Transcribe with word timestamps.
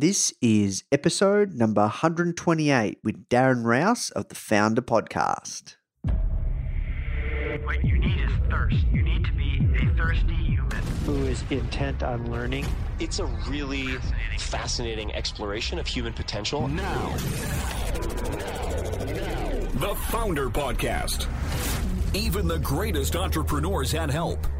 This 0.00 0.32
is 0.40 0.84
episode 0.90 1.52
number 1.52 1.82
128 1.82 3.00
with 3.04 3.28
Darren 3.28 3.66
Rowse 3.66 4.08
of 4.08 4.28
the 4.28 4.34
Foundr 4.34 4.78
Podcast. 4.78 5.76
What 7.66 7.84
you 7.84 7.98
need 7.98 8.18
is 8.18 8.30
thirst. 8.48 8.78
You 8.90 9.02
need 9.02 9.26
to 9.26 9.32
be 9.34 9.58
a 9.76 9.94
thirsty 9.98 10.32
human. 10.32 10.70
who 11.04 11.26
is 11.26 11.44
intent 11.50 12.02
on 12.02 12.32
learning. 12.32 12.64
It's 12.98 13.18
a 13.18 13.26
really 13.46 13.98
fascinating 14.38 15.12
exploration 15.12 15.78
of 15.78 15.86
human 15.86 16.14
potential. 16.14 16.66
Now, 16.66 17.10
the 19.74 19.94
Foundr 20.08 20.50
Podcast. 20.50 21.26
Even 22.16 22.48
the 22.48 22.58
greatest 22.60 23.16
entrepreneurs 23.16 23.92
had 23.92 24.10
help. 24.10 24.46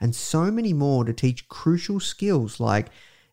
and 0.00 0.14
so 0.14 0.50
many 0.50 0.72
more 0.72 1.04
to 1.04 1.12
teach 1.12 1.48
crucial 1.48 2.00
skills 2.00 2.60
like 2.60 2.88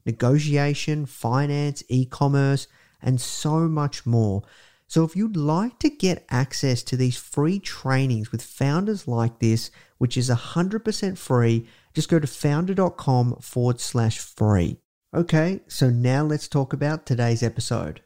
negotiation, 0.05 1.05
finance, 1.05 1.83
e 1.89 2.05
commerce, 2.05 2.67
and 3.01 3.19
so 3.19 3.67
much 3.67 4.05
more. 4.05 4.43
So, 4.87 5.05
if 5.05 5.15
you'd 5.15 5.37
like 5.37 5.79
to 5.79 5.89
get 5.89 6.25
access 6.29 6.83
to 6.83 6.97
these 6.97 7.15
free 7.15 7.59
trainings 7.59 8.31
with 8.31 8.41
founders 8.41 9.07
like 9.07 9.39
this, 9.39 9.71
which 9.99 10.17
is 10.17 10.29
100% 10.29 11.17
free, 11.17 11.65
just 11.93 12.09
go 12.09 12.19
to 12.19 12.27
foundr.com 12.27 13.37
forward 13.37 13.79
slash 13.79 14.19
free. 14.19 14.77
Okay, 15.13 15.61
so 15.67 15.89
now 15.89 16.23
let's 16.23 16.47
talk 16.47 16.73
about 16.73 17.05
today's 17.05 17.43
episode. 17.43 18.01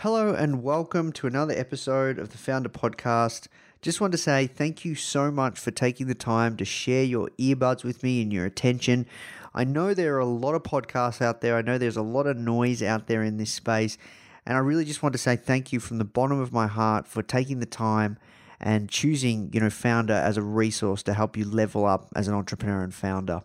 Hello, 0.00 0.34
and 0.34 0.62
welcome 0.62 1.12
to 1.12 1.28
another 1.28 1.54
episode 1.56 2.18
of 2.18 2.30
the 2.30 2.38
Foundr 2.38 2.66
Podcast. 2.66 3.46
Just 3.84 4.00
want 4.00 4.12
to 4.12 4.18
say 4.18 4.46
thank 4.46 4.86
you 4.86 4.94
so 4.94 5.30
much 5.30 5.60
for 5.60 5.70
taking 5.70 6.06
the 6.06 6.14
time 6.14 6.56
to 6.56 6.64
share 6.64 7.04
your 7.04 7.28
earbuds 7.38 7.84
with 7.84 8.02
me 8.02 8.22
and 8.22 8.32
your 8.32 8.46
attention. 8.46 9.04
I 9.54 9.64
know 9.64 9.92
there 9.92 10.16
are 10.16 10.20
a 10.20 10.24
lot 10.24 10.54
of 10.54 10.62
podcasts 10.62 11.20
out 11.20 11.42
there, 11.42 11.58
I 11.58 11.60
know 11.60 11.76
there's 11.76 11.98
a 11.98 12.00
lot 12.00 12.26
of 12.26 12.38
noise 12.38 12.82
out 12.82 13.08
there 13.08 13.22
in 13.22 13.36
this 13.36 13.50
space, 13.50 13.98
and 14.46 14.56
I 14.56 14.60
really 14.60 14.86
just 14.86 15.02
want 15.02 15.12
to 15.12 15.18
say 15.18 15.36
thank 15.36 15.70
you 15.70 15.80
from 15.80 15.98
the 15.98 16.04
bottom 16.06 16.40
of 16.40 16.50
my 16.50 16.66
heart 16.66 17.06
for 17.06 17.22
taking 17.22 17.60
the 17.60 17.66
time 17.66 18.16
and 18.58 18.88
choosing, 18.88 19.50
you 19.52 19.60
know, 19.60 19.66
Foundr 19.66 20.18
as 20.18 20.38
a 20.38 20.42
resource 20.42 21.02
to 21.02 21.12
help 21.12 21.36
you 21.36 21.44
level 21.44 21.84
up 21.84 22.08
as 22.16 22.26
an 22.26 22.32
entrepreneur 22.32 22.82
and 22.82 22.94
founder. 22.94 23.42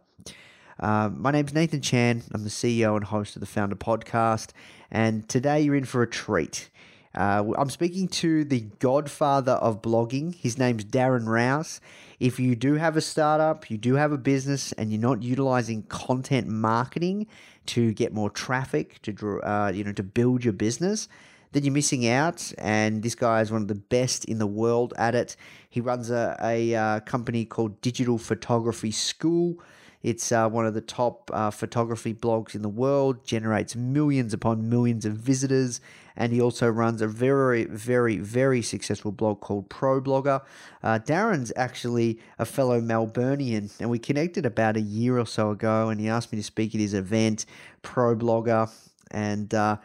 Uh, 0.79 1.09
my 1.13 1.31
name's 1.31 1.53
Nathan 1.53 1.81
Chan. 1.81 2.23
I'm 2.33 2.45
the 2.45 2.49
CEO 2.49 2.95
and 2.95 3.03
host 3.03 3.35
of 3.35 3.41
the 3.41 3.45
Foundr 3.45 3.73
Podcast, 3.73 4.51
and 4.89 5.27
today 5.27 5.59
you're 5.59 5.75
in 5.75 5.83
for 5.83 6.01
a 6.01 6.07
treat. 6.07 6.69
Uh, 7.15 7.43
I'm 7.57 7.69
speaking 7.69 8.07
to 8.07 8.43
the 8.43 8.61
godfather 8.79 9.53
of 9.53 9.81
blogging. 9.81 10.35
His 10.35 10.57
name's 10.57 10.85
Darren 10.85 11.25
Rowse. 11.25 11.81
If 12.19 12.39
you 12.39 12.55
do 12.55 12.75
have 12.75 12.97
a 12.97 13.01
startup, 13.01 13.71
you 13.71 13.77
do 13.77 13.95
have 13.95 14.11
a 14.11 14.17
business, 14.17 14.71
and 14.73 14.91
you're 14.91 15.01
not 15.01 15.23
utilizing 15.23 15.83
content 15.83 16.47
marketing 16.47 17.27
to 17.67 17.93
get 17.93 18.13
more 18.13 18.29
traffic 18.29 19.01
to 19.01 19.11
draw, 19.11 19.39
uh, 19.39 19.71
you 19.73 19.83
know, 19.83 19.93
to 19.93 20.03
build 20.03 20.43
your 20.43 20.53
business, 20.53 21.07
then 21.51 21.63
you're 21.63 21.73
missing 21.73 22.07
out. 22.07 22.51
And 22.57 23.01
this 23.01 23.15
guy 23.15 23.41
is 23.41 23.51
one 23.51 23.63
of 23.63 23.67
the 23.67 23.75
best 23.75 24.25
in 24.25 24.37
the 24.37 24.47
world 24.47 24.93
at 24.97 25.15
it. 25.15 25.35
He 25.69 25.81
runs 25.81 26.11
a, 26.11 26.37
a 26.43 26.75
uh, 26.75 26.99
company 27.01 27.45
called 27.45 27.81
Digital 27.81 28.17
Photography 28.17 28.91
School. 28.91 29.59
It's 30.01 30.31
uh, 30.31 30.47
one 30.49 30.65
of 30.65 30.73
the 30.73 30.81
top 30.81 31.29
uh, 31.33 31.51
photography 31.51 32.13
blogs 32.13 32.55
in 32.55 32.61
the 32.61 32.69
world, 32.69 33.25
generates 33.25 33.75
millions 33.75 34.33
upon 34.33 34.69
millions 34.69 35.05
of 35.05 35.13
visitors, 35.13 35.81
and 36.15 36.31
he 36.31 36.39
also 36.41 36.67
runs 36.67 37.01
a 37.01 37.07
very, 37.07 37.65
very, 37.65 38.17
very 38.17 38.61
successful 38.61 39.11
blog 39.11 39.41
called 39.41 39.69
Pro 39.69 39.99
Blogger. 40.01 40.41
Uh, 40.81 40.99
Darren's 40.99 41.51
actually 41.55 42.19
a 42.37 42.45
fellow 42.45 42.79
Melburnian, 42.79 43.71
and 43.79 43.89
we 43.89 43.99
connected 43.99 44.45
about 44.45 44.77
a 44.77 44.81
year 44.81 45.19
or 45.19 45.25
so 45.25 45.51
ago, 45.51 45.89
and 45.89 45.99
he 45.99 46.07
asked 46.07 46.31
me 46.31 46.37
to 46.37 46.43
speak 46.43 46.73
at 46.73 46.79
his 46.79 46.93
event, 46.93 47.45
Pro 47.81 48.15
Blogger, 48.15 48.71
and 49.11 49.53
uh, 49.53 49.77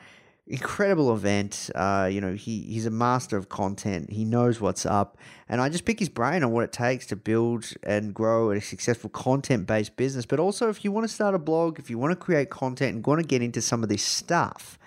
incredible 0.46 1.14
event. 1.14 1.70
Uh, 1.74 2.08
you 2.10 2.20
know, 2.20 2.34
he 2.34 2.62
he's 2.62 2.86
a 2.86 2.90
master 2.90 3.36
of 3.36 3.48
content. 3.48 4.10
He 4.10 4.24
knows 4.24 4.60
what's 4.60 4.84
up, 4.84 5.16
and 5.48 5.60
I 5.60 5.68
just 5.68 5.84
pick 5.84 5.98
his 5.98 6.08
brain 6.08 6.42
on 6.44 6.52
what 6.52 6.64
it 6.64 6.72
takes 6.72 7.06
to 7.06 7.16
build 7.16 7.72
and 7.82 8.14
grow 8.14 8.50
a 8.50 8.60
successful 8.60 9.10
content 9.10 9.66
based 9.66 9.96
business. 9.96 10.26
But 10.26 10.40
also, 10.40 10.68
if 10.68 10.84
you 10.84 10.92
want 10.92 11.08
to 11.08 11.14
start 11.14 11.34
a 11.34 11.38
blog, 11.38 11.78
if 11.78 11.90
you 11.90 11.98
want 11.98 12.12
to 12.12 12.16
create 12.16 12.50
content 12.50 12.96
and 12.96 13.06
want 13.06 13.20
to 13.20 13.26
get 13.26 13.42
into 13.42 13.60
some 13.60 13.82
of 13.82 13.88
this 13.88 14.02
stuff. 14.02 14.78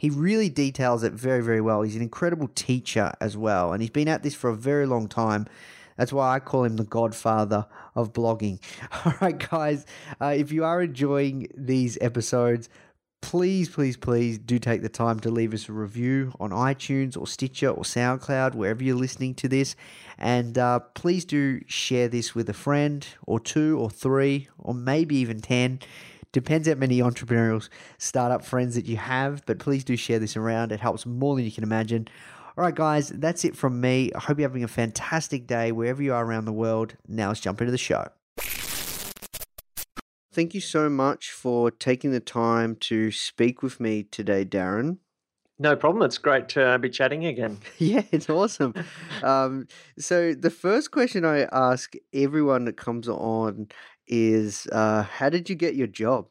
He 0.00 0.10
really 0.10 0.48
details 0.48 1.02
it 1.02 1.12
very, 1.12 1.42
very 1.42 1.60
well. 1.60 1.82
He's 1.82 1.96
an 1.96 2.02
incredible 2.02 2.46
teacher 2.54 3.12
as 3.20 3.36
well, 3.36 3.72
and 3.72 3.82
he's 3.82 3.90
been 3.90 4.06
at 4.06 4.22
this 4.22 4.32
for 4.32 4.48
a 4.48 4.54
very 4.54 4.86
long 4.86 5.08
time. 5.08 5.48
That's 5.96 6.12
why 6.12 6.36
I 6.36 6.38
call 6.38 6.62
him 6.62 6.76
the 6.76 6.84
godfather 6.84 7.66
of 7.96 8.12
blogging. 8.12 8.60
All 9.04 9.14
right, 9.20 9.36
guys, 9.50 9.84
uh, 10.20 10.26
if 10.36 10.52
you 10.52 10.64
are 10.64 10.80
enjoying 10.80 11.48
these 11.52 11.98
episodes, 12.00 12.68
please, 13.20 13.68
please, 13.68 13.96
please 13.96 14.38
do 14.38 14.58
take 14.58 14.82
the 14.82 14.88
time 14.88 15.20
to 15.20 15.30
leave 15.30 15.52
us 15.52 15.68
a 15.68 15.72
review 15.72 16.32
on 16.40 16.50
iTunes 16.50 17.16
or 17.16 17.26
Stitcher 17.26 17.68
or 17.68 17.82
SoundCloud, 17.82 18.54
wherever 18.54 18.82
you're 18.82 18.96
listening 18.96 19.34
to 19.34 19.48
this. 19.48 19.76
And 20.18 20.56
uh, 20.56 20.80
please 20.94 21.24
do 21.24 21.60
share 21.66 22.08
this 22.08 22.34
with 22.34 22.48
a 22.48 22.54
friend 22.54 23.06
or 23.26 23.38
two 23.40 23.78
or 23.78 23.90
three 23.90 24.48
or 24.58 24.74
maybe 24.74 25.16
even 25.16 25.40
10. 25.40 25.80
Depends 26.32 26.68
how 26.68 26.74
many 26.74 26.98
entrepreneurial 27.00 27.68
startup 27.96 28.44
friends 28.44 28.74
that 28.74 28.86
you 28.86 28.96
have, 28.96 29.44
but 29.46 29.58
please 29.58 29.84
do 29.84 29.96
share 29.96 30.18
this 30.18 30.36
around. 30.36 30.72
It 30.72 30.80
helps 30.80 31.06
more 31.06 31.36
than 31.36 31.44
you 31.44 31.52
can 31.52 31.64
imagine. 31.64 32.08
All 32.56 32.64
right, 32.64 32.74
guys, 32.74 33.08
that's 33.08 33.44
it 33.44 33.56
from 33.56 33.80
me. 33.80 34.10
I 34.14 34.20
hope 34.20 34.38
you're 34.38 34.48
having 34.48 34.64
a 34.64 34.68
fantastic 34.68 35.46
day 35.46 35.72
wherever 35.72 36.02
you 36.02 36.12
are 36.12 36.24
around 36.24 36.44
the 36.44 36.52
world. 36.52 36.96
Now 37.06 37.28
let's 37.28 37.40
jump 37.40 37.60
into 37.60 37.70
the 37.70 37.78
show. 37.78 38.08
Thank 40.38 40.54
you 40.54 40.60
so 40.60 40.88
much 40.88 41.32
for 41.32 41.68
taking 41.68 42.12
the 42.12 42.20
time 42.20 42.76
to 42.82 43.10
speak 43.10 43.60
with 43.60 43.80
me 43.80 44.04
today, 44.04 44.44
Darren. 44.44 44.98
No 45.58 45.74
problem. 45.74 46.04
It's 46.04 46.16
great 46.16 46.48
to 46.50 46.78
be 46.78 46.90
chatting 46.90 47.26
again. 47.26 47.58
Yeah, 47.78 48.02
it's 48.12 48.30
awesome. 48.30 48.72
um, 49.24 49.66
so, 49.98 50.34
the 50.34 50.50
first 50.50 50.92
question 50.92 51.24
I 51.24 51.48
ask 51.50 51.94
everyone 52.14 52.66
that 52.66 52.76
comes 52.76 53.08
on 53.08 53.66
is 54.06 54.68
uh, 54.70 55.02
How 55.02 55.28
did 55.28 55.50
you 55.50 55.56
get 55.56 55.74
your 55.74 55.88
job? 55.88 56.28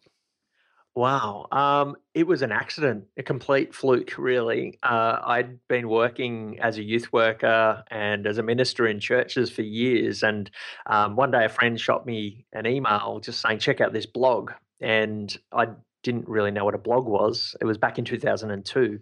Wow. 0.97 1.45
Um, 1.51 1.95
it 2.15 2.25
was 2.25 2.41
an 2.41 2.51
accident, 2.51 3.05
a 3.17 3.21
complete 3.21 3.75
fluke, 3.75 4.17
really. 4.17 4.79
Uh, 4.81 5.19
I'd 5.23 5.59
been 5.67 5.89
working 5.89 6.57
as 6.59 6.79
a 6.79 6.83
youth 6.83 7.13
worker 7.13 7.83
and 7.91 8.25
as 8.25 8.39
a 8.39 8.43
minister 8.43 8.87
in 8.87 8.99
churches 8.99 9.51
for 9.51 9.61
years. 9.61 10.23
And 10.23 10.49
um, 10.87 11.15
one 11.15 11.29
day 11.29 11.45
a 11.45 11.49
friend 11.49 11.79
shot 11.79 12.07
me 12.07 12.47
an 12.51 12.65
email 12.65 13.19
just 13.23 13.41
saying, 13.41 13.59
check 13.59 13.79
out 13.79 13.93
this 13.93 14.07
blog. 14.07 14.53
And 14.81 15.37
I 15.51 15.67
didn't 16.07 16.29
really 16.29 16.51
know 16.51 16.63
what 16.63 16.73
a 16.73 16.77
blog 16.77 17.05
was. 17.05 17.53
It 17.59 17.65
was 17.65 17.77
back 17.77 17.99
in 17.99 18.05
2002. 18.05 18.99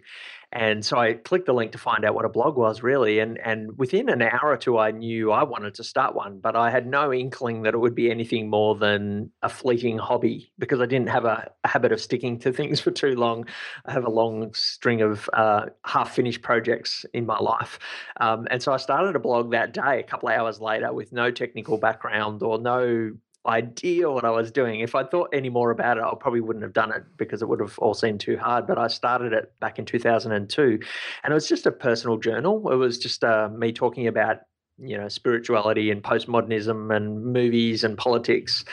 And 0.52 0.84
so 0.84 0.98
I 0.98 1.12
clicked 1.12 1.46
the 1.46 1.52
link 1.52 1.72
to 1.72 1.78
find 1.78 2.04
out 2.04 2.14
what 2.16 2.24
a 2.24 2.28
blog 2.28 2.56
was 2.56 2.82
really. 2.82 3.20
And, 3.20 3.38
and 3.38 3.78
within 3.78 4.08
an 4.08 4.22
hour 4.22 4.50
or 4.50 4.56
two, 4.56 4.76
I 4.76 4.90
knew 4.90 5.30
I 5.30 5.44
wanted 5.44 5.74
to 5.74 5.84
start 5.84 6.16
one, 6.16 6.40
but 6.40 6.56
I 6.56 6.70
had 6.70 6.86
no 6.86 7.12
inkling 7.12 7.62
that 7.62 7.74
it 7.74 7.78
would 7.78 7.94
be 7.94 8.10
anything 8.10 8.50
more 8.50 8.74
than 8.74 9.30
a 9.42 9.48
fleeting 9.48 9.98
hobby 9.98 10.52
because 10.58 10.80
I 10.80 10.86
didn't 10.86 11.10
have 11.10 11.24
a, 11.24 11.52
a 11.62 11.68
habit 11.68 11.92
of 11.92 12.00
sticking 12.00 12.40
to 12.40 12.52
things 12.52 12.80
for 12.84 12.90
too 12.90 13.14
long. 13.14 13.46
I 13.84 13.92
have 13.92 14.04
a 14.04 14.10
long 14.10 14.52
string 14.54 15.00
of 15.00 15.30
uh, 15.32 15.66
half 15.84 16.14
finished 16.14 16.42
projects 16.42 17.06
in 17.14 17.24
my 17.24 17.38
life. 17.38 17.78
Um, 18.20 18.48
and 18.50 18.60
so 18.60 18.72
I 18.72 18.78
started 18.78 19.14
a 19.14 19.20
blog 19.20 19.52
that 19.52 19.74
day, 19.74 20.00
a 20.00 20.04
couple 20.04 20.28
of 20.28 20.34
hours 20.34 20.60
later, 20.60 20.92
with 20.92 21.12
no 21.12 21.30
technical 21.30 21.78
background 21.78 22.42
or 22.42 22.58
no 22.58 23.12
idea 23.46 24.10
what 24.10 24.24
I 24.24 24.30
was 24.30 24.50
doing. 24.50 24.80
If 24.80 24.94
I 24.94 25.04
thought 25.04 25.30
any 25.32 25.48
more 25.48 25.70
about 25.70 25.98
it, 25.98 26.04
I 26.04 26.12
probably 26.18 26.40
wouldn't 26.40 26.62
have 26.62 26.72
done 26.72 26.92
it 26.92 27.04
because 27.16 27.42
it 27.42 27.48
would 27.48 27.60
have 27.60 27.78
all 27.78 27.94
seemed 27.94 28.20
too 28.20 28.36
hard. 28.36 28.66
But 28.66 28.78
I 28.78 28.88
started 28.88 29.32
it 29.32 29.52
back 29.60 29.78
in 29.78 29.84
2002, 29.84 30.78
and 31.24 31.30
it 31.30 31.34
was 31.34 31.48
just 31.48 31.66
a 31.66 31.72
personal 31.72 32.16
journal. 32.18 32.70
It 32.70 32.76
was 32.76 32.98
just 32.98 33.24
uh, 33.24 33.48
me 33.48 33.72
talking 33.72 34.06
about 34.06 34.38
you 34.78 34.96
know 34.98 35.08
spirituality 35.08 35.90
and 35.90 36.02
postmodernism 36.02 36.94
and 36.94 37.24
movies 37.24 37.82
and 37.82 37.96
politics 37.96 38.64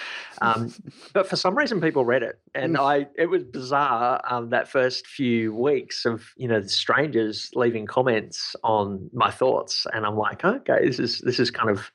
um, 0.42 0.74
but 1.14 1.30
for 1.30 1.36
some 1.38 1.58
reason 1.58 1.80
people 1.80 2.04
read 2.04 2.24
it 2.24 2.40
and 2.54 2.76
Mm. 2.76 2.80
i 2.82 3.08
it 3.16 3.28
was 3.28 3.44
bizarre 3.44 4.20
um, 4.30 4.50
that 4.50 4.68
first 4.68 5.08
few 5.08 5.56
weeks 5.56 6.06
of 6.06 6.26
you 6.36 6.48
know 6.48 6.62
strangers 6.64 7.50
leaving 7.56 7.86
comments 7.86 8.54
on 8.64 9.10
my 9.14 9.32
thoughts 9.32 9.88
and 9.94 10.06
i'm 10.06 10.18
like 10.18 10.44
okay 10.44 10.86
this 10.86 11.00
is 11.00 11.20
this 11.20 11.40
is 11.40 11.50
kind 11.50 11.70
of 11.70 11.90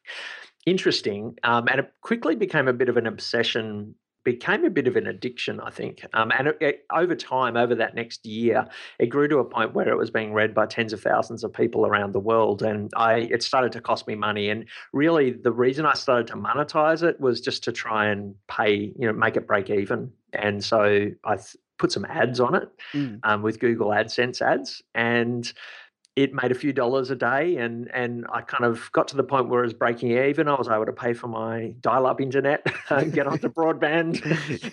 interesting 0.69 1.37
um, 1.45 1.67
and 1.71 1.81
it 1.81 1.93
quickly 2.03 2.35
became 2.35 2.69
a 2.69 2.73
bit 2.73 2.89
of 2.89 2.97
an 2.97 3.07
obsession 3.07 3.95
became 4.25 4.65
a 4.65 4.71
bit 4.71 4.87
of 4.87 4.97
an 4.97 5.07
addiction 5.07 5.59
i 5.61 5.71
think 5.71 6.05
um, 6.13 6.31
and 6.37 6.49
it, 6.49 6.59
it, 6.61 6.85
over 6.93 7.15
time 7.15 7.57
over 7.57 7.75
that 7.75 7.95
next 7.95 8.27
year 8.27 8.67
it 8.99 9.07
grew 9.07 9.27
to 9.29 9.39
a 9.39 9.45
point 9.45 9.73
where 9.75 9.89
it 9.89 9.97
was 9.97 10.11
being 10.11 10.33
read 10.35 10.53
by 10.55 10.67
tens 10.67 10.93
of 10.93 11.01
thousands 11.01 11.43
of 11.45 11.53
people 11.53 11.87
around 11.87 12.13
the 12.13 12.21
world 12.21 12.63
and 12.63 12.91
i 12.97 13.15
it 13.31 13.43
started 13.43 13.73
to 13.73 13.81
cost 13.81 14.07
me 14.07 14.15
money 14.15 14.51
and 14.51 14.67
really 14.93 15.31
the 15.31 15.53
reason 15.53 15.87
i 15.87 15.95
started 15.95 16.27
to 16.27 16.35
monetize 16.35 17.03
it 17.03 17.19
was 17.21 17.41
just 17.41 17.65
to 17.65 17.73
try 17.73 18.07
and 18.07 18.35
pay 18.49 18.93
you 18.99 19.07
know 19.07 19.13
make 19.13 19.37
it 19.37 19.47
break 19.47 19.71
even 19.71 20.11
and 20.35 20.63
so 20.63 20.83
i 21.25 21.37
th- 21.37 21.57
put 21.79 21.93
some 21.93 22.05
ads 22.07 22.41
on 22.41 22.55
it 22.55 22.69
Mm. 22.95 23.21
um, 23.23 23.41
with 23.43 23.61
google 23.61 23.89
adsense 23.89 24.43
ads 24.43 24.83
and 24.95 25.53
it 26.19 26.35
made 26.35 26.51
a 26.51 26.55
few 26.55 26.73
dollars 26.73 27.13
a 27.13 27.15
day 27.15 27.57
and 27.59 27.89
and 27.95 28.27
I 28.33 28.41
kind 28.41 28.65
of 28.65 28.91
got 28.91 29.07
to 29.09 29.17
the 29.17 29.23
point 29.23 29.49
where 29.49 29.61
it 29.61 29.67
was 29.67 29.73
breaking 29.73 30.11
even. 30.11 30.49
I 30.49 30.55
was 30.55 30.67
able 30.67 30.87
to 30.87 30.93
pay 30.93 31.13
for 31.15 31.29
my 31.29 31.77
dial-up 31.81 32.21
internet, 32.21 32.65
get 33.13 33.29
onto 33.29 33.49
broadband, 33.49 34.21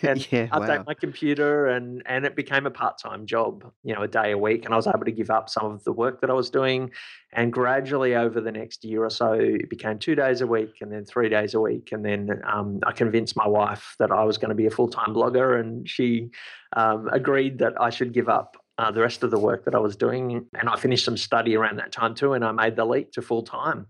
and 0.04 0.28
Yeah, 0.32 0.48
update 0.48 0.80
wow. 0.80 0.84
my 0.88 0.96
computer, 0.96 1.68
and 1.68 2.02
and 2.08 2.26
it 2.26 2.36
became 2.36 2.66
a 2.66 2.72
part-time 2.72 3.28
job, 3.28 3.72
you 3.84 3.94
know, 3.94 4.02
a 4.02 4.08
day 4.08 4.32
a 4.32 4.38
week, 4.40 4.66
and 4.66 4.74
I 4.74 4.78
was 4.78 4.88
able 4.88 5.06
to 5.06 5.12
give 5.12 5.30
up 5.30 5.48
some 5.48 5.68
of 5.72 5.84
the 5.84 5.92
work 5.94 6.22
that 6.22 6.32
I 6.32 6.34
was 6.34 6.50
doing, 6.50 6.90
and 7.32 7.54
gradually 7.54 8.16
over 8.16 8.42
the 8.42 8.52
next 8.52 8.84
year 8.84 9.04
or 9.04 9.12
so, 9.12 9.34
it 9.34 9.70
became 9.70 10.00
two 10.00 10.16
days 10.16 10.42
a 10.42 10.48
week, 10.48 10.78
and 10.82 10.92
then 10.92 11.06
three 11.06 11.30
days 11.30 11.54
a 11.54 11.62
week, 11.62 11.92
and 11.92 12.04
then 12.04 12.42
um, 12.52 12.80
I 12.88 12.92
convinced 12.92 13.38
my 13.38 13.48
wife 13.48 13.96
that 14.00 14.12
I 14.12 14.24
was 14.24 14.40
going 14.40 14.50
to 14.50 14.56
be 14.56 14.66
a 14.66 14.72
full-time 14.72 15.14
blogger, 15.14 15.60
and 15.60 15.88
she 15.88 16.32
um, 16.76 17.08
agreed 17.12 17.60
that 17.60 17.80
I 17.80 17.92
should 17.92 18.14
give 18.14 18.30
up 18.30 18.58
uh, 18.78 18.92
the 18.92 19.02
rest 19.02 19.24
of 19.24 19.32
the 19.32 19.40
work 19.40 19.66
that 19.66 19.76
I 19.76 19.80
was 19.80 19.96
doing. 19.96 20.48
And 20.60 20.70
I 20.70 20.76
finished 20.76 21.06
some 21.06 21.18
study 21.18 21.56
around 21.56 21.78
that 21.78 21.92
time 21.92 22.16
too, 22.16 22.34
and 22.34 22.44
I 22.44 22.52
made 22.52 22.76
the 22.76 22.86
leap 22.86 23.12
to 23.14 23.22
full 23.22 23.44
time. 23.44 23.88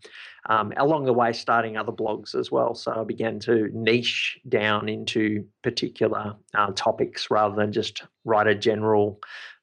Um, 0.47 0.73
along 0.77 1.05
the 1.05 1.13
way, 1.13 1.33
starting 1.33 1.75
other 1.75 1.91
blogs 1.91 2.35
as 2.35 2.51
well. 2.51 2.75
So 2.75 2.91
I 2.91 3.03
began 3.03 3.39
to 3.41 3.69
niche 3.73 4.37
down 4.47 4.87
into 4.87 5.45
particular 5.63 6.35
uh, 6.53 6.71
topics 6.75 7.31
rather 7.31 7.55
than 7.55 7.71
just 7.71 8.03
write 8.25 8.47
a 8.47 8.55
general 8.55 9.19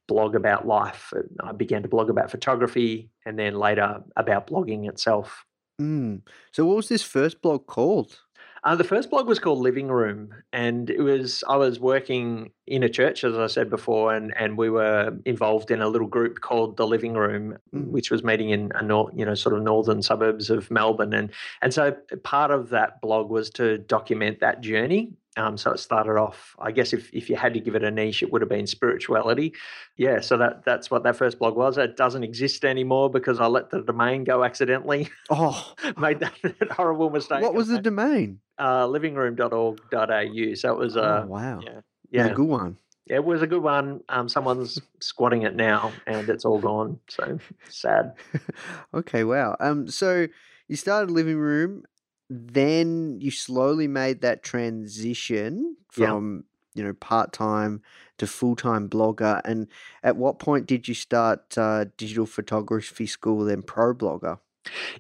blog 0.09 0.35
about 0.35 0.67
life. 0.67 1.13
I 1.41 1.53
began 1.53 1.83
to 1.83 1.89
blog 1.89 2.11
about 2.11 2.31
photography 2.31 3.11
and 3.25 3.39
then 3.39 3.55
later 3.55 4.03
about 4.17 4.49
blogging 4.49 4.89
itself. 4.89 5.45
Mm. 5.81 6.23
So, 6.53 6.65
what 6.65 6.77
was 6.77 6.89
this 6.89 7.03
first 7.03 7.41
blog 7.41 7.67
called? 7.67 8.19
Uh, 8.65 8.77
the 8.77 8.85
first 8.85 9.11
blog 9.11 9.27
was 9.27 9.41
called 9.41 9.59
Living 9.59 9.89
Room, 9.89 10.33
and 10.53 10.89
it 10.89 11.01
was 11.01 11.43
I 11.49 11.57
was 11.57 11.81
working 11.81 12.53
in 12.65 12.85
a 12.85 12.89
church, 12.89 13.25
as 13.25 13.37
I 13.37 13.49
said 13.49 13.69
before, 13.69 14.15
and 14.15 14.33
and 14.37 14.57
we 14.57 14.71
were 14.71 15.19
involved 15.25 15.73
in 15.73 15.83
a 15.83 15.89
little 15.89 16.07
group 16.07 16.41
called 16.41 16.77
the 16.77 16.87
Living 16.87 17.15
Room, 17.15 17.59
Mm. 17.75 17.91
which 17.91 18.11
was 18.13 18.23
meeting 18.23 18.51
in 18.51 18.71
a 18.77 18.83
nor- 18.83 19.11
you 19.15 19.25
know 19.25 19.35
sort 19.35 19.57
of 19.57 19.63
northern 19.63 20.01
suburbs 20.01 20.49
of 20.49 20.71
Melbourne, 20.71 21.13
and 21.13 21.31
and 21.61 21.75
so 21.75 21.97
part 22.23 22.53
of 22.53 22.69
that 22.69 23.01
blog 23.01 23.31
was 23.31 23.51
to 23.51 23.79
document 23.79 24.39
that 24.41 24.61
journey. 24.61 25.13
Um, 25.37 25.57
so 25.57 25.71
it 25.73 25.79
started 25.79 26.19
off, 26.19 26.55
I 26.59 26.73
guess, 26.73 26.93
if 26.93 27.13
if 27.15 27.31
you 27.31 27.37
had 27.37 27.55
to 27.55 27.61
give 27.61 27.75
it 27.75 27.83
a 27.83 27.91
niche, 27.91 28.23
it 28.23 28.31
would 28.31 28.43
have 28.43 28.51
been 28.51 28.67
spirituality. 28.67 29.55
Yeah, 29.97 30.21
so 30.21 30.37
that 30.37 30.65
that's 30.65 30.91
what 30.91 31.05
that 31.05 31.17
first 31.17 31.39
blog 31.39 31.57
was. 31.57 31.79
It 31.79 31.97
doesn't 31.97 32.23
exist 32.23 32.65
anymore 32.65 33.09
because 33.09 33.41
I 33.41 33.47
let 33.47 33.71
the 33.71 33.81
domain 33.81 34.25
go 34.25 34.45
accidentally. 34.45 35.09
Oh, 35.31 35.73
Made 35.97 36.21
that, 36.21 36.35
that 36.43 36.71
horrible 36.73 37.09
mistake. 37.11 37.41
what 37.41 37.55
was 37.55 37.69
the 37.69 37.81
domain? 37.81 38.41
uh, 38.59 38.87
livingroom.org.au. 38.87 40.55
So 40.55 40.73
it 40.73 40.79
was, 40.79 40.97
uh, 40.97 41.23
oh, 41.25 41.27
wow. 41.27 41.61
yeah, 41.65 41.81
yeah, 42.11 42.27
a 42.27 42.35
good 42.35 42.47
one. 42.49 42.77
it 43.07 43.25
was 43.25 43.43
a 43.43 43.47
good 43.47 43.63
one. 43.63 44.03
Um, 44.09 44.29
someone's 44.29 44.81
squatting 45.01 45.43
it 45.43 45.57
now, 45.57 45.93
and 46.07 46.29
it's 46.29 46.45
all 46.45 46.59
gone. 46.59 47.01
So 47.09 47.39
sad. 47.69 48.13
okay, 48.95 49.25
wow. 49.25 49.57
Um, 49.61 49.89
so 49.89 50.29
you 50.69 50.77
started 50.77 51.11
living 51.11 51.39
room, 51.39 51.85
then 52.33 53.21
you 53.21 53.31
slowly 53.31 53.87
made 53.89 54.21
that 54.23 54.43
transition 54.43 55.77
Yeah. 55.97 56.17
from 56.17 56.45
you 56.75 56.83
know 56.83 56.95
part 56.95 57.33
time 57.33 57.83
to 58.19 58.27
full 58.27 58.57
time 58.57 58.89
blogger. 58.89 59.41
And 59.45 59.69
at 60.03 60.17
what 60.17 60.39
point 60.39 60.67
did 60.67 60.89
you 60.89 60.95
start 60.95 61.57
uh, 61.59 61.87
digital 61.97 62.27
photography 62.27 63.07
school, 63.07 63.45
then 63.45 63.63
pro 63.63 63.95
blogger? 63.95 64.39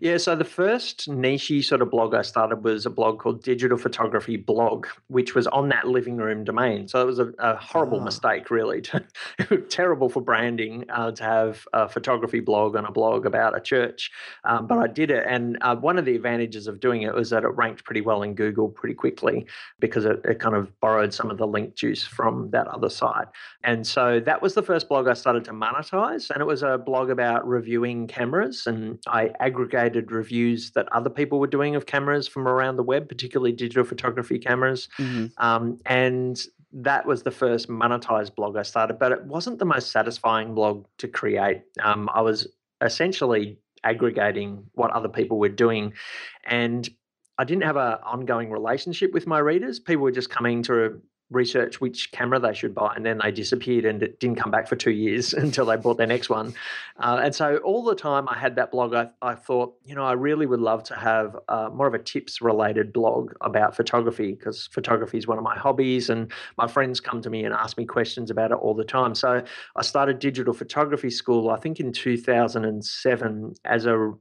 Yeah, 0.00 0.16
so 0.16 0.34
the 0.34 0.44
first 0.44 1.08
niche 1.08 1.66
sort 1.68 1.82
of 1.82 1.90
blog 1.90 2.14
I 2.14 2.22
started 2.22 2.64
was 2.64 2.84
a 2.84 2.90
blog 2.90 3.20
called 3.20 3.42
Digital 3.44 3.78
Photography 3.78 4.36
Blog, 4.36 4.86
which 5.06 5.34
was 5.36 5.46
on 5.48 5.68
that 5.68 5.86
living 5.86 6.16
room 6.16 6.42
domain. 6.42 6.88
So 6.88 7.00
it 7.00 7.06
was 7.06 7.20
a, 7.20 7.32
a 7.38 7.56
horrible 7.56 8.00
Ah. 8.00 8.04
mistake, 8.04 8.50
really. 8.50 8.82
Terrible 9.68 10.08
for 10.08 10.20
branding 10.20 10.84
uh, 10.90 11.12
to 11.12 11.22
have 11.22 11.64
a 11.72 11.88
photography 11.88 12.40
blog 12.40 12.74
on 12.74 12.84
a 12.84 12.90
blog 12.90 13.24
about 13.24 13.56
a 13.56 13.60
church. 13.60 14.10
Um, 14.44 14.66
but 14.66 14.78
I 14.78 14.88
did 14.88 15.10
it. 15.10 15.24
And 15.28 15.58
uh, 15.60 15.76
one 15.76 15.96
of 15.98 16.04
the 16.04 16.16
advantages 16.16 16.66
of 16.66 16.80
doing 16.80 17.02
it 17.02 17.14
was 17.14 17.30
that 17.30 17.44
it 17.44 17.48
ranked 17.48 17.84
pretty 17.84 18.00
well 18.00 18.22
in 18.22 18.34
Google 18.34 18.68
pretty 18.68 18.94
quickly 18.94 19.46
because 19.78 20.04
it, 20.04 20.20
it 20.24 20.40
kind 20.40 20.56
of 20.56 20.78
borrowed 20.80 21.14
some 21.14 21.30
of 21.30 21.38
the 21.38 21.46
link 21.46 21.76
juice 21.76 22.04
from 22.04 22.50
that 22.50 22.66
other 22.66 22.90
site. 22.90 23.28
And 23.62 23.86
so 23.86 24.18
that 24.20 24.42
was 24.42 24.54
the 24.54 24.62
first 24.62 24.88
blog 24.88 25.06
I 25.06 25.14
started 25.14 25.44
to 25.44 25.52
monetize. 25.52 26.30
And 26.30 26.40
it 26.40 26.46
was 26.46 26.64
a 26.64 26.78
blog 26.78 27.10
about 27.10 27.46
reviewing 27.46 28.08
cameras. 28.08 28.66
And 28.66 28.98
I 29.06 29.30
aggregated 29.52 30.10
reviews 30.10 30.70
that 30.70 30.90
other 30.92 31.10
people 31.10 31.38
were 31.38 31.46
doing 31.46 31.76
of 31.76 31.84
cameras 31.84 32.26
from 32.26 32.48
around 32.48 32.76
the 32.76 32.82
web, 32.82 33.08
particularly 33.08 33.52
digital 33.52 33.84
photography 33.84 34.38
cameras. 34.38 34.88
Mm-hmm. 34.98 35.26
Um, 35.44 35.78
and 35.84 36.42
that 36.72 37.06
was 37.06 37.22
the 37.22 37.30
first 37.30 37.68
monetized 37.68 38.34
blog 38.34 38.56
I 38.56 38.62
started, 38.62 38.98
but 38.98 39.12
it 39.12 39.24
wasn't 39.24 39.58
the 39.58 39.66
most 39.66 39.90
satisfying 39.90 40.54
blog 40.54 40.86
to 40.98 41.08
create. 41.08 41.62
Um, 41.82 42.08
I 42.14 42.22
was 42.22 42.48
essentially 42.80 43.58
aggregating 43.84 44.64
what 44.72 44.90
other 44.92 45.08
people 45.08 45.38
were 45.38 45.48
doing. 45.48 45.92
And 46.46 46.88
I 47.38 47.44
didn't 47.44 47.64
have 47.64 47.76
an 47.76 47.98
ongoing 48.04 48.50
relationship 48.50 49.12
with 49.12 49.26
my 49.26 49.38
readers. 49.38 49.80
People 49.80 50.04
were 50.04 50.12
just 50.12 50.30
coming 50.30 50.62
to 50.64 51.00
research 51.32 51.80
which 51.80 52.12
camera 52.12 52.38
they 52.38 52.54
should 52.54 52.74
buy, 52.74 52.92
and 52.94 53.04
then 53.04 53.20
they 53.22 53.30
disappeared 53.30 53.84
and 53.84 54.02
it 54.02 54.20
didn't 54.20 54.36
come 54.36 54.50
back 54.50 54.68
for 54.68 54.76
two 54.76 54.90
years 54.90 55.32
until 55.44 55.66
they 55.66 55.76
bought 55.76 55.96
their 55.98 56.06
next 56.06 56.28
one. 56.28 56.54
Uh, 56.98 57.20
and 57.24 57.34
so 57.34 57.56
all 57.58 57.82
the 57.82 57.94
time 57.94 58.28
I 58.28 58.38
had 58.38 58.56
that 58.56 58.70
blog, 58.70 58.94
I, 58.94 59.08
I 59.20 59.34
thought, 59.34 59.74
you 59.84 59.94
know, 59.94 60.04
I 60.04 60.12
really 60.12 60.46
would 60.46 60.60
love 60.60 60.82
to 60.84 60.94
have 60.94 61.36
uh, 61.48 61.70
more 61.72 61.86
of 61.86 61.94
a 61.94 61.98
tips 61.98 62.40
related 62.40 62.92
blog 62.92 63.32
about 63.40 63.74
photography 63.74 64.32
because 64.32 64.68
photography 64.68 65.18
is 65.18 65.26
one 65.26 65.38
of 65.38 65.44
my 65.44 65.56
hobbies, 65.56 66.10
and 66.10 66.30
my 66.58 66.66
friends 66.66 67.00
come 67.00 67.22
to 67.22 67.30
me 67.30 67.44
and 67.44 67.54
ask 67.54 67.76
me 67.78 67.86
questions 67.86 68.30
about 68.30 68.52
it 68.52 68.58
all 68.58 68.74
the 68.74 68.84
time. 68.84 69.14
So 69.14 69.42
I 69.76 69.82
started 69.82 70.18
digital 70.18 70.54
photography 70.54 71.10
school, 71.10 71.50
I 71.50 71.58
think 71.58 71.80
in 71.80 71.92
2007, 71.92 73.54
as 73.64 73.86
a 73.86 74.12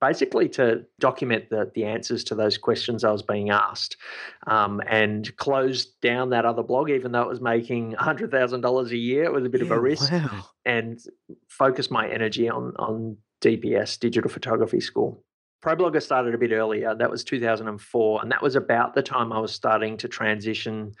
basically 0.00 0.48
to 0.50 0.84
document 0.98 1.50
the, 1.50 1.70
the 1.74 1.84
answers 1.84 2.24
to 2.24 2.34
those 2.34 2.58
questions 2.58 3.04
I 3.04 3.10
was 3.10 3.22
being 3.22 3.50
asked 3.50 3.96
um, 4.46 4.80
and 4.88 5.34
closed 5.36 6.00
down 6.00 6.30
that 6.30 6.43
other 6.44 6.62
blog, 6.62 6.90
even 6.90 7.12
though 7.12 7.22
it 7.22 7.28
was 7.28 7.40
making 7.40 7.94
$100,000 7.94 8.90
a 8.90 8.96
year. 8.96 9.24
It 9.24 9.32
was 9.32 9.44
a 9.44 9.48
bit 9.48 9.62
of 9.62 9.70
a 9.70 9.80
risk 9.80 10.10
Wow. 10.12 10.44
and 10.64 10.98
focus 11.48 11.90
my 11.90 12.08
energy 12.08 12.48
on, 12.48 12.72
on 12.78 13.16
DPS, 13.42 13.98
Digital 13.98 14.30
Photography 14.30 14.80
School. 14.80 15.22
ProBlogger 15.64 16.02
started 16.02 16.34
a 16.34 16.38
bit 16.38 16.52
earlier. 16.52 16.94
That 16.94 17.10
was 17.10 17.24
2004. 17.24 18.20
And 18.22 18.30
that 18.30 18.42
was 18.42 18.54
about 18.54 18.94
the 18.94 19.02
time 19.02 19.32
I 19.32 19.38
was 19.38 19.52
starting 19.52 19.96
to 19.98 20.08
transition 20.08 20.92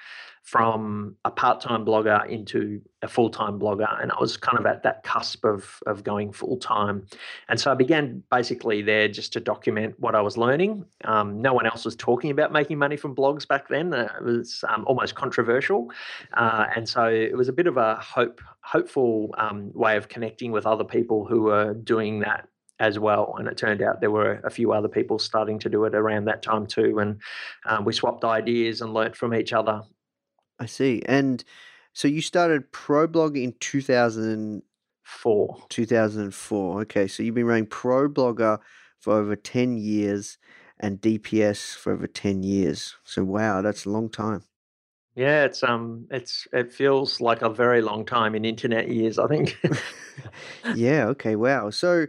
from 0.44 1.16
a 1.24 1.30
part 1.30 1.58
time 1.58 1.86
blogger 1.86 2.28
into 2.28 2.78
a 3.00 3.08
full 3.08 3.30
time 3.30 3.58
blogger. 3.58 4.00
And 4.02 4.12
I 4.12 4.16
was 4.20 4.36
kind 4.36 4.58
of 4.58 4.66
at 4.66 4.82
that 4.82 5.02
cusp 5.02 5.42
of, 5.42 5.82
of 5.86 6.04
going 6.04 6.32
full 6.32 6.58
time. 6.58 7.06
And 7.48 7.58
so 7.58 7.72
I 7.72 7.74
began 7.74 8.22
basically 8.30 8.82
there 8.82 9.08
just 9.08 9.32
to 9.32 9.40
document 9.40 9.94
what 9.98 10.14
I 10.14 10.20
was 10.20 10.36
learning. 10.36 10.84
Um, 11.04 11.40
no 11.40 11.54
one 11.54 11.64
else 11.64 11.86
was 11.86 11.96
talking 11.96 12.30
about 12.30 12.52
making 12.52 12.76
money 12.76 12.98
from 12.98 13.16
blogs 13.16 13.48
back 13.48 13.68
then. 13.68 13.94
Uh, 13.94 14.12
it 14.18 14.22
was 14.22 14.62
um, 14.68 14.84
almost 14.86 15.14
controversial. 15.14 15.90
Uh, 16.34 16.66
and 16.76 16.86
so 16.86 17.06
it 17.06 17.34
was 17.34 17.48
a 17.48 17.52
bit 17.52 17.66
of 17.66 17.78
a 17.78 17.96
hope, 17.96 18.42
hopeful 18.60 19.34
um, 19.38 19.70
way 19.72 19.96
of 19.96 20.10
connecting 20.10 20.52
with 20.52 20.66
other 20.66 20.84
people 20.84 21.24
who 21.24 21.44
were 21.44 21.72
doing 21.72 22.20
that 22.20 22.46
as 22.80 22.98
well. 22.98 23.34
And 23.38 23.48
it 23.48 23.56
turned 23.56 23.80
out 23.80 24.02
there 24.02 24.10
were 24.10 24.42
a 24.44 24.50
few 24.50 24.72
other 24.72 24.88
people 24.88 25.18
starting 25.18 25.58
to 25.60 25.70
do 25.70 25.84
it 25.86 25.94
around 25.94 26.26
that 26.26 26.42
time 26.42 26.66
too. 26.66 26.98
And 26.98 27.18
um, 27.64 27.86
we 27.86 27.94
swapped 27.94 28.24
ideas 28.24 28.82
and 28.82 28.92
learnt 28.92 29.16
from 29.16 29.32
each 29.32 29.54
other. 29.54 29.80
I 30.58 30.66
see. 30.66 31.02
And 31.06 31.44
so 31.92 32.08
you 32.08 32.20
started 32.20 32.72
ProBlog 32.72 33.42
in 33.42 33.54
2004. 33.60 35.64
2004. 35.68 36.80
Okay. 36.82 37.06
So 37.06 37.22
you've 37.22 37.34
been 37.34 37.46
running 37.46 37.66
ProBlogger 37.66 38.58
for 38.98 39.14
over 39.14 39.36
10 39.36 39.76
years 39.76 40.38
and 40.80 41.00
DPS 41.00 41.76
for 41.76 41.92
over 41.92 42.06
10 42.06 42.42
years. 42.42 42.96
So 43.04 43.24
wow, 43.24 43.62
that's 43.62 43.84
a 43.84 43.90
long 43.90 44.08
time. 44.08 44.42
Yeah, 45.16 45.44
it's 45.44 45.62
um 45.62 46.08
it's 46.10 46.48
it 46.52 46.72
feels 46.72 47.20
like 47.20 47.42
a 47.42 47.48
very 47.48 47.82
long 47.82 48.04
time 48.04 48.34
in 48.34 48.44
internet 48.44 48.88
years, 48.88 49.18
I 49.18 49.28
think. 49.28 49.56
yeah, 50.74 51.06
okay, 51.06 51.36
wow. 51.36 51.70
So 51.70 52.06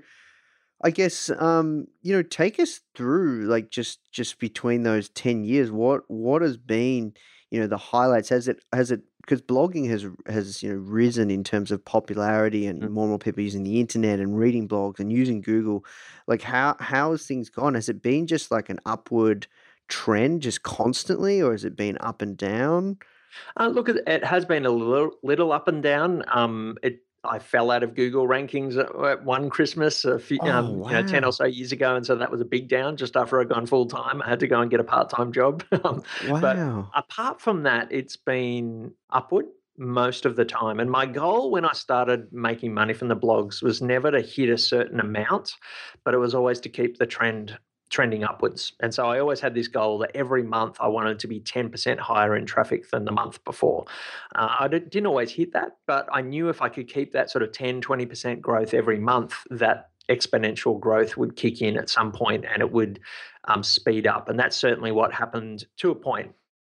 I 0.84 0.92
guess 0.92 1.30
um, 1.30 1.88
you 2.02 2.16
know, 2.16 2.24
take 2.24 2.60
us 2.60 2.82
through 2.96 3.48
like 3.48 3.70
just 3.70 4.00
just 4.12 4.40
between 4.40 4.84
those 4.84 5.10
ten 5.10 5.44
years. 5.44 5.72
What 5.72 6.04
what 6.08 6.42
has 6.42 6.58
been 6.58 7.14
you 7.56 7.62
know 7.62 7.68
the 7.68 7.78
highlights? 7.78 8.30
Has 8.30 8.48
it 8.48 8.64
has 8.74 8.92
it 8.92 9.02
because 9.22 9.42
blogging 9.42 9.90
has 9.90 10.06
has 10.28 10.62
you 10.64 10.72
know 10.74 10.80
risen 10.80 11.32
in 11.32 11.44
terms 11.44 11.72
of 11.72 11.84
popularity 11.86 12.68
and 12.68 12.82
Mm. 12.82 12.90
more 12.90 13.06
and 13.06 13.12
more 13.12 13.20
people 13.20 13.44
using 13.44 13.64
the 13.64 13.80
internet 13.80 14.20
and 14.20 14.38
reading 14.38 14.68
blogs 14.68 15.00
and 15.00 15.12
using 15.12 15.42
Google. 15.42 15.86
Like 16.28 16.42
how 16.42 16.76
how 16.80 17.12
has 17.12 17.26
things 17.28 17.50
gone? 17.50 17.76
Has 17.76 17.90
it 17.90 18.02
been 18.02 18.28
just 18.28 18.52
like 18.52 18.70
an 18.70 18.80
upward 18.86 19.48
trend 19.90 20.42
just 20.42 20.64
constantly, 20.64 21.42
or 21.42 21.52
has 21.54 21.66
it 21.66 21.76
been 21.76 21.98
up 22.02 22.22
and 22.22 22.38
down? 22.38 22.98
Uh, 23.60 23.68
look, 23.68 23.90
it 23.90 23.98
it 24.08 24.24
has 24.24 24.46
been 24.46 24.66
a 24.66 24.70
little, 24.70 25.12
little 25.24 25.52
up 25.52 25.68
and 25.68 25.82
down. 25.84 26.24
Um, 26.28 26.78
it 26.84 27.05
I 27.28 27.40
fell 27.40 27.72
out 27.72 27.84
of 27.84 27.96
Google 27.96 28.28
rankings 28.28 28.78
at, 28.78 28.94
at 29.10 29.24
one 29.24 29.50
Christmas 29.50 30.06
a 30.06 30.20
few, 30.20 30.40
Oh 30.42 30.50
um, 30.50 30.84
you 30.84 30.92
know, 30.92 31.04
ten 31.04 31.24
or 31.24 31.32
so 31.32 31.46
years 31.46 31.72
ago, 31.72 31.96
and 31.96 32.06
so 32.06 32.16
that 32.16 32.32
was 32.32 32.42
a 32.42 32.46
big 32.46 32.68
down. 32.68 32.98
Just 32.98 33.16
after 33.16 33.40
I'd 33.40 33.50
gone 33.50 33.66
full 33.66 33.86
time, 33.86 34.22
I 34.22 34.30
had 34.30 34.40
to 34.42 34.48
go 34.48 34.62
and 34.62 34.72
get 34.72 34.80
a 34.80 34.84
part 34.84 35.10
time 35.10 35.32
job. 35.32 35.64
Um, 35.86 36.02
but 36.42 36.58
apart 36.96 37.42
from 37.42 37.64
that, 37.64 37.92
it's 37.92 38.16
been 38.16 38.94
upward 39.12 39.46
most 39.78 40.26
of 40.26 40.36
the 40.36 40.46
time. 40.46 40.80
And 40.80 40.90
my 40.90 41.06
goal 41.06 41.52
when 41.52 41.66
I 41.66 41.74
started 41.74 42.32
making 42.32 42.74
money 42.74 42.94
from 42.94 43.08
the 43.10 43.16
blogs 43.16 43.62
was 43.62 43.82
never 43.82 44.10
to 44.10 44.22
hit 44.22 44.50
a 44.50 44.58
certain 44.58 45.00
amount, 45.00 45.54
but 46.04 46.14
it 46.14 46.18
was 46.18 46.34
always 46.34 46.60
to 46.62 46.70
keep 46.70 46.98
the 46.98 47.06
trend 47.06 47.58
trending 47.90 48.24
upwards. 48.24 48.74
And 48.80 48.94
so 48.94 49.06
I 49.06 49.20
always 49.20 49.40
had 49.40 49.54
this 49.54 49.68
goal 49.68 50.00
that 50.00 50.12
every 50.16 50.44
month 50.44 50.78
I 50.80 50.88
wanted 50.88 51.20
to 51.20 51.28
be 51.28 51.40
10% 51.40 52.00
higher 52.00 52.36
in 52.36 52.46
traffic 52.46 52.90
than 52.90 53.06
the 53.06 53.12
month 53.12 53.44
before. 53.44 53.86
Uh, 54.36 54.56
I 54.60 54.68
did- 54.68 54.90
didn't 54.90 55.08
always 55.08 55.32
hit 55.32 55.54
that, 55.54 55.78
but 55.86 56.08
I 56.12 56.22
knew 56.22 56.50
if 56.50 56.62
I 56.62 56.70
could 56.70 56.88
keep 56.88 57.12
that 57.14 57.30
sort 57.30 57.44
of 57.44 57.52
10, 57.52 57.82
20% 57.82 58.42
growth 58.42 58.74
every 58.74 59.00
month, 59.00 59.36
that 59.52 59.90
exponential 60.10 60.80
growth 60.80 61.18
would 61.18 61.36
kick 61.36 61.62
in 61.62 61.78
at 61.78 61.90
some 61.90 62.12
point 62.12 62.46
and 62.46 62.62
it 62.62 62.72
would 62.72 63.00
um, 63.46 63.64
speed 63.64 64.08
up. 64.08 64.30
And 64.30 64.40
that's 64.40 64.56
certainly 64.56 64.92
what 64.92 65.14
happened 65.14 65.66
to 65.78 65.92
a 65.92 65.96
point. 65.96 66.32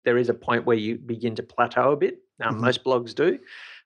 There 0.04 0.18
is 0.18 0.28
a 0.28 0.34
point 0.34 0.66
where 0.66 0.76
you 0.76 0.96
begin 0.98 1.34
to 1.36 1.42
plateau 1.42 1.92
a 1.92 1.96
bit. 1.96 2.18
Um, 2.42 2.56
hmm 2.56 2.64
most 2.64 2.84
blogs 2.84 3.14
do. 3.14 3.38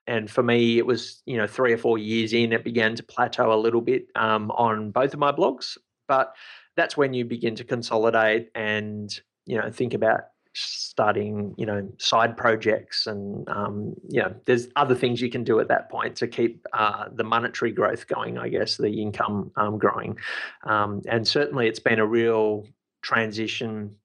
And 0.07 0.29
for 0.29 0.43
me, 0.43 0.77
it 0.77 0.85
was 0.85 1.21
you 1.25 1.37
know 1.37 1.47
three 1.47 1.73
or 1.73 1.77
four 1.77 1.97
years 1.97 2.33
in, 2.33 2.53
it 2.53 2.63
began 2.63 2.95
to 2.95 3.03
plateau 3.03 3.53
a 3.53 3.55
little 3.55 3.81
bit 3.81 4.07
um, 4.15 4.51
on 4.51 4.91
both 4.91 5.13
of 5.13 5.19
my 5.19 5.31
blogs. 5.31 5.77
But 6.07 6.33
that's 6.75 6.97
when 6.97 7.13
you 7.13 7.25
begin 7.25 7.55
to 7.55 7.63
consolidate 7.63 8.49
and 8.55 9.19
you 9.45 9.57
know 9.57 9.69
think 9.71 9.93
about 9.93 10.21
starting 10.53 11.55
you 11.57 11.65
know 11.65 11.87
side 11.97 12.35
projects 12.35 13.07
and 13.07 13.47
um, 13.49 13.93
you 14.09 14.21
know 14.21 14.33
there's 14.45 14.67
other 14.75 14.95
things 14.95 15.21
you 15.21 15.29
can 15.29 15.43
do 15.43 15.59
at 15.59 15.69
that 15.69 15.89
point 15.89 16.15
to 16.17 16.27
keep 16.27 16.65
uh, 16.73 17.05
the 17.13 17.23
monetary 17.23 17.71
growth 17.71 18.07
going 18.07 18.37
i 18.37 18.49
guess 18.49 18.77
the 18.77 19.01
income 19.01 19.51
um, 19.55 19.77
growing 19.77 20.17
um, 20.65 21.01
and 21.07 21.27
certainly 21.27 21.67
it's 21.67 21.79
been 21.79 21.99
a 21.99 22.05
real 22.05 22.67
transition 23.01 23.95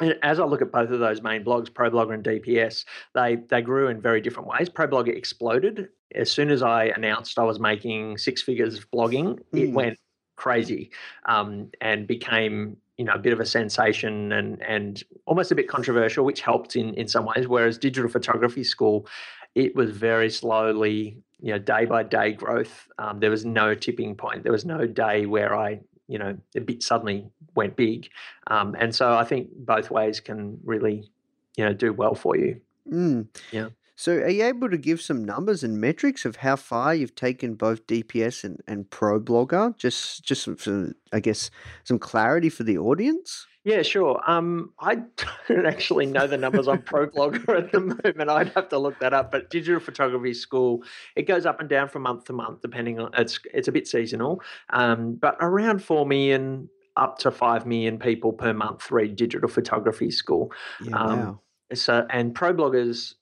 and 0.00 0.14
as 0.22 0.38
I 0.38 0.44
look 0.44 0.62
at 0.62 0.70
both 0.70 0.90
of 0.90 1.00
those 1.00 1.22
main 1.22 1.42
blogs, 1.42 1.70
ProBlogger 1.70 2.14
and 2.14 2.22
DPS, 2.22 2.84
they 3.14 3.36
they 3.48 3.62
grew 3.62 3.88
in 3.88 4.00
very 4.00 4.20
different 4.20 4.48
ways. 4.48 4.68
ProBlogger 4.68 5.08
exploded 5.08 5.88
as 6.14 6.30
soon 6.30 6.50
as 6.50 6.62
I 6.62 6.84
announced 6.84 7.38
I 7.38 7.42
was 7.42 7.58
making 7.58 8.18
six 8.18 8.40
figures 8.42 8.78
of 8.78 8.88
blogging. 8.90 9.38
It 9.52 9.70
Mm. 9.70 9.72
went 9.72 9.98
crazy 10.38 10.90
um, 11.26 11.70
and 11.80 12.06
became 12.06 12.76
you 12.96 13.04
know 13.04 13.12
a 13.12 13.18
bit 13.18 13.32
of 13.32 13.40
a 13.40 13.46
sensation 13.46 14.32
and 14.32 14.62
and 14.62 15.04
almost 15.26 15.52
a 15.52 15.54
bit 15.54 15.68
controversial, 15.68 16.24
which 16.24 16.40
helped 16.40 16.76
in 16.76 16.94
in 16.94 17.06
some 17.06 17.26
ways. 17.26 17.46
Whereas 17.46 17.76
digital 17.76 18.10
photography 18.10 18.64
school, 18.64 19.06
it 19.54 19.76
was 19.76 19.90
very 19.90 20.30
slowly, 20.30 21.18
you 21.40 21.52
know, 21.52 21.58
day 21.58 21.84
by 21.84 22.02
day 22.02 22.32
growth. 22.32 22.88
Um, 22.98 23.20
there 23.20 23.30
was 23.30 23.44
no 23.44 23.74
tipping 23.74 24.14
point. 24.14 24.42
There 24.42 24.52
was 24.52 24.64
no 24.64 24.86
day 24.86 25.26
where 25.26 25.54
I 25.54 25.80
you 26.06 26.18
know 26.18 26.38
a 26.56 26.60
bit 26.60 26.82
suddenly 26.82 27.28
went 27.54 27.76
big 27.76 28.08
um, 28.48 28.74
and 28.78 28.94
so 28.94 29.12
I 29.12 29.24
think 29.24 29.50
both 29.54 29.90
ways 29.90 30.20
can 30.20 30.58
really, 30.64 31.10
you 31.56 31.64
know, 31.64 31.72
do 31.72 31.92
well 31.92 32.14
for 32.14 32.36
you. 32.36 32.60
Mm. 32.90 33.26
Yeah. 33.52 33.68
So, 33.98 34.12
are 34.18 34.28
you 34.28 34.44
able 34.44 34.70
to 34.70 34.78
give 34.78 35.00
some 35.00 35.24
numbers 35.24 35.64
and 35.64 35.80
metrics 35.80 36.24
of 36.24 36.36
how 36.36 36.54
far 36.54 36.94
you've 36.94 37.16
taken 37.16 37.56
both 37.56 37.84
DPS 37.88 38.44
and, 38.44 38.62
and 38.68 38.88
Pro 38.88 39.18
Blogger? 39.18 39.76
Just, 39.76 40.22
just 40.24 40.44
some, 40.44 40.94
I 41.12 41.18
guess, 41.18 41.50
some 41.82 41.98
clarity 41.98 42.48
for 42.48 42.62
the 42.62 42.78
audience. 42.78 43.48
Yeah, 43.64 43.82
sure. 43.82 44.22
Um, 44.24 44.72
I 44.78 45.02
don't 45.48 45.66
actually 45.66 46.06
know 46.06 46.28
the 46.28 46.38
numbers 46.38 46.68
on 46.68 46.82
Pro 46.82 47.08
Blogger 47.08 47.58
at 47.58 47.72
the 47.72 47.80
moment. 47.80 48.30
I'd 48.30 48.50
have 48.50 48.68
to 48.68 48.78
look 48.78 49.00
that 49.00 49.12
up. 49.12 49.32
But 49.32 49.50
digital 49.50 49.80
photography 49.80 50.32
school, 50.32 50.84
it 51.16 51.22
goes 51.24 51.44
up 51.44 51.58
and 51.58 51.68
down 51.68 51.88
from 51.88 52.02
month 52.02 52.26
to 52.26 52.32
month, 52.32 52.60
depending 52.62 53.00
on 53.00 53.10
it's 53.14 53.40
it's 53.52 53.66
a 53.66 53.72
bit 53.72 53.88
seasonal. 53.88 54.40
Um, 54.70 55.16
but 55.16 55.36
around 55.40 55.82
four 55.82 56.06
million 56.06 56.70
up 56.96 57.18
to 57.18 57.32
five 57.32 57.66
million 57.66 57.98
people 57.98 58.32
per 58.32 58.52
month 58.52 58.92
read 58.92 59.16
digital 59.16 59.48
photography 59.48 60.12
school. 60.12 60.52
Yeah, 60.80 60.96
Um, 60.96 61.18
wow. 61.18 61.40
so 61.74 62.06
and 62.10 62.32
pro 62.32 62.54
bloggers 62.54 63.14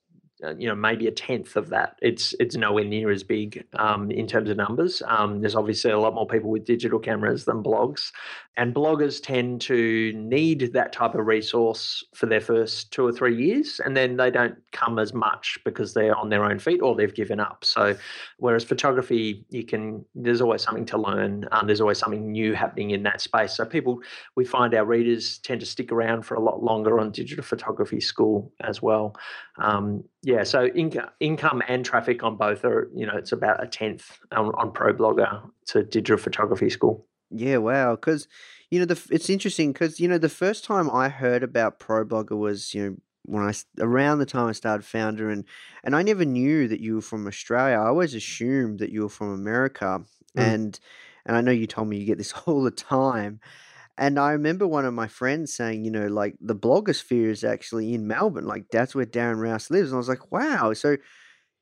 you 0.57 0.67
know 0.67 0.75
maybe 0.75 1.07
a 1.07 1.11
tenth 1.11 1.55
of 1.55 1.69
that. 1.69 1.97
It's 2.01 2.33
it's 2.39 2.55
nowhere 2.55 2.83
near 2.83 3.11
as 3.11 3.23
big 3.23 3.65
um, 3.73 4.11
in 4.11 4.27
terms 4.27 4.49
of 4.49 4.57
numbers. 4.57 5.01
Um, 5.05 5.41
there's 5.41 5.55
obviously 5.55 5.91
a 5.91 5.99
lot 5.99 6.13
more 6.13 6.27
people 6.27 6.49
with 6.49 6.65
digital 6.65 6.99
cameras 6.99 7.45
than 7.45 7.63
blogs 7.63 8.11
and 8.57 8.73
bloggers 8.73 9.21
tend 9.21 9.61
to 9.61 10.11
need 10.13 10.73
that 10.73 10.91
type 10.91 11.15
of 11.15 11.25
resource 11.25 12.03
for 12.13 12.25
their 12.25 12.41
first 12.41 12.91
two 12.91 13.05
or 13.05 13.11
three 13.11 13.35
years 13.35 13.79
and 13.85 13.95
then 13.95 14.17
they 14.17 14.29
don't 14.29 14.55
come 14.71 14.99
as 14.99 15.13
much 15.13 15.57
because 15.63 15.93
they're 15.93 16.15
on 16.15 16.29
their 16.29 16.43
own 16.43 16.59
feet 16.59 16.81
or 16.81 16.95
they've 16.95 17.15
given 17.15 17.39
up 17.39 17.63
so 17.63 17.95
whereas 18.37 18.63
photography 18.63 19.45
you 19.49 19.63
can 19.63 20.03
there's 20.15 20.41
always 20.41 20.61
something 20.61 20.85
to 20.85 20.97
learn 20.97 21.45
um, 21.51 21.67
there's 21.67 21.81
always 21.81 21.97
something 21.97 22.31
new 22.31 22.53
happening 22.53 22.91
in 22.91 23.03
that 23.03 23.21
space 23.21 23.55
so 23.55 23.65
people 23.65 24.01
we 24.35 24.45
find 24.45 24.73
our 24.73 24.85
readers 24.85 25.37
tend 25.39 25.59
to 25.59 25.65
stick 25.65 25.91
around 25.91 26.23
for 26.23 26.35
a 26.35 26.39
lot 26.39 26.63
longer 26.63 26.99
on 26.99 27.11
digital 27.11 27.43
photography 27.43 27.99
school 27.99 28.51
as 28.61 28.81
well. 28.81 29.15
Um, 29.57 30.03
yeah, 30.23 30.43
so 30.43 30.69
inco- 30.69 31.09
income 31.19 31.61
and 31.67 31.85
traffic 31.85 32.23
on 32.23 32.35
both 32.35 32.65
are, 32.65 32.89
you 32.95 33.05
know, 33.05 33.15
it's 33.15 33.31
about 33.31 33.63
a 33.63 33.67
tenth 33.67 34.19
on, 34.31 34.47
on 34.55 34.71
ProBlogger 34.71 35.49
to 35.67 35.83
digital 35.83 36.17
photography 36.17 36.69
school. 36.69 37.05
Yeah, 37.29 37.57
wow. 37.57 37.95
Because 37.95 38.27
you 38.69 38.79
know, 38.79 38.85
the 38.85 38.95
f- 38.95 39.11
it's 39.11 39.29
interesting 39.29 39.73
because 39.73 39.99
you 39.99 40.07
know 40.07 40.17
the 40.17 40.29
first 40.29 40.63
time 40.63 40.89
I 40.89 41.09
heard 41.09 41.43
about 41.43 41.79
Pro 41.79 42.05
Blogger 42.05 42.37
was 42.37 42.73
you 42.73 42.83
know 42.89 42.97
when 43.25 43.43
I 43.43 43.49
s- 43.49 43.65
around 43.79 44.19
the 44.19 44.25
time 44.25 44.47
I 44.47 44.53
started 44.53 44.85
Foundr, 44.85 45.31
and 45.31 45.43
and 45.83 45.95
I 45.95 46.03
never 46.03 46.25
knew 46.25 46.67
that 46.67 46.79
you 46.79 46.95
were 46.95 47.01
from 47.01 47.27
Australia. 47.27 47.75
I 47.75 47.87
always 47.87 48.13
assumed 48.13 48.79
that 48.79 48.91
you 48.91 49.01
were 49.03 49.09
from 49.09 49.29
America, 49.33 50.03
Mm. 50.35 50.41
and 50.41 50.79
and 51.25 51.35
I 51.35 51.41
know 51.41 51.51
you 51.51 51.67
told 51.67 51.89
me 51.89 51.97
you 51.97 52.05
get 52.05 52.17
this 52.17 52.33
all 52.45 52.63
the 52.63 52.71
time. 52.71 53.39
And 53.97 54.19
I 54.19 54.31
remember 54.33 54.67
one 54.67 54.85
of 54.85 54.93
my 54.93 55.07
friends 55.07 55.53
saying, 55.55 55.85
you 55.85 55.91
know, 55.91 56.07
like 56.07 56.35
the 56.41 56.55
blogosphere 56.55 57.29
is 57.29 57.43
actually 57.43 57.93
in 57.93 58.07
Melbourne. 58.07 58.45
Like 58.47 58.65
that's 58.71 58.95
where 58.95 59.05
Darren 59.05 59.37
Rowse 59.39 59.71
lives. 59.71 59.89
And 59.91 59.95
I 59.95 59.99
was 59.99 60.09
like, 60.09 60.31
wow. 60.31 60.73
So 60.73 60.97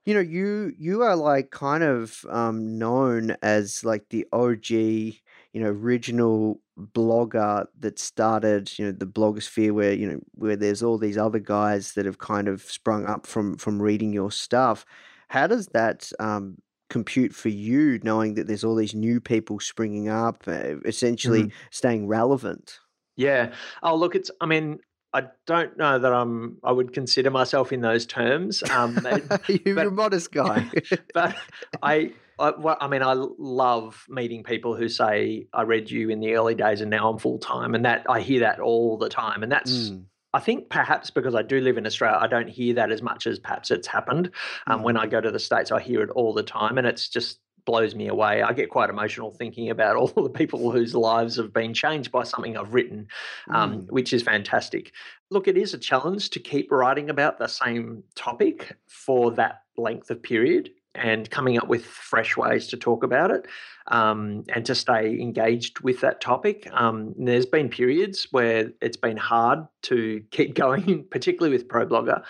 you 0.05 0.13
know, 0.13 0.19
you 0.19 0.71
you 0.77 1.01
are 1.01 1.15
like 1.15 1.49
kind 1.51 1.83
of 1.83 2.23
um, 2.29 2.77
known 2.77 3.35
as 3.41 3.83
like 3.83 4.09
the 4.09 4.25
OG, 4.31 5.21
you 5.55 5.61
know, 5.63 5.69
original 5.69 6.59
blogger 6.93 7.65
that 7.79 7.97
started, 7.97 8.77
you 8.77 8.85
know, 8.85 8.91
the 8.91 9.05
blogosphere 9.07 9.71
where 9.71 9.93
you 9.93 10.07
know 10.11 10.19
where 10.33 10.57
there's 10.57 10.83
all 10.83 10.97
these 10.97 11.17
other 11.17 11.39
guys 11.39 11.93
that 11.93 12.05
have 12.05 12.17
kind 12.19 12.47
of 12.49 12.61
sprung 12.63 13.05
up 13.05 13.25
from 13.25 13.55
from 13.57 13.81
reading 13.81 14.11
your 14.13 14.31
stuff. 14.31 14.85
How 15.29 15.47
does 15.47 15.67
that 15.67 16.11
um, 16.19 16.57
compute 16.89 17.33
for 17.33 17.49
you 17.49 17.99
knowing 18.03 18.33
that 18.35 18.47
there's 18.47 18.63
all 18.65 18.75
these 18.75 18.93
new 18.93 19.19
people 19.21 19.59
springing 19.59 20.09
up, 20.09 20.43
uh, 20.47 20.75
essentially 20.85 21.43
Mhm. 21.45 21.51
staying 21.71 22.07
relevant? 22.07 22.79
Yeah. 23.15 23.53
Oh, 23.81 23.95
look, 23.95 24.13
it's. 24.15 24.29
I 24.41 24.45
mean, 24.45 24.79
I 25.13 25.23
don't 25.47 25.77
know 25.77 25.97
that 25.97 26.11
I'm. 26.13 26.57
I 26.65 26.73
would 26.73 26.91
consider 26.91 27.31
myself 27.31 27.71
in 27.71 27.79
those 27.79 28.05
terms. 28.05 28.61
Um, 28.69 28.97
You're 29.65 29.75
but- 29.75 29.87
a 29.87 29.91
modest 29.91 30.31
guy. 30.41 30.69
but 31.13 31.35
I, 31.81 32.11
I, 32.39 32.51
well, 32.57 32.77
I 32.81 32.87
mean, 32.87 33.01
I 33.03 33.13
love 33.13 34.05
meeting 34.09 34.43
people 34.43 34.75
who 34.75 34.89
say, 34.89 35.47
"I 35.53 35.61
read 35.63 35.89
you 35.89 36.09
in 36.09 36.19
the 36.19 36.35
early 36.35 36.55
days, 36.55 36.81
and 36.81 36.89
now 36.91 37.09
I'm 37.09 37.17
full 37.17 37.39
time," 37.39 37.75
and 37.75 37.85
that 37.85 38.05
I 38.09 38.19
hear 38.19 38.41
that 38.41 38.59
all 38.59 38.97
the 38.97 39.09
time, 39.09 39.43
and 39.43 39.51
that's. 39.51 39.89
Mm, 39.89 40.05
I 40.33 40.39
think 40.41 40.67
perhaps 40.69 41.09
because 41.11 41.33
I 41.33 41.43
do 41.43 41.61
live 41.61 41.77
in 41.77 41.85
Australia, 41.85 42.17
I 42.19 42.27
don't 42.27 42.49
hear 42.49 42.73
that 42.73 42.91
as 42.91 43.01
much 43.01 43.25
as 43.25 43.39
perhaps 43.39 43.71
it's 43.71 43.87
happened. 43.87 44.31
Um, 44.67 44.81
Mm. 44.81 44.83
When 44.83 44.97
I 44.97 45.07
go 45.07 45.21
to 45.21 45.31
the 45.31 45.39
States, 45.39 45.71
I 45.71 45.79
hear 45.79 46.01
it 46.01 46.09
all 46.09 46.33
the 46.33 46.43
time, 46.43 46.77
and 46.77 46.85
it's 46.85 47.07
just 47.07 47.39
blows 47.63 47.95
me 47.95 48.07
away. 48.09 48.41
I 48.43 48.51
get 48.51 48.69
quite 48.69 48.89
emotional 48.89 49.31
thinking 49.31 49.69
about 49.69 49.95
all 50.01 50.07
the 50.07 50.29
people 50.29 50.71
whose 50.71 50.93
lives 50.93 51.37
have 51.37 51.53
been 51.53 51.73
changed 51.73 52.11
by 52.11 52.23
something 52.23 52.57
I've 52.57 52.73
written, 52.73 53.07
um, 53.49 53.83
Mm. 53.83 53.91
which 53.91 54.11
is 54.11 54.23
fantastic. 54.23 54.91
Look, 55.31 55.47
it 55.47 55.57
is 55.57 55.73
a 55.73 55.77
challenge 55.77 56.29
to 56.31 56.39
keep 56.39 56.69
writing 56.69 57.09
about 57.09 57.39
the 57.39 57.47
same 57.47 58.03
topic 58.15 58.75
for 58.87 59.31
that 59.31 59.61
length 59.77 60.11
of 60.11 60.21
period 60.21 60.69
and 60.95 61.29
coming 61.29 61.57
up 61.57 61.67
with 61.67 61.85
fresh 61.85 62.37
ways 62.37 62.67
to 62.67 62.77
talk 62.77 63.03
about 63.03 63.31
it 63.31 63.47
um, 63.87 64.43
and 64.53 64.65
to 64.65 64.75
stay 64.75 65.19
engaged 65.19 65.79
with 65.81 66.01
that 66.01 66.21
topic. 66.21 66.67
Um, 66.71 67.13
there's 67.17 67.45
been 67.45 67.69
periods 67.69 68.27
where 68.31 68.71
it's 68.81 68.97
been 68.97 69.17
hard 69.17 69.59
to 69.83 70.23
keep 70.31 70.55
going, 70.55 71.05
particularly 71.09 71.55
with 71.55 71.67
ProBlogger. 71.67 72.23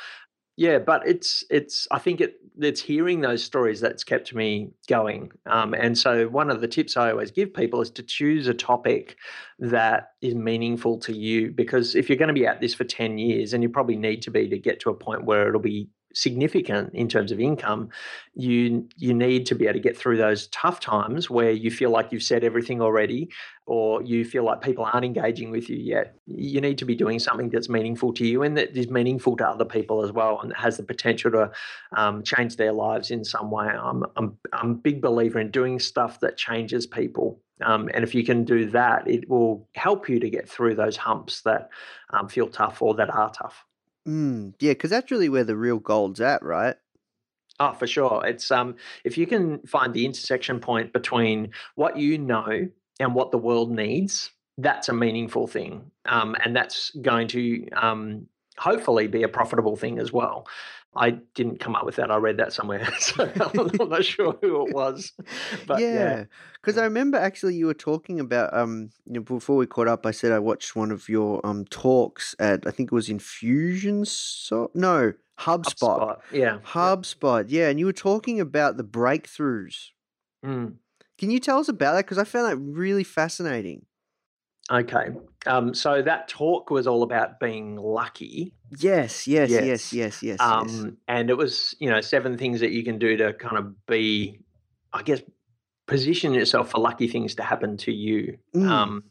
Yeah, 0.58 0.80
but 0.80 1.06
it's 1.06 1.44
it's. 1.50 1.86
I 1.92 2.00
think 2.00 2.22
it 2.22 2.36
it's 2.58 2.80
hearing 2.80 3.20
those 3.20 3.44
stories 3.44 3.82
that's 3.82 4.06
kept 4.06 4.34
me 4.34 4.72
going. 4.88 5.32
Um, 5.46 5.74
and 5.74 5.98
so 5.98 6.30
one 6.30 6.50
of 6.50 6.62
the 6.62 6.68
tips 6.70 6.96
I 6.96 7.12
always 7.12 7.30
give 7.30 7.54
people 7.54 7.82
is 7.82 7.92
to 7.92 8.04
choose 8.04 8.48
a 8.48 8.54
topic 8.54 9.18
that 9.60 10.12
is 10.22 10.34
meaningful 10.34 10.98
to 11.00 11.14
you. 11.14 11.52
Because 11.52 11.94
if 11.94 12.08
you're 12.08 12.18
going 12.18 12.30
to 12.30 12.34
be 12.34 12.48
at 12.48 12.62
this 12.62 12.74
for 12.74 12.86
ten 12.86 13.18
years, 13.18 13.54
and 13.54 13.64
you 13.64 13.70
probably 13.70 13.98
need 13.98 14.22
to 14.22 14.32
be 14.32 14.48
to 14.48 14.58
get 14.58 14.80
to 14.82 14.90
a 14.90 14.94
point 14.94 15.26
where 15.26 15.50
it'll 15.50 15.60
be 15.60 15.90
significant 16.16 16.94
in 16.94 17.08
terms 17.08 17.32
of 17.32 17.40
income, 17.40 17.90
you 18.34 18.88
you 18.98 19.14
need 19.14 19.46
to 19.46 19.56
be 19.56 19.66
able 19.66 19.74
to 19.74 19.80
get 19.80 19.98
through 19.98 20.18
those 20.18 20.48
tough 20.48 20.80
times 20.80 21.30
where 21.30 21.52
you 21.52 21.70
feel 21.70 21.92
like 21.92 22.12
you've 22.12 22.24
said 22.24 22.44
everything 22.44 22.82
already, 22.82 23.30
or 23.66 24.02
you 24.02 24.26
feel 24.26 24.44
like 24.44 24.62
people 24.62 24.86
aren't 24.86 25.06
engaging 25.06 25.52
with 25.52 25.70
you 25.70 25.78
yet. 25.78 26.16
You 26.26 26.62
need 26.62 26.78
to 26.80 26.86
be 26.86 26.96
doing 26.96 27.20
something 27.20 27.50
that's 27.50 27.70
meaningful 27.70 28.14
to 28.14 28.26
you 28.26 28.44
and 28.44 28.58
that 28.58 28.76
is 28.76 28.90
meaningful 28.90 29.38
to 29.38 29.48
other 29.48 29.66
people 29.66 30.04
as 30.04 30.12
well, 30.12 30.40
and 30.42 30.52
has 30.56 30.78
the 30.78 30.84
potential 30.84 31.32
to 31.32 31.52
um, 31.96 32.24
change 32.24 32.56
their 32.56 32.72
lives 32.72 33.12
in 33.12 33.24
some 33.24 33.52
way. 33.52 33.68
I'm 33.68 34.04
I'm 34.16 34.38
I'm 34.54 34.72
a 34.72 34.76
big 34.76 35.02
believer 35.02 35.40
in 35.40 35.52
doing 35.52 35.80
stuff 35.80 36.20
that 36.22 36.38
changes 36.38 36.88
people. 36.88 37.42
Um, 37.64 37.90
and 37.94 38.04
if 38.04 38.14
you 38.14 38.26
can 38.26 38.44
do 38.44 38.70
that, 38.72 39.08
it 39.08 39.30
will 39.30 39.68
help 39.76 40.10
you 40.10 40.20
to 40.20 40.30
get 40.30 40.50
through 40.50 40.76
those 40.76 40.98
humps 40.98 41.42
that 41.44 41.70
um, 42.10 42.28
feel 42.28 42.48
tough 42.48 42.82
or 42.82 42.94
that 42.96 43.10
are 43.10 43.32
tough. 43.32 43.66
Mm, 44.08 44.54
yeah, 44.60 44.72
because 44.72 44.92
that's 44.92 45.12
really 45.12 45.30
where 45.30 45.44
the 45.44 45.56
real 45.58 45.80
gold's 45.80 46.22
at, 46.22 46.44
right? 46.44 46.76
Oh, 47.60 47.74
for 47.74 47.88
sure. 47.88 48.26
It's 48.26 48.52
um 48.52 48.76
if 49.04 49.18
you 49.18 49.26
can 49.28 49.60
find 49.66 49.94
the 49.94 50.06
intersection 50.06 50.60
point 50.60 50.94
between 50.94 51.52
what 51.76 51.98
you 51.98 52.18
know 52.18 52.68
and 53.00 53.16
what 53.16 53.32
the 53.32 53.38
world 53.38 53.72
needs, 53.72 54.32
that's 54.58 54.90
a 54.90 54.94
meaningful 54.94 55.48
thing. 55.48 55.92
Um, 56.06 56.36
and 56.44 56.56
that's 56.56 56.92
going 57.02 57.28
to 57.30 57.68
um 57.72 58.28
hopefully 58.58 59.08
be 59.08 59.24
a 59.24 59.28
profitable 59.28 59.76
thing 59.76 60.00
as 60.00 60.12
well. 60.12 60.48
I 60.96 61.12
didn't 61.34 61.60
come 61.60 61.76
up 61.76 61.86
with 61.86 61.98
that. 61.98 62.10
I 62.10 62.18
read 62.18 62.38
that 62.38 62.54
somewhere, 62.54 62.88
so 63.00 63.30
I'm 63.80 63.90
not 63.90 64.06
sure 64.06 64.38
who 64.42 64.68
it 64.68 64.74
was. 64.74 65.12
But 65.68 65.82
yeah, 65.82 65.94
yeah, 65.94 66.24
because 66.54 66.78
I 66.78 66.84
remember 66.84 67.18
actually 67.18 67.56
you 67.56 67.66
were 67.66 67.74
talking 67.74 68.20
about 68.20 68.54
um 68.54 68.90
you 69.06 69.14
know 69.14 69.22
before 69.22 69.58
we 69.58 69.66
caught 69.66 69.88
up. 69.88 70.06
I 70.06 70.12
said 70.12 70.32
I 70.32 70.40
watched 70.40 70.76
one 70.76 70.92
of 70.92 71.10
your 71.10 71.46
um 71.46 71.66
talks 71.66 72.36
at 72.40 72.66
I 72.68 72.72
think 72.72 72.92
it 72.92 72.96
was 72.96 73.10
Infusion. 73.10 74.06
So 74.06 74.72
no, 74.74 75.14
HubSpot. 75.40 76.00
HubSpot. 76.00 76.22
Yeah. 76.32 76.60
HubSpot. 76.66 77.46
Yeah, 77.48 77.70
and 77.70 77.80
you 77.80 77.86
were 77.86 77.94
talking 77.94 78.40
about 78.40 78.78
the 78.78 78.84
breakthroughs. 78.84 79.90
Mm. 80.46 80.76
Can 81.18 81.32
you 81.32 81.40
tell 81.40 81.60
us 81.60 81.70
about 81.70 81.94
that? 81.94 82.06
Because 82.06 82.18
I 82.18 82.24
found 82.24 82.50
that 82.50 82.58
really 82.58 83.04
fascinating. 83.04 83.86
Okay. 84.72 85.10
Um, 85.48 85.74
so 85.76 86.02
that 86.02 86.28
talk 86.28 86.72
was 86.72 86.88
all 86.88 87.04
about 87.04 87.40
being 87.40 87.76
lucky 87.76 88.54
Yes, 88.80 89.28
yes, 89.28 89.50
yes, 89.52 89.64
Yes. 89.64 89.94
yes, 89.94 89.94
yes, 89.94 90.24
yes. 90.24 90.40
um, 90.40 90.98
and 91.08 91.30
it 91.30 91.38
was 91.38 91.76
you 91.80 91.90
know 91.90 92.02
seven 92.02 92.36
things 92.38 92.62
that 92.62 92.72
you 92.72 92.84
can 92.84 92.98
do 92.98 93.16
to 93.18 93.34
kind 93.34 93.58
of 93.58 93.86
be 93.86 94.40
i 94.92 95.04
guess 95.04 95.22
position 95.86 96.34
yourself 96.34 96.72
for 96.72 96.80
lucky 96.82 97.08
things 97.08 97.36
to 97.36 97.44
happen 97.44 97.78
to 97.78 97.92
you 97.92 98.40
Mm. 98.56 98.68
um, 98.68 99.04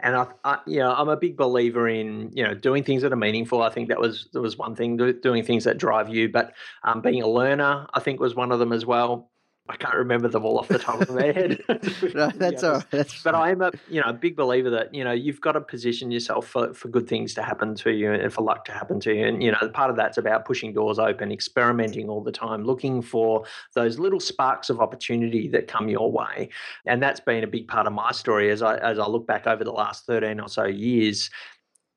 and 0.00 0.16
I, 0.16 0.26
I 0.44 0.58
you 0.66 0.78
know 0.78 0.94
i'm 0.94 1.10
a 1.10 1.16
big 1.16 1.36
believer 1.36 1.86
in 1.88 2.30
you 2.32 2.44
know 2.44 2.54
doing 2.54 2.82
things 2.84 3.02
that 3.02 3.12
are 3.12 3.16
meaningful 3.16 3.60
i 3.62 3.68
think 3.68 3.90
that 3.90 4.00
was 4.00 4.28
that 4.32 4.40
was 4.40 4.56
one 4.56 4.74
thing 4.74 4.96
do, 4.96 5.12
doing 5.12 5.42
things 5.44 5.64
that 5.64 5.76
drive 5.76 6.08
you 6.08 6.30
but 6.30 6.54
um, 6.84 7.02
being 7.02 7.20
a 7.20 7.28
learner 7.28 7.86
i 7.92 8.00
think 8.00 8.18
was 8.18 8.34
one 8.34 8.50
of 8.50 8.58
them 8.60 8.72
as 8.72 8.86
well 8.86 9.30
i 9.68 9.76
can't 9.76 9.94
remember 9.94 10.28
them 10.28 10.44
all 10.44 10.58
off 10.58 10.68
the 10.68 10.78
top 10.78 11.00
of 11.00 11.10
my 11.10 11.26
head 11.26 11.62
no, 12.14 12.28
that's 12.34 12.62
all 12.62 12.82
That's 12.90 13.22
But. 13.22 13.34
I'm 13.34 13.60
a 13.62 13.72
you 13.88 14.00
know 14.00 14.08
a 14.08 14.12
big 14.12 14.36
believer 14.36 14.70
that 14.70 14.94
you 14.94 15.04
know 15.04 15.12
you've 15.12 15.40
got 15.40 15.52
to 15.52 15.60
position 15.60 16.10
yourself 16.10 16.46
for, 16.46 16.72
for 16.74 16.88
good 16.88 17.08
things 17.08 17.34
to 17.34 17.42
happen 17.42 17.74
to 17.76 17.90
you 17.90 18.12
and 18.12 18.32
for 18.32 18.42
luck 18.42 18.64
to 18.66 18.72
happen 18.72 19.00
to 19.00 19.14
you. 19.14 19.26
And 19.26 19.42
you 19.42 19.52
know 19.52 19.68
part 19.72 19.90
of 19.90 19.96
that's 19.96 20.18
about 20.18 20.44
pushing 20.44 20.72
doors 20.72 20.98
open, 20.98 21.32
experimenting 21.32 22.08
all 22.08 22.22
the 22.22 22.32
time, 22.32 22.64
looking 22.64 23.02
for 23.02 23.44
those 23.74 23.98
little 23.98 24.20
sparks 24.20 24.70
of 24.70 24.80
opportunity 24.80 25.48
that 25.48 25.68
come 25.68 25.88
your 25.88 26.10
way. 26.10 26.48
And 26.86 27.02
that's 27.02 27.20
been 27.20 27.44
a 27.44 27.48
big 27.48 27.68
part 27.68 27.86
of 27.86 27.92
my 27.92 28.12
story 28.12 28.50
as 28.50 28.62
I 28.62 28.76
as 28.78 28.98
I 28.98 29.06
look 29.06 29.26
back 29.26 29.46
over 29.46 29.64
the 29.64 29.72
last 29.72 30.06
13 30.06 30.40
or 30.40 30.48
so 30.48 30.64
years. 30.64 31.30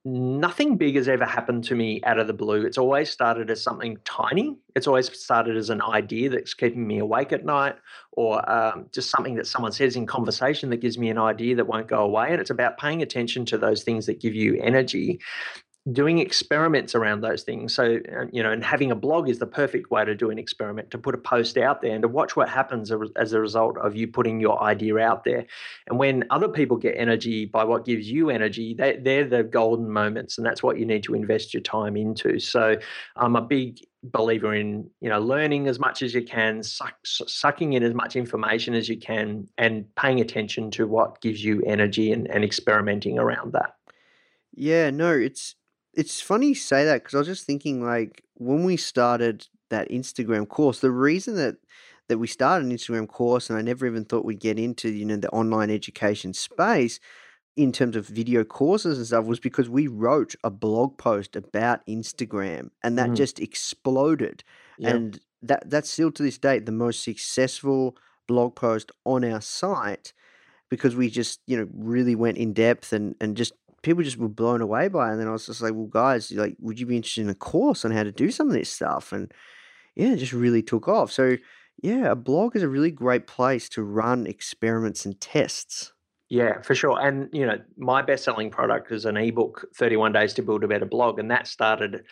Nothing 0.07 0.77
big 0.77 0.95
has 0.97 1.07
ever 1.07 1.25
happened 1.25 1.63
to 1.63 1.75
me 1.75 1.99
out 2.03 2.19
of 2.19 2.27
the 2.27 2.33
blue. 2.33 2.63
It's 2.63 2.77
always 2.77 3.09
started 3.09 3.49
as 3.49 3.63
something 3.63 3.97
tiny. 4.05 4.55
It's 4.75 4.85
always 4.85 5.11
started 5.19 5.57
as 5.57 5.71
an 5.71 5.81
idea 5.81 6.29
that's 6.29 6.53
keeping 6.53 6.85
me 6.85 6.99
awake 6.99 7.33
at 7.33 7.43
night, 7.43 7.75
or 8.11 8.47
um, 8.47 8.85
just 8.93 9.09
something 9.09 9.33
that 9.33 9.47
someone 9.47 9.71
says 9.71 9.95
in 9.95 10.05
conversation 10.05 10.69
that 10.69 10.77
gives 10.77 10.99
me 10.99 11.09
an 11.09 11.17
idea 11.17 11.55
that 11.55 11.65
won't 11.65 11.87
go 11.87 12.03
away. 12.03 12.27
And 12.29 12.39
it's 12.39 12.51
about 12.51 12.77
paying 12.77 13.01
attention 13.01 13.45
to 13.45 13.57
those 13.57 13.81
things 13.81 14.05
that 14.05 14.21
give 14.21 14.35
you 14.35 14.61
energy, 14.61 15.19
doing 15.91 16.17
experiments 16.17 16.95
around 16.95 17.21
those 17.21 17.43
things. 17.43 17.73
So, 17.73 17.99
you 18.31 18.41
know, 18.41 18.51
and 18.51 18.63
having 18.63 18.91
a 18.91 18.95
blog 18.95 19.29
is 19.29 19.37
the 19.37 19.45
perfect 19.45 19.91
way 19.91 20.03
to 20.03 20.15
do 20.15 20.31
an 20.31 20.39
experiment, 20.39 20.89
to 20.91 20.97
put 20.97 21.13
a 21.13 21.17
post 21.19 21.57
out 21.57 21.81
there 21.81 21.93
and 21.93 22.01
to 22.01 22.07
watch 22.07 22.35
what 22.35 22.49
happens 22.49 22.91
as 23.15 23.33
a 23.33 23.39
result 23.39 23.77
of 23.77 23.95
you 23.95 24.07
putting 24.07 24.39
your 24.39 24.61
idea 24.63 24.97
out 24.97 25.25
there. 25.25 25.45
And 25.87 25.99
when 25.99 26.23
other 26.31 26.49
people 26.49 26.77
get 26.77 26.95
energy 26.97 27.45
by 27.45 27.63
what 27.65 27.85
gives 27.85 28.09
you 28.09 28.31
energy, 28.31 28.73
they, 28.73 28.97
they're 28.97 29.27
the 29.27 29.43
golden 29.43 29.91
moments. 29.91 30.39
And 30.39 30.45
that's 30.45 30.63
what 30.63 30.79
you 30.79 30.87
need 30.87 31.03
to 31.03 31.13
invest 31.13 31.53
your 31.53 31.61
time 31.61 31.95
into. 31.95 32.39
So, 32.39 32.77
I'm 33.15 33.35
a 33.35 33.41
big 33.41 33.79
believer 34.11 34.53
in 34.53 34.87
you 35.01 35.09
know 35.09 35.19
learning 35.19 35.67
as 35.67 35.79
much 35.79 36.03
as 36.03 36.13
you 36.13 36.21
can 36.21 36.61
suck, 36.61 36.93
sucking 37.03 37.73
in 37.73 37.81
as 37.81 37.95
much 37.95 38.15
information 38.15 38.75
as 38.75 38.87
you 38.87 38.95
can 38.95 39.47
and 39.57 39.83
paying 39.95 40.21
attention 40.21 40.69
to 40.69 40.85
what 40.85 41.19
gives 41.21 41.43
you 41.43 41.63
energy 41.65 42.11
and, 42.11 42.29
and 42.29 42.43
experimenting 42.43 43.17
around 43.17 43.53
that 43.53 43.73
Yeah, 44.53 44.91
no, 44.91 45.11
it's 45.11 45.55
it's 45.95 46.21
funny 46.21 46.49
you 46.49 46.55
say 46.55 46.85
that 46.85 47.03
because 47.03 47.15
I 47.15 47.17
was 47.19 47.27
just 47.27 47.45
thinking 47.45 47.83
like 47.83 48.23
when 48.35 48.63
we 48.63 48.77
started 48.77 49.47
that 49.69 49.89
Instagram 49.89 50.47
course, 50.47 50.79
the 50.79 50.91
reason 50.91 51.35
that 51.35 51.57
that 52.07 52.19
we 52.19 52.27
started 52.27 52.65
an 52.67 52.75
Instagram 52.77 53.07
course 53.07 53.49
and 53.49 53.57
I 53.57 53.61
never 53.63 53.85
even 53.87 54.05
thought 54.05 54.25
we'd 54.25 54.39
get 54.39 54.59
into, 54.59 54.89
you 54.89 55.05
know, 55.05 55.17
the 55.17 55.29
online 55.29 55.71
education 55.71 56.33
space 56.33 56.99
in 57.57 57.71
terms 57.71 57.95
of 57.95 58.05
video 58.07 58.43
courses 58.43 58.97
and 58.97 59.07
stuff 59.07 59.25
was 59.25 59.39
because 59.39 59.69
we 59.69 59.87
wrote 59.87 60.35
a 60.43 60.49
blog 60.51 60.97
post 60.97 61.35
about 61.35 61.85
Instagram 61.87 62.69
and 62.83 62.97
that 62.97 63.09
Mm. 63.11 63.15
just 63.15 63.39
exploded. 63.39 64.43
Yeah. 64.77 64.89
And 64.91 65.19
that 65.41 65.69
that's 65.69 65.89
still 65.89 66.11
to 66.11 66.23
this 66.23 66.37
date 66.37 66.65
the 66.65 66.71
most 66.71 67.03
successful 67.03 67.97
blog 68.27 68.55
post 68.55 68.91
on 69.05 69.23
our 69.23 69.41
site 69.41 70.13
because 70.69 70.95
we 70.95 71.09
just, 71.09 71.39
you 71.47 71.55
know, 71.57 71.67
really 71.73 72.15
went 72.15 72.37
in 72.37 72.53
depth 72.53 72.91
and 72.93 73.15
and 73.21 73.37
just 73.37 73.53
people 73.85 74.03
just 74.03 74.17
were 74.17 74.29
blown 74.29 74.61
away 74.61 74.87
by 74.89 75.09
it. 75.09 75.13
And 75.13 75.21
then 75.21 75.27
I 75.27 75.31
was 75.31 75.45
just 75.45 75.61
like, 75.61 75.73
well, 75.73 75.87
guys, 75.87 76.31
like, 76.31 76.57
would 76.59 76.79
you 76.79 76.85
be 76.85 76.97
interested 76.97 77.21
in 77.21 77.29
a 77.29 77.35
course 77.35 77.85
on 77.85 77.91
how 77.91 78.03
to 78.03 78.11
do 78.11 78.31
some 78.31 78.47
of 78.47 78.53
this 78.53 78.69
stuff? 78.71 79.13
And 79.13 79.33
yeah, 79.95 80.13
it 80.13 80.17
just 80.17 80.33
really 80.33 80.63
took 80.63 80.87
off. 80.87 81.11
So 81.11 81.37
yeah, 81.81 82.11
a 82.11 82.15
blog 82.15 82.55
is 82.55 82.63
a 82.63 82.69
really 82.69 82.91
great 82.91 83.27
place 83.27 83.69
to 83.69 83.83
run 83.83 84.27
experiments 84.27 85.05
and 85.05 85.19
tests. 85.21 85.93
Yeah, 86.29 86.61
for 86.61 86.73
sure. 86.73 86.99
And 86.99 87.29
you 87.33 87.45
know, 87.45 87.61
my 87.77 88.01
best-selling 88.01 88.49
product 88.49 88.91
is 88.91 89.05
an 89.05 89.15
ebook, 89.17 89.67
31 89.75 90.11
Days 90.11 90.33
to 90.35 90.41
Build 90.41 90.63
a 90.63 90.67
Better 90.67 90.85
Blog, 90.85 91.19
and 91.19 91.29
that 91.29 91.47
started 91.47 92.05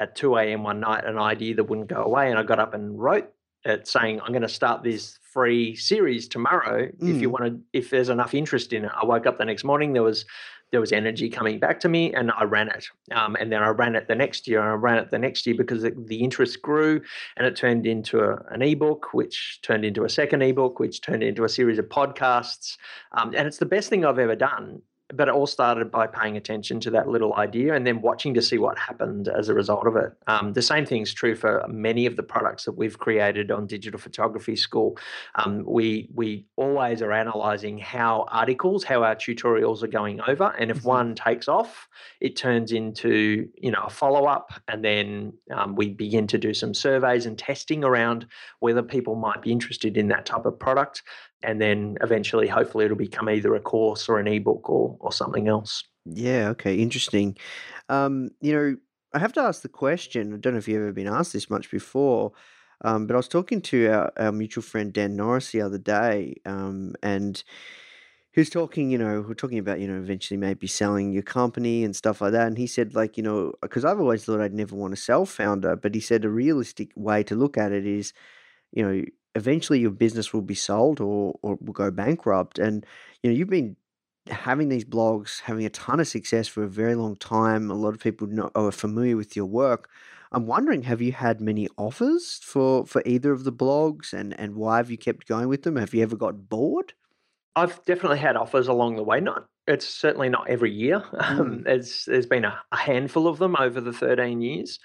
at 0.00 0.16
2 0.16 0.36
a.m. 0.36 0.64
one 0.64 0.80
night, 0.80 1.04
an 1.04 1.18
idea 1.18 1.54
that 1.54 1.64
wouldn't 1.64 1.88
go 1.88 2.02
away, 2.02 2.30
and 2.30 2.38
I 2.38 2.42
got 2.42 2.58
up 2.58 2.74
and 2.74 2.98
wrote 3.00 3.32
it, 3.64 3.86
saying, 3.86 4.20
"I'm 4.20 4.32
going 4.32 4.42
to 4.42 4.48
start 4.48 4.82
this 4.82 5.18
free 5.32 5.76
series 5.76 6.26
tomorrow 6.26 6.90
if 7.04 7.22
you 7.22 7.28
Mm. 7.28 7.30
want 7.30 7.44
to 7.44 7.60
if 7.72 7.90
there's 7.90 8.08
enough 8.08 8.34
interest 8.34 8.72
in 8.72 8.84
it 8.84 8.90
i 9.00 9.04
woke 9.06 9.26
up 9.26 9.38
the 9.38 9.44
next 9.44 9.62
morning 9.62 9.92
there 9.92 10.02
was 10.02 10.24
there 10.70 10.80
was 10.80 10.92
energy 10.92 11.28
coming 11.28 11.58
back 11.58 11.80
to 11.80 11.88
me 11.88 12.12
and 12.14 12.30
i 12.32 12.44
ran 12.44 12.68
it. 12.68 12.86
Um, 13.12 13.36
and 13.36 13.52
then 13.52 13.62
i 13.62 13.68
ran 13.68 13.96
it 13.96 14.08
the 14.08 14.14
next 14.14 14.46
year 14.46 14.60
and 14.60 14.68
i 14.68 14.74
ran 14.74 14.98
it 14.98 15.10
the 15.10 15.18
next 15.18 15.46
year 15.46 15.56
because 15.56 15.82
the, 15.82 15.92
the 16.06 16.22
interest 16.22 16.62
grew 16.62 17.00
and 17.36 17.46
it 17.46 17.56
turned 17.56 17.86
into 17.86 18.20
a, 18.20 18.36
an 18.50 18.62
ebook 18.62 19.12
which 19.12 19.60
turned 19.62 19.84
into 19.84 20.04
a 20.04 20.08
second 20.08 20.42
ebook 20.42 20.78
which 20.78 21.00
turned 21.00 21.22
into 21.22 21.44
a 21.44 21.48
series 21.48 21.78
of 21.78 21.86
podcasts. 21.86 22.76
Um, 23.12 23.34
and 23.34 23.46
it's 23.46 23.58
the 23.58 23.66
best 23.66 23.88
thing 23.88 24.04
i've 24.04 24.18
ever 24.18 24.36
done 24.36 24.82
but 25.14 25.28
it 25.28 25.34
all 25.34 25.46
started 25.46 25.90
by 25.90 26.06
paying 26.06 26.36
attention 26.36 26.80
to 26.80 26.90
that 26.90 27.08
little 27.08 27.34
idea 27.36 27.74
and 27.74 27.86
then 27.86 28.00
watching 28.00 28.34
to 28.34 28.42
see 28.42 28.58
what 28.58 28.78
happened 28.78 29.28
as 29.28 29.48
a 29.48 29.54
result 29.54 29.86
of 29.86 29.96
it. 29.96 30.12
Um, 30.26 30.52
the 30.52 30.62
same 30.62 30.86
thing's 30.86 31.12
true 31.12 31.34
for 31.34 31.64
many 31.68 32.06
of 32.06 32.16
the 32.16 32.22
products 32.22 32.64
that 32.64 32.72
we've 32.72 32.98
created 32.98 33.50
on 33.50 33.66
Digital 33.66 33.98
Photography 33.98 34.56
School. 34.56 34.96
Um, 35.34 35.64
we 35.66 36.08
we 36.14 36.46
always 36.56 37.02
are 37.02 37.10
analysing 37.10 37.78
how 37.78 38.26
articles, 38.30 38.84
how 38.84 39.02
our 39.02 39.16
tutorials 39.16 39.82
are 39.82 39.88
going 39.88 40.20
over, 40.26 40.54
and 40.58 40.70
if 40.70 40.80
Mhm. 40.80 40.84
one 40.84 41.14
takes 41.14 41.48
off, 41.48 41.88
it 42.20 42.36
turns 42.36 42.72
into 42.72 43.48
you 43.56 43.70
know 43.70 43.82
a 43.86 43.90
follow 43.90 44.26
up, 44.26 44.52
and 44.68 44.84
then 44.84 45.32
um, 45.50 45.74
we 45.74 45.90
begin 45.90 46.26
to 46.28 46.38
do 46.38 46.54
some 46.54 46.74
surveys 46.74 47.26
and 47.26 47.38
testing 47.38 47.84
around 47.84 48.26
whether 48.60 48.82
people 48.82 49.14
might 49.14 49.42
be 49.42 49.52
interested 49.52 49.96
in 49.96 50.08
that 50.08 50.26
type 50.26 50.46
of 50.46 50.58
product 50.58 51.02
and 51.42 51.60
then 51.60 51.96
eventually 52.02 52.48
hopefully 52.48 52.84
it'll 52.84 52.96
become 52.96 53.28
either 53.28 53.54
a 53.54 53.60
course 53.60 54.08
or 54.08 54.18
an 54.18 54.26
ebook 54.26 54.68
or 54.68 54.96
or 55.00 55.12
something 55.12 55.48
else 55.48 55.84
Yeah, 56.06 56.48
okay, 56.50 56.76
interesting. 56.76 57.36
Um, 57.88 58.30
you 58.40 58.52
know, 58.52 58.76
I 59.12 59.18
have 59.18 59.32
to 59.34 59.40
ask 59.40 59.62
the 59.62 59.68
question. 59.68 60.32
I 60.34 60.36
don't 60.38 60.54
know 60.54 60.58
if 60.58 60.68
you've 60.68 60.80
ever 60.80 60.92
been 60.92 61.06
asked 61.06 61.32
this 61.32 61.50
much 61.50 61.70
before, 61.70 62.32
um, 62.82 63.06
but 63.06 63.14
I 63.14 63.16
was 63.18 63.28
talking 63.28 63.60
to 63.62 63.88
our, 63.88 64.12
our 64.16 64.32
mutual 64.32 64.62
friend 64.62 64.92
Dan 64.92 65.16
Norris 65.16 65.50
the 65.50 65.60
other 65.60 65.78
day, 65.78 66.36
um, 66.46 66.94
and 67.02 67.42
he 68.32 68.40
was 68.40 68.50
talking, 68.50 68.90
you 68.90 68.98
know, 68.98 69.24
we're 69.26 69.34
talking 69.34 69.58
about, 69.58 69.80
you 69.80 69.88
know, 69.88 69.98
eventually 69.98 70.38
maybe 70.38 70.68
selling 70.68 71.12
your 71.12 71.24
company 71.24 71.82
and 71.82 71.96
stuff 71.96 72.20
like 72.20 72.32
that. 72.32 72.46
And 72.46 72.56
he 72.56 72.68
said, 72.68 72.94
like, 72.94 73.16
you 73.16 73.24
know, 73.24 73.54
because 73.60 73.84
I've 73.84 73.98
always 73.98 74.24
thought 74.24 74.40
I'd 74.40 74.54
never 74.54 74.76
want 74.76 74.94
to 74.94 75.00
sell 75.00 75.26
foundr, 75.26 75.80
but 75.80 75.94
he 75.94 76.00
said 76.00 76.24
a 76.24 76.30
realistic 76.30 76.92
way 76.94 77.24
to 77.24 77.34
look 77.34 77.58
at 77.58 77.72
it 77.72 77.84
is, 77.84 78.12
you 78.72 78.84
know, 78.86 79.04
eventually 79.34 79.80
your 79.80 79.90
business 79.90 80.32
will 80.32 80.42
be 80.42 80.54
sold 80.54 81.00
or 81.00 81.38
or 81.42 81.58
will 81.60 81.72
go 81.72 81.90
bankrupt. 81.90 82.58
And, 82.58 82.84
you 83.22 83.30
know, 83.30 83.36
you've 83.36 83.50
been 83.50 83.76
having 84.28 84.68
these 84.68 84.84
blogs, 84.84 85.40
having 85.40 85.64
a 85.64 85.70
ton 85.70 86.00
of 86.00 86.08
success 86.08 86.48
for 86.48 86.62
a 86.62 86.68
very 86.68 86.94
long 86.94 87.16
time. 87.16 87.70
A 87.70 87.74
lot 87.74 87.94
of 87.94 88.00
people 88.00 88.26
know, 88.26 88.50
are 88.54 88.72
familiar 88.72 89.16
with 89.16 89.36
your 89.36 89.46
work. 89.46 89.88
I'm 90.32 90.46
wondering, 90.46 90.84
have 90.84 91.02
you 91.02 91.12
had 91.12 91.40
many 91.40 91.68
offers 91.76 92.40
for 92.42 92.86
for 92.86 93.02
either 93.04 93.32
of 93.32 93.44
the 93.44 93.52
blogs, 93.52 94.12
and 94.12 94.38
and 94.38 94.54
why 94.54 94.76
have 94.78 94.90
you 94.90 94.98
kept 94.98 95.26
going 95.26 95.48
with 95.48 95.62
them? 95.62 95.76
Have 95.76 95.94
you 95.94 96.02
ever 96.02 96.16
got 96.16 96.48
bored? 96.48 96.94
i've 97.56 97.84
definitely 97.84 98.18
had 98.18 98.36
offers 98.36 98.68
along 98.68 98.96
the 98.96 99.02
way 99.02 99.20
not 99.20 99.46
it's 99.66 99.86
certainly 99.86 100.28
not 100.28 100.48
every 100.48 100.72
year 100.72 101.02
um, 101.18 101.62
there's 101.64 102.04
there's 102.06 102.26
been 102.26 102.44
a, 102.44 102.58
a 102.72 102.76
handful 102.76 103.26
of 103.26 103.38
them 103.38 103.56
over 103.58 103.80
the 103.80 103.92
13 103.92 104.40
years 104.40 104.78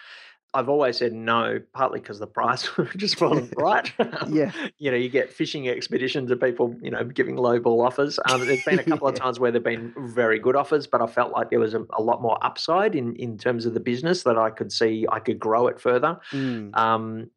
I've 0.56 0.70
always 0.70 0.98
said 0.98 1.14
no, 1.14 1.60
partly 1.74 2.00
because 2.00 2.20
the 2.20 2.28
price 2.28 2.70
just 2.96 3.20
wasn't 3.22 3.54
right. 3.58 3.92
Yeah. 4.30 4.52
you 4.78 4.90
know, 4.90 4.98
you 4.98 5.10
get 5.10 5.32
fishing 5.32 5.68
expeditions 5.68 6.32
of 6.32 6.40
people, 6.40 6.76
you 6.82 6.90
know, 6.90 7.04
giving 7.04 7.36
lowball 7.36 7.86
offers. 7.86 8.18
Um, 8.30 8.46
there's 8.46 8.64
been 8.64 8.80
a 8.80 8.84
couple 8.84 9.08
of 9.08 9.16
times 9.16 9.40
where 9.40 9.52
there've 9.52 9.64
been 9.64 9.94
very 9.98 10.40
good 10.40 10.56
offers, 10.56 10.88
but 10.88 11.02
I 11.02 11.08
felt 11.08 11.32
like 11.32 11.50
there 11.50 11.60
was 11.60 11.74
a, 11.74 11.86
a 11.98 12.02
lot 12.02 12.22
more 12.22 12.38
upside 12.44 12.96
in 12.96 13.16
in 13.18 13.38
terms 13.38 13.66
of 13.66 13.74
the 13.74 13.80
business 13.80 14.24
that 14.24 14.38
I 14.38 14.50
could 14.50 14.72
see 14.72 15.06
I 15.12 15.20
could 15.20 15.40
grow 15.40 15.68
it 15.68 15.80
further. 15.80 16.20
Mm, 16.32 16.76
Um, 16.76 17.30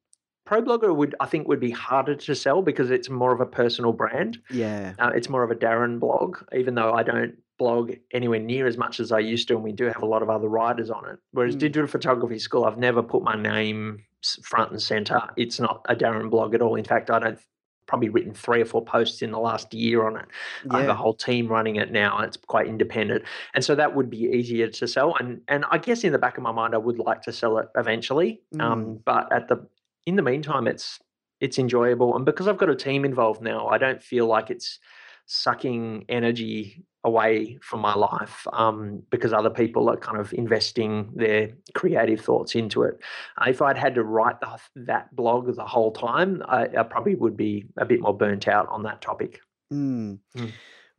ProBlogger 0.48 0.94
would 0.94 1.14
I 1.20 1.26
think 1.26 1.46
would 1.48 1.60
be 1.60 1.70
harder 1.70 2.14
to 2.14 2.34
sell 2.34 2.62
because 2.62 2.90
it's 2.90 3.10
more 3.10 3.32
of 3.32 3.40
a 3.40 3.46
personal 3.46 3.92
brand. 3.92 4.38
yeah. 4.50 4.94
Uh, 4.98 5.10
it's 5.14 5.28
more 5.28 5.42
of 5.42 5.50
a 5.50 5.54
Darren 5.54 5.98
blog, 6.00 6.38
even 6.56 6.74
though 6.74 6.92
I 6.94 7.02
don't 7.02 7.34
blog 7.58 7.92
anywhere 8.12 8.38
near 8.38 8.66
as 8.66 8.76
much 8.76 9.00
as 9.00 9.10
I 9.12 9.18
used 9.18 9.48
to, 9.48 9.54
and 9.54 9.64
we 9.64 9.72
do 9.72 9.84
have 9.86 10.02
a 10.02 10.06
lot 10.06 10.22
of 10.22 10.30
other 10.30 10.48
writers 10.48 10.90
on 10.90 11.04
it. 11.08 11.18
Whereas 11.32 11.56
Mm. 11.56 11.58
Digital 11.60 11.86
Photography 11.88 12.38
School, 12.38 12.64
I've 12.64 12.78
never 12.78 13.02
put 13.02 13.22
my 13.22 13.34
name 13.34 14.04
front 14.42 14.70
and 14.70 14.80
center. 14.80 15.20
It's 15.36 15.58
not 15.60 15.84
a 15.88 15.94
Darren 15.96 16.30
blog 16.30 16.54
at 16.54 16.62
all. 16.62 16.76
In 16.76 16.84
fact, 16.84 17.10
I 17.10 17.18
don't 17.18 17.38
probably 17.86 18.10
written 18.10 18.34
three 18.34 18.60
or 18.60 18.66
four 18.66 18.84
posts 18.84 19.22
in 19.22 19.30
the 19.32 19.38
last 19.38 19.72
year 19.72 20.06
on 20.06 20.16
it. 20.16 20.26
I 20.70 20.80
have 20.80 20.90
a 20.90 20.94
whole 20.94 21.14
team 21.14 21.48
running 21.48 21.76
it 21.76 21.90
now. 21.90 22.18
and 22.18 22.26
It's 22.26 22.36
quite 22.36 22.66
independent, 22.66 23.24
and 23.54 23.64
so 23.64 23.74
that 23.74 23.94
would 23.96 24.10
be 24.10 24.18
easier 24.24 24.68
to 24.68 24.86
sell. 24.86 25.16
And 25.18 25.40
and 25.48 25.64
I 25.70 25.78
guess 25.78 26.04
in 26.04 26.12
the 26.12 26.18
back 26.18 26.36
of 26.36 26.42
my 26.42 26.52
mind, 26.52 26.74
I 26.74 26.78
would 26.78 26.98
like 26.98 27.22
to 27.22 27.32
sell 27.32 27.58
it 27.58 27.68
eventually. 27.76 28.40
Um, 28.60 29.00
but 29.04 29.32
at 29.32 29.48
the 29.48 29.66
in 30.08 30.16
the 30.16 30.22
meantime, 30.22 30.66
it's 30.66 30.98
it's 31.40 31.58
enjoyable, 31.58 32.16
and 32.16 32.24
because 32.24 32.48
I've 32.48 32.58
got 32.58 32.70
a 32.70 32.74
team 32.74 33.04
involved 33.04 33.42
now, 33.42 33.68
I 33.68 33.78
don't 33.78 34.02
feel 34.02 34.26
like 34.26 34.50
it's 34.50 34.78
sucking 35.26 36.06
energy 36.08 36.82
away 37.04 37.58
from 37.60 37.80
my 37.80 37.94
life 37.94 38.46
um, 38.52 39.02
because 39.10 39.32
other 39.32 39.50
people 39.50 39.88
are 39.88 39.96
kind 39.96 40.18
of 40.18 40.32
investing 40.32 41.12
their 41.14 41.50
creative 41.74 42.20
thoughts 42.20 42.54
into 42.54 42.82
it. 42.82 42.98
If 43.46 43.60
I'd 43.62 43.76
had 43.76 43.94
to 43.96 44.02
write 44.02 44.40
the, 44.40 44.58
that 44.86 45.14
blog 45.14 45.54
the 45.54 45.66
whole 45.66 45.92
time, 45.92 46.42
I, 46.48 46.66
I 46.76 46.82
probably 46.82 47.14
would 47.14 47.36
be 47.36 47.66
a 47.76 47.84
bit 47.84 48.00
more 48.00 48.16
burnt 48.16 48.48
out 48.48 48.66
on 48.68 48.82
that 48.84 49.02
topic. 49.02 49.40
Mm. 49.72 50.18
Mm. 50.36 50.52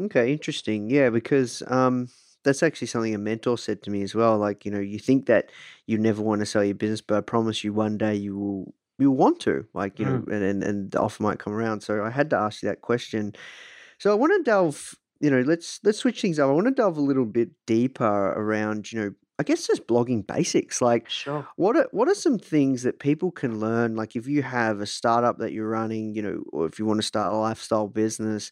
Okay, 0.03 0.31
interesting. 0.31 0.89
Yeah, 0.89 1.09
because 1.09 1.63
um, 1.67 2.07
that's 2.43 2.63
actually 2.63 2.87
something 2.87 3.13
a 3.13 3.17
mentor 3.17 3.57
said 3.57 3.81
to 3.83 3.91
me 3.91 4.03
as 4.03 4.15
well. 4.15 4.37
Like, 4.37 4.63
you 4.63 4.71
know, 4.71 4.79
you 4.79 4.99
think 4.99 5.25
that 5.25 5.49
you 5.85 5.97
never 5.97 6.21
want 6.21 6.39
to 6.39 6.45
sell 6.45 6.63
your 6.63 6.75
business, 6.75 7.01
but 7.01 7.17
I 7.17 7.21
promise 7.21 7.63
you 7.63 7.73
one 7.73 7.97
day 7.97 8.15
you 8.15 8.37
will 8.37 8.73
you'll 8.99 9.15
want 9.15 9.39
to. 9.41 9.67
Like, 9.73 9.99
you 9.99 10.05
know, 10.05 10.23
and, 10.31 10.43
and 10.43 10.63
and 10.63 10.91
the 10.91 10.99
offer 11.01 11.23
might 11.23 11.39
come 11.39 11.53
around. 11.53 11.81
So 11.81 12.03
I 12.03 12.09
had 12.09 12.29
to 12.31 12.37
ask 12.37 12.61
you 12.63 12.69
that 12.69 12.81
question. 12.81 13.33
So 13.99 14.11
I 14.11 14.15
want 14.15 14.33
to 14.37 14.43
delve, 14.43 14.95
you 15.19 15.29
know, 15.29 15.41
let's 15.41 15.79
let's 15.83 15.99
switch 15.99 16.21
things 16.21 16.39
up. 16.39 16.49
I 16.49 16.53
want 16.53 16.67
to 16.67 16.73
delve 16.73 16.97
a 16.97 17.01
little 17.01 17.25
bit 17.25 17.49
deeper 17.67 18.05
around, 18.33 18.91
you 18.91 18.99
know, 19.01 19.11
I 19.39 19.43
guess 19.43 19.67
just 19.67 19.87
blogging 19.87 20.25
basics. 20.25 20.81
Like 20.81 21.09
Sure. 21.09 21.47
what 21.55 21.75
are 21.77 21.87
what 21.91 22.07
are 22.07 22.15
some 22.15 22.37
things 22.39 22.83
that 22.83 22.99
people 22.99 23.31
can 23.31 23.59
learn? 23.59 23.95
Like 23.95 24.15
if 24.15 24.27
you 24.27 24.43
have 24.43 24.81
a 24.81 24.85
startup 24.85 25.37
that 25.39 25.53
you're 25.53 25.69
running, 25.69 26.15
you 26.15 26.21
know, 26.21 26.43
or 26.51 26.65
if 26.67 26.79
you 26.79 26.85
want 26.85 26.99
to 26.99 27.07
start 27.07 27.33
a 27.33 27.37
lifestyle 27.37 27.87
business, 27.87 28.51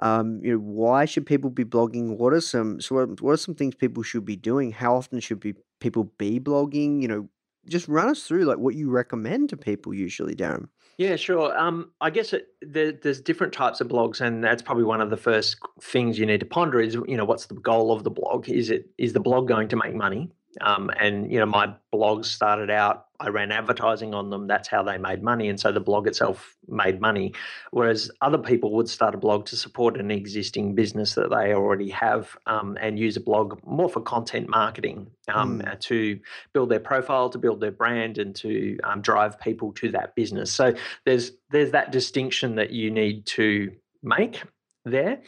um, 0.00 0.40
you 0.44 0.52
know, 0.52 0.58
why 0.58 1.04
should 1.04 1.26
people 1.26 1.50
be 1.50 1.64
blogging? 1.64 2.16
What 2.18 2.32
are 2.32 2.40
some 2.40 2.80
so 2.80 2.94
what, 2.96 3.20
what 3.20 3.32
are 3.32 3.36
some 3.36 3.54
things 3.54 3.74
people 3.74 4.02
should 4.02 4.24
be 4.24 4.36
doing? 4.36 4.72
How 4.72 4.94
often 4.96 5.20
should 5.20 5.40
be 5.40 5.54
people 5.80 6.04
be 6.18 6.38
blogging? 6.40 7.02
You 7.02 7.08
know, 7.08 7.28
just 7.68 7.88
run 7.88 8.08
us 8.08 8.22
through 8.24 8.44
like 8.44 8.58
what 8.58 8.74
you 8.74 8.90
recommend 8.90 9.50
to 9.50 9.56
people 9.56 9.94
usually, 9.94 10.34
Darren. 10.34 10.68
Yeah, 10.98 11.14
sure. 11.14 11.56
Um, 11.56 11.92
I 12.00 12.10
guess 12.10 12.32
it, 12.32 12.48
there, 12.60 12.90
there's 12.90 13.20
different 13.20 13.52
types 13.52 13.80
of 13.80 13.86
blogs, 13.86 14.20
and 14.20 14.42
that's 14.42 14.62
probably 14.62 14.82
one 14.82 15.00
of 15.00 15.10
the 15.10 15.16
first 15.16 15.56
things 15.80 16.18
you 16.18 16.26
need 16.26 16.40
to 16.40 16.46
ponder 16.46 16.80
is, 16.80 16.94
you 16.94 17.16
know, 17.16 17.24
what's 17.24 17.46
the 17.46 17.54
goal 17.54 17.92
of 17.92 18.02
the 18.02 18.10
blog? 18.10 18.48
Is 18.48 18.68
it 18.70 18.90
is 18.98 19.12
the 19.12 19.20
blog 19.20 19.46
going 19.46 19.68
to 19.68 19.76
make 19.76 19.94
money? 19.94 20.28
Um, 20.60 20.90
and 20.98 21.30
you 21.30 21.38
know, 21.38 21.46
my 21.46 21.74
blogs 21.94 22.26
started 22.26 22.70
out. 22.70 23.06
I 23.20 23.28
ran 23.28 23.50
advertising 23.52 24.14
on 24.14 24.30
them. 24.30 24.46
That's 24.46 24.68
how 24.68 24.82
they 24.82 24.96
made 24.96 25.22
money, 25.22 25.48
and 25.48 25.58
so 25.58 25.72
the 25.72 25.80
blog 25.80 26.06
itself 26.06 26.56
made 26.68 27.00
money. 27.00 27.34
Whereas 27.70 28.10
other 28.20 28.38
people 28.38 28.72
would 28.72 28.88
start 28.88 29.14
a 29.14 29.18
blog 29.18 29.46
to 29.46 29.56
support 29.56 29.98
an 29.98 30.10
existing 30.10 30.74
business 30.74 31.14
that 31.16 31.30
they 31.30 31.52
already 31.52 31.90
have, 31.90 32.36
um, 32.46 32.78
and 32.80 32.98
use 32.98 33.16
a 33.16 33.20
blog 33.20 33.60
more 33.66 33.88
for 33.88 34.00
content 34.00 34.48
marketing 34.48 35.10
um, 35.28 35.60
Mm. 35.60 35.80
to 35.80 36.20
build 36.52 36.70
their 36.70 36.80
profile, 36.80 37.28
to 37.30 37.38
build 37.38 37.60
their 37.60 37.72
brand, 37.72 38.18
and 38.18 38.34
to 38.36 38.78
um, 38.84 39.00
drive 39.00 39.38
people 39.40 39.72
to 39.74 39.90
that 39.90 40.14
business. 40.14 40.52
So 40.52 40.74
there's 41.04 41.32
there's 41.50 41.72
that 41.72 41.92
distinction 41.92 42.54
that 42.56 42.70
you 42.70 42.90
need 42.90 43.26
to 43.26 43.72
make 44.02 44.42
there, 44.84 45.20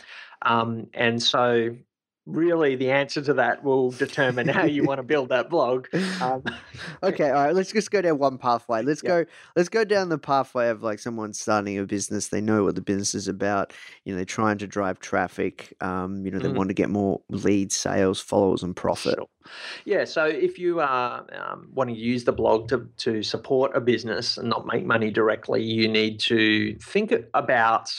um, 0.42 0.86
and 0.94 1.22
so 1.22 1.76
really 2.32 2.76
the 2.76 2.90
answer 2.90 3.20
to 3.22 3.34
that 3.34 3.62
will 3.64 3.90
determine 3.90 4.48
how 4.48 4.64
you 4.64 4.84
want 4.84 4.98
to 4.98 5.02
build 5.02 5.28
that 5.30 5.50
blog. 5.50 5.86
Um, 6.20 6.42
okay, 7.02 7.30
all 7.30 7.44
right. 7.44 7.54
Let's 7.54 7.72
just 7.72 7.90
go 7.90 8.00
down 8.02 8.18
one 8.18 8.38
pathway. 8.38 8.82
Let's 8.82 9.02
Yeah. 9.02 9.22
go. 9.22 9.30
Let's 9.56 9.68
go 9.68 9.84
down 9.84 10.08
the 10.08 10.18
pathway 10.18 10.68
of 10.68 10.82
like 10.82 10.98
someone 10.98 11.32
starting 11.32 11.78
a 11.78 11.84
business. 11.84 12.28
They 12.28 12.40
know 12.40 12.64
what 12.64 12.74
the 12.74 12.80
business 12.80 13.14
is 13.14 13.28
about. 13.28 13.72
You 14.04 14.12
know, 14.12 14.16
they're 14.16 14.24
trying 14.24 14.58
to 14.58 14.66
drive 14.66 15.00
traffic. 15.00 15.74
Um, 15.80 16.24
you 16.24 16.30
know, 16.30 16.38
they 16.38 16.48
Mm. 16.48 16.54
want 16.54 16.68
to 16.68 16.74
get 16.74 16.90
more 16.90 17.20
leads, 17.28 17.76
sales, 17.76 18.20
followers, 18.20 18.62
and 18.62 18.74
profit. 18.76 19.14
Sure. 19.14 19.28
Yeah, 19.84 20.04
so 20.04 20.26
if 20.26 20.58
you 20.58 20.80
are 20.80 21.26
um, 21.32 21.68
wanting 21.72 21.94
to 21.94 22.00
use 22.00 22.24
the 22.24 22.32
blog 22.32 22.68
to, 22.68 22.86
to 22.98 23.22
support 23.22 23.74
a 23.74 23.80
business 23.80 24.36
and 24.36 24.48
not 24.48 24.66
make 24.66 24.84
money 24.84 25.10
directly, 25.10 25.62
you 25.62 25.88
need 25.88 26.20
to 26.20 26.76
think 26.78 27.12
about 27.34 27.90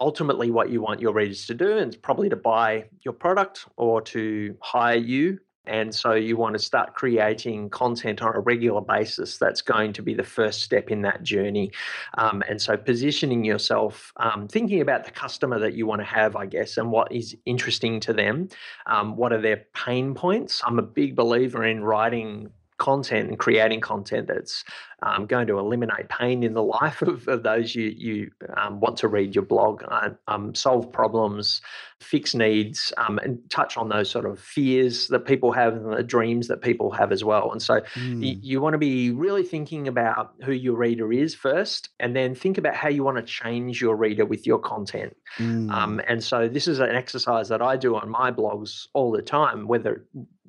ultimately 0.00 0.50
what 0.50 0.70
you 0.70 0.80
want 0.80 1.00
your 1.00 1.12
readers 1.12 1.46
to 1.46 1.54
do, 1.54 1.78
it's 1.78 1.96
probably 1.96 2.28
to 2.28 2.36
buy 2.36 2.84
your 3.02 3.14
product 3.14 3.66
or 3.76 4.00
to 4.02 4.56
hire 4.60 4.96
you. 4.96 5.38
And 5.66 5.94
so 5.94 6.12
you 6.12 6.36
want 6.36 6.54
to 6.54 6.58
start 6.58 6.94
creating 6.94 7.70
content 7.70 8.20
on 8.20 8.36
a 8.36 8.40
regular 8.40 8.82
basis. 8.82 9.38
That's 9.38 9.62
going 9.62 9.94
to 9.94 10.02
be 10.02 10.12
the 10.12 10.22
first 10.22 10.62
step 10.62 10.90
in 10.90 11.00
that 11.02 11.22
journey. 11.22 11.72
Um, 12.18 12.42
and 12.48 12.60
so 12.60 12.76
positioning 12.76 13.44
yourself, 13.44 14.12
um, 14.18 14.46
thinking 14.46 14.82
about 14.82 15.04
the 15.04 15.10
customer 15.10 15.58
that 15.60 15.72
you 15.72 15.86
want 15.86 16.02
to 16.02 16.06
have, 16.06 16.36
I 16.36 16.46
guess, 16.46 16.76
and 16.76 16.90
what 16.90 17.10
is 17.10 17.34
interesting 17.46 17.98
to 18.00 18.12
them 18.12 18.48
um, 18.86 19.16
what 19.16 19.32
are 19.32 19.40
their 19.40 19.64
pain 19.74 20.14
points? 20.14 20.60
I'm 20.64 20.78
a 20.78 20.82
big 20.82 21.16
believer 21.16 21.64
in 21.64 21.82
writing 21.82 22.50
content 22.78 23.28
and 23.28 23.38
creating 23.38 23.80
content 23.80 24.26
that's 24.26 24.64
um, 25.02 25.26
going 25.26 25.46
to 25.46 25.58
eliminate 25.58 26.08
pain 26.08 26.42
in 26.42 26.54
the 26.54 26.62
life 26.62 27.02
of, 27.10 27.28
of 27.28 27.42
those 27.42 27.74
you 27.74 27.88
you 27.96 28.30
um, 28.56 28.80
want 28.80 28.96
to 28.98 29.08
read 29.08 29.34
your 29.34 29.44
blog, 29.44 29.82
uh, 29.88 30.10
um, 30.28 30.54
solve 30.54 30.90
problems, 30.92 31.60
fix 32.00 32.34
needs, 32.34 32.92
um, 32.96 33.18
and 33.18 33.38
touch 33.50 33.76
on 33.76 33.88
those 33.88 34.10
sort 34.10 34.24
of 34.24 34.40
fears 34.40 35.08
that 35.08 35.26
people 35.26 35.52
have 35.52 35.74
and 35.74 35.92
the 35.92 36.02
dreams 36.02 36.48
that 36.48 36.62
people 36.62 36.90
have 36.90 37.12
as 37.12 37.22
well. 37.22 37.52
And 37.52 37.62
so 37.62 37.80
Mm. 37.96 38.22
you, 38.24 38.38
you 38.40 38.60
want 38.60 38.74
to 38.74 38.78
be 38.78 39.10
really 39.10 39.42
thinking 39.42 39.88
about 39.88 40.34
who 40.44 40.52
your 40.52 40.76
reader 40.76 41.12
is 41.12 41.34
first, 41.34 41.90
and 42.00 42.14
then 42.16 42.34
think 42.34 42.58
about 42.58 42.74
how 42.74 42.88
you 42.88 43.04
want 43.04 43.16
to 43.18 43.22
change 43.22 43.80
your 43.80 43.96
reader 43.96 44.24
with 44.24 44.46
your 44.46 44.58
content. 44.58 45.16
Mm. 45.38 45.70
Um, 45.70 46.00
and 46.08 46.22
so 46.22 46.48
this 46.48 46.66
is 46.66 46.80
an 46.80 46.90
exercise 46.90 47.48
that 47.48 47.62
I 47.62 47.76
do 47.76 47.96
on 47.96 48.08
my 48.08 48.30
blogs 48.30 48.86
all 48.94 49.12
the 49.12 49.22
time, 49.22 49.66
whether 49.66 50.04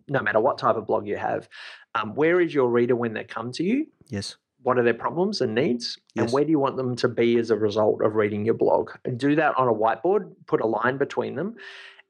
no 0.07 0.21
matter 0.21 0.39
what 0.39 0.57
type 0.57 0.75
of 0.75 0.87
blog 0.87 1.07
you 1.07 1.17
have. 1.17 1.47
Um, 1.93 2.15
where 2.15 2.41
is 2.41 2.53
your 2.53 2.69
reader 2.69 2.95
when 2.95 3.13
they 3.13 3.23
come 3.23 3.51
to 3.53 3.63
you? 3.63 3.87
yes. 4.07 4.37
What 4.61 4.79
are 4.79 4.83
their 4.83 4.95
problems 4.95 5.41
and 5.41 5.53
needs? 5.53 5.99
And 6.23 6.31
where 6.31 6.43
do 6.43 6.49
you 6.49 6.57
want 6.57 6.75
them 6.75 6.95
to 6.95 7.07
be 7.07 7.37
as 7.37 7.51
a 7.51 7.55
result 7.55 8.01
of 8.01 8.15
reading 8.15 8.45
your 8.45 8.55
blog? 8.55 8.89
And 9.05 9.19
do 9.19 9.35
that 9.35 9.55
on 9.59 9.67
a 9.67 9.71
whiteboard, 9.71 10.31
put 10.47 10.59
a 10.59 10.65
line 10.65 10.97
between 10.97 11.35
them. 11.35 11.55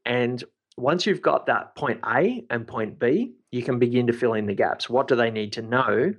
And 0.05 0.41
once 0.77 1.05
you've 1.05 1.21
got 1.21 1.47
that 1.47 1.75
point 1.75 1.99
A 2.05 2.45
and 2.49 2.65
point 2.65 2.97
B, 2.97 3.34
you 3.51 3.62
can 3.62 3.77
begin 3.77 4.08
to 4.08 4.13
fill 4.13 4.36
in 4.36 4.45
the 4.45 4.53
gaps. 4.53 4.89
What 4.89 5.10
do 5.10 5.17
they 5.17 5.31
need 5.31 5.51
to 5.53 5.62
know? 5.62 6.13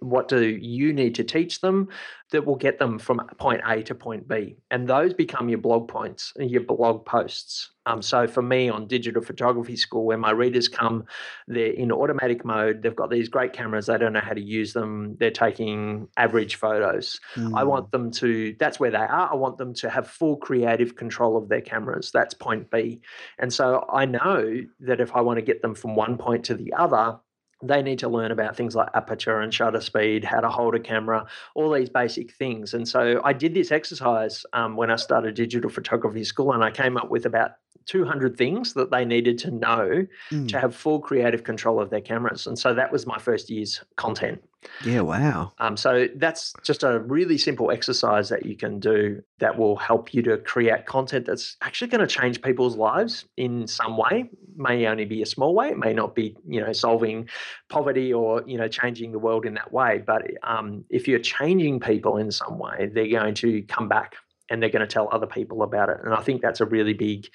What 0.00 0.28
do 0.28 0.42
you 0.42 0.92
need 0.92 1.14
to 1.16 1.24
teach 1.24 1.60
them 1.60 1.88
that 2.30 2.46
will 2.46 2.56
get 2.56 2.78
them 2.78 2.98
from 2.98 3.20
point 3.38 3.60
A 3.66 3.82
to 3.82 3.94
point 3.94 4.26
B? 4.26 4.56
And 4.70 4.88
those 4.88 5.14
become 5.14 5.48
your 5.48 5.58
blog 5.58 5.88
points, 5.88 6.32
and 6.36 6.50
your 6.50 6.62
blog 6.62 7.04
posts. 7.06 7.70
Um, 7.86 8.02
so 8.02 8.26
for 8.26 8.42
me 8.42 8.68
on 8.68 8.86
Digital 8.86 9.22
Photography 9.22 9.74
School, 9.76 10.04
where 10.04 10.18
my 10.18 10.30
readers 10.30 10.68
come, 10.68 11.04
they're 11.48 11.72
in 11.72 11.90
automatic 11.90 12.44
mode. 12.44 12.82
They've 12.82 12.94
got 12.94 13.10
these 13.10 13.28
great 13.28 13.52
cameras. 13.52 13.86
They 13.86 13.98
don't 13.98 14.12
know 14.12 14.20
how 14.20 14.34
to 14.34 14.40
use 14.40 14.72
them. 14.72 15.16
They're 15.18 15.30
taking 15.30 16.06
average 16.16 16.56
photos. 16.56 17.18
I 17.36 17.38
Mm. 17.62 17.66
want 17.66 17.90
them 17.90 18.10
to, 18.12 18.54
that's 18.58 18.78
where 18.78 18.90
they 18.90 18.98
are. 18.98 19.30
I 19.32 19.34
want 19.34 19.58
them 19.58 19.74
to 19.74 19.90
have 19.90 20.06
full 20.06 20.36
creative 20.36 20.94
control 20.94 21.36
of 21.36 21.48
their 21.48 21.62
cameras. 21.62 22.10
That's 22.12 22.34
point 22.34 22.70
B. 22.70 23.00
And 23.38 23.52
so 23.52 23.86
I 23.92 24.04
know 24.04 24.60
that 24.80 25.00
if 25.00 25.16
I 25.16 25.20
want 25.22 25.38
to 25.38 25.42
get 25.42 25.62
them 25.62 25.74
from 25.74 25.96
one 25.96 26.16
point 26.16 26.44
to 26.44 26.54
the 26.54 26.72
other, 26.74 27.18
they 27.62 27.82
need 27.82 27.98
to 28.00 28.08
learn 28.08 28.30
about 28.30 28.56
things 28.56 28.74
like 28.74 28.88
aperture 28.94 29.40
and 29.40 29.52
shutter 29.52 29.80
speed, 29.80 30.24
how 30.24 30.40
to 30.40 30.48
hold 30.48 30.74
a 30.74 30.80
camera, 30.80 31.26
all 31.54 31.70
these 31.70 31.88
basic 31.90 32.32
things. 32.32 32.72
And 32.74 32.88
so 32.88 33.20
I 33.24 33.32
did 33.32 33.54
this 33.54 33.70
exercise 33.70 34.44
um, 34.52 34.76
when 34.76 34.90
I 34.90 34.96
started 34.96 35.34
digital 35.34 35.70
photography 35.70 36.24
school, 36.24 36.52
and 36.52 36.64
I 36.64 36.70
came 36.70 36.96
up 36.96 37.10
with 37.10 37.26
about 37.26 37.52
200 37.86 38.36
things 38.36 38.74
that 38.74 38.90
they 38.90 39.04
needed 39.04 39.36
to 39.38 39.50
know 39.50 40.06
Mm. 40.30 40.48
to 40.48 40.60
have 40.60 40.74
full 40.74 41.00
creative 41.00 41.44
control 41.44 41.80
of 41.80 41.90
their 41.90 42.00
cameras. 42.00 42.46
And 42.46 42.58
so 42.58 42.72
that 42.74 42.92
was 42.92 43.06
my 43.06 43.18
first 43.18 43.50
year's 43.50 43.82
content. 43.96 44.42
Yeah. 44.84 45.00
Wow. 45.00 45.52
Um, 45.58 45.76
so 45.76 46.08
that's 46.16 46.52
just 46.62 46.82
a 46.82 47.00
really 47.00 47.38
simple 47.38 47.70
exercise 47.70 48.28
that 48.28 48.44
you 48.44 48.56
can 48.56 48.78
do 48.78 49.22
that 49.38 49.58
will 49.58 49.76
help 49.76 50.12
you 50.12 50.22
to 50.22 50.36
create 50.38 50.86
content 50.86 51.26
that's 51.26 51.56
actually 51.62 51.88
going 51.88 52.00
to 52.00 52.06
change 52.06 52.42
people's 52.42 52.76
lives 52.76 53.24
in 53.36 53.66
some 53.66 53.96
way. 53.96 54.28
May 54.56 54.86
only 54.86 55.06
be 55.06 55.22
a 55.22 55.26
small 55.26 55.54
way. 55.54 55.70
It 55.70 55.78
may 55.78 55.94
not 55.94 56.14
be, 56.14 56.36
you 56.46 56.60
know, 56.60 56.72
solving 56.72 57.28
poverty 57.68 58.12
or 58.12 58.42
you 58.46 58.58
know 58.58 58.68
changing 58.68 59.12
the 59.12 59.18
world 59.18 59.46
in 59.46 59.54
that 59.54 59.72
way. 59.72 60.02
But 60.06 60.22
um, 60.42 60.84
if 60.90 61.08
you're 61.08 61.20
changing 61.20 61.80
people 61.80 62.16
in 62.18 62.30
some 62.30 62.58
way, 62.58 62.90
they're 62.92 63.08
going 63.08 63.34
to 63.36 63.62
come 63.62 63.88
back 63.88 64.16
and 64.50 64.60
they're 64.60 64.70
going 64.70 64.86
to 64.86 64.92
tell 64.92 65.08
other 65.12 65.26
people 65.26 65.62
about 65.62 65.88
it. 65.88 65.98
And 66.04 66.12
I 66.12 66.20
think 66.20 66.42
that's 66.42 66.60
a 66.60 66.66
really 66.66 66.92
big, 66.92 67.28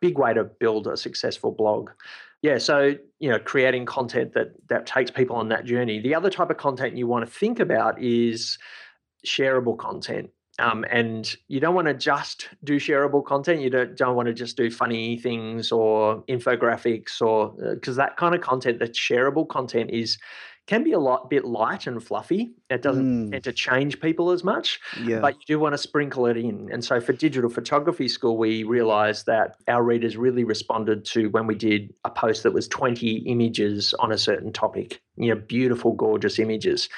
big 0.00 0.18
way 0.18 0.34
to 0.34 0.44
build 0.44 0.86
a 0.86 0.96
successful 0.96 1.52
blog. 1.52 1.90
Yeah, 2.42 2.58
so 2.58 2.94
you 3.18 3.28
know, 3.28 3.38
creating 3.38 3.86
content 3.86 4.32
that 4.34 4.52
that 4.68 4.86
takes 4.86 5.10
people 5.10 5.36
on 5.36 5.48
that 5.48 5.64
journey. 5.64 6.00
The 6.00 6.14
other 6.14 6.30
type 6.30 6.50
of 6.50 6.56
content 6.56 6.96
you 6.96 7.06
want 7.06 7.26
to 7.26 7.30
think 7.30 7.58
about 7.58 8.00
is 8.00 8.58
shareable 9.26 9.76
content. 9.76 10.30
Um, 10.60 10.84
and 10.90 11.36
you 11.46 11.60
don't 11.60 11.74
want 11.74 11.86
to 11.86 11.94
just 11.94 12.48
do 12.64 12.80
shareable 12.80 13.24
content. 13.24 13.60
You 13.60 13.70
don't, 13.70 13.96
don't 13.96 14.16
want 14.16 14.26
to 14.26 14.34
just 14.34 14.56
do 14.56 14.70
funny 14.70 15.16
things 15.16 15.70
or 15.70 16.24
infographics 16.24 17.22
or 17.22 17.54
because 17.74 17.94
that 17.94 18.16
kind 18.16 18.34
of 18.34 18.40
content, 18.40 18.80
that 18.80 18.94
shareable 18.94 19.48
content 19.48 19.90
is 19.92 20.18
can 20.68 20.84
be 20.84 20.92
a 20.92 20.98
lot 21.00 21.28
bit 21.30 21.44
light 21.44 21.86
and 21.88 22.00
fluffy. 22.02 22.52
It 22.70 22.82
doesn't 22.82 23.28
Mm. 23.28 23.30
tend 23.32 23.44
to 23.44 23.52
change 23.52 24.00
people 24.00 24.30
as 24.30 24.44
much 24.44 24.78
Yeah. 25.02 25.18
but 25.20 25.34
you 25.34 25.40
do 25.46 25.58
want 25.58 25.72
to 25.72 25.78
sprinkle 25.78 26.26
it 26.26 26.36
in. 26.36 26.68
And 26.70 26.84
so 26.84 27.00
for 27.00 27.12
digital 27.14 27.50
photography 27.50 28.06
school, 28.06 28.36
we 28.36 28.62
realized 28.62 29.26
that 29.26 29.56
our 29.66 29.82
readers 29.82 30.16
really 30.16 30.44
responded 30.44 31.04
to 31.06 31.28
when 31.30 31.46
we 31.46 31.54
did 31.54 31.92
a 32.04 32.10
post 32.10 32.42
that 32.44 32.52
was 32.52 32.68
20 32.68 33.16
images 33.26 33.94
on 33.94 34.12
a 34.12 34.18
certain 34.18 34.52
topic, 34.52 35.00
you 35.18 35.34
know, 35.34 35.40
beautiful, 35.40 35.92
gorgeous 35.92 36.38
images. 36.38 36.88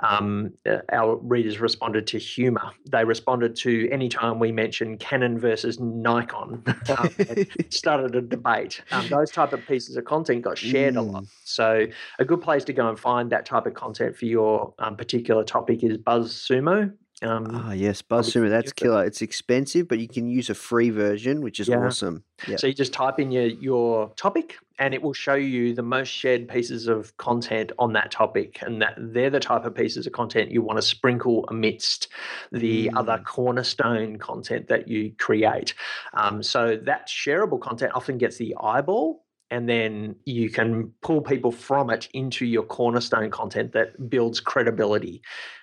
Um, 0.00 0.52
uh, 0.68 0.78
our 0.92 1.16
readers 1.16 1.60
responded 1.60 2.06
to 2.08 2.18
humor. 2.18 2.70
They 2.90 3.04
responded 3.04 3.56
to 3.56 3.88
any 3.90 4.08
time 4.08 4.38
we 4.38 4.52
mentioned 4.52 5.00
Canon 5.00 5.38
versus 5.38 5.78
Nikon. 5.80 6.62
um, 6.98 7.10
started 7.70 8.14
a 8.14 8.20
debate. 8.20 8.82
Um, 8.90 9.08
those 9.08 9.30
type 9.30 9.52
of 9.52 9.66
pieces 9.66 9.96
of 9.96 10.04
content 10.04 10.42
got 10.42 10.58
shared 10.58 10.96
a 10.96 11.02
lot. 11.02 11.24
So 11.44 11.86
a 12.18 12.24
good 12.24 12.42
place 12.42 12.64
to 12.64 12.72
go 12.72 12.88
and 12.88 12.98
find 12.98 13.30
that 13.30 13.46
type 13.46 13.66
of 13.66 13.74
content 13.74 14.16
for 14.16 14.26
your 14.26 14.74
um, 14.78 14.96
particular 14.96 15.44
topic 15.44 15.82
is 15.82 15.98
BuzzSumo. 15.98 16.92
Um, 17.22 17.46
Ah, 17.50 17.72
yes, 17.72 18.00
BuzzSumo. 18.00 18.48
That's 18.48 18.72
killer. 18.72 19.04
It's 19.04 19.22
expensive, 19.22 19.88
but 19.88 19.98
you 19.98 20.06
can 20.06 20.28
use 20.28 20.50
a 20.50 20.54
free 20.54 20.90
version, 20.90 21.40
which 21.40 21.58
is 21.58 21.68
Yeah. 21.68 21.84
awesome. 21.84 22.22
Yeah. 22.46 22.56
So 22.56 22.68
you 22.68 22.74
just 22.74 22.92
type 22.92 23.18
in 23.18 23.32
your 23.32 23.46
your 23.46 24.12
topic, 24.14 24.56
and 24.78 24.94
it 24.94 25.02
will 25.02 25.12
show 25.12 25.34
you 25.34 25.74
the 25.74 25.82
most 25.82 26.08
shared 26.08 26.48
pieces 26.48 26.86
of 26.86 27.16
content 27.16 27.72
on 27.78 27.92
that 27.94 28.12
topic, 28.12 28.62
and 28.62 28.80
that 28.82 28.94
they're 28.98 29.30
the 29.30 29.40
type 29.40 29.64
of 29.64 29.74
pieces 29.74 30.06
of 30.06 30.12
content 30.12 30.52
you 30.52 30.62
want 30.62 30.78
to 30.78 30.82
sprinkle 30.82 31.44
amidst 31.48 32.06
the 32.52 32.90
other 32.94 33.18
Mm. 33.18 33.24
cornerstone 33.24 34.16
content 34.18 34.68
that 34.68 34.86
you 34.86 35.12
create. 35.18 35.74
Um, 36.14 36.42
so 36.42 36.76
that 36.76 37.08
shareable 37.08 37.60
content 37.60 37.92
often 37.94 38.18
gets 38.18 38.36
the 38.36 38.54
eyeball. 38.60 39.24
And 39.50 39.66
then 39.66 40.14
you 40.26 40.50
can 40.50 40.92
pull 41.00 41.22
people 41.22 41.50
from 41.50 41.88
it 41.88 42.06
into 42.12 42.44
your 42.44 42.64
cornerstone 42.64 43.30
content 43.30 43.72
that 43.72 44.10
builds 44.10 44.40
credibility. 44.40 45.22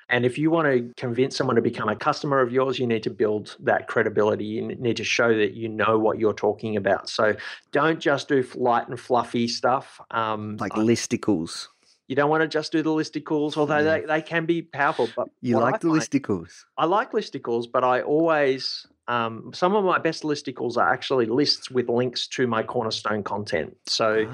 And 0.09 0.23
if 0.25 0.37
you 0.37 0.51
want 0.51 0.67
to 0.67 0.93
convince 1.01 1.35
someone 1.35 1.55
to 1.55 1.61
become 1.61 1.89
a 1.89 1.95
customer 1.95 2.39
of 2.39 2.51
yours, 2.51 2.77
you 2.77 2.85
need 2.85 3.03
to 3.03 3.09
build 3.09 3.55
that 3.61 3.87
credibility. 3.87 4.45
You 4.45 4.61
need 4.75 4.97
to 4.97 5.03
show 5.03 5.35
that 5.35 5.53
you 5.55 5.67
know 5.67 5.97
what 5.97 6.19
you're 6.19 6.33
talking 6.33 6.77
about. 6.77 7.09
So 7.09 7.35
don't 7.71 7.99
just 7.99 8.27
do 8.27 8.45
light 8.55 8.87
and 8.87 8.99
fluffy 8.99 9.47
stuff. 9.47 9.99
Um, 10.11 10.57
like 10.57 10.73
listicles. 10.73 11.67
you 12.07 12.15
don't 12.15 12.29
want 12.29 12.41
to 12.43 12.47
just 12.47 12.71
do 12.71 12.83
the 12.83 12.91
listicles, 12.91 13.57
although 13.57 13.79
Yeah. 13.79 14.01
they, 14.01 14.05
they 14.05 14.21
can 14.21 14.45
be 14.45 14.61
powerful. 14.61 15.09
But 15.15 15.29
You 15.41 15.55
what 15.55 15.63
I 15.63 15.71
like 15.71 15.81
the 15.81 15.87
find- 15.89 16.01
listicles. 16.01 16.51
I 16.77 16.85
like 16.85 17.11
listicles, 17.13 17.65
but 17.71 17.83
I 17.83 18.01
always 18.01 18.85
um, 19.07 19.51
some 19.53 19.75
of 19.75 19.83
my 19.85 19.99
best 19.99 20.23
listicles 20.23 20.77
are 20.77 20.91
actually 20.91 21.27
lists 21.27 21.69
with 21.69 21.89
links 21.89 22.27
to 22.29 22.47
my 22.47 22.63
cornerstone 22.63 23.21
content. 23.23 23.75
So 23.85 24.25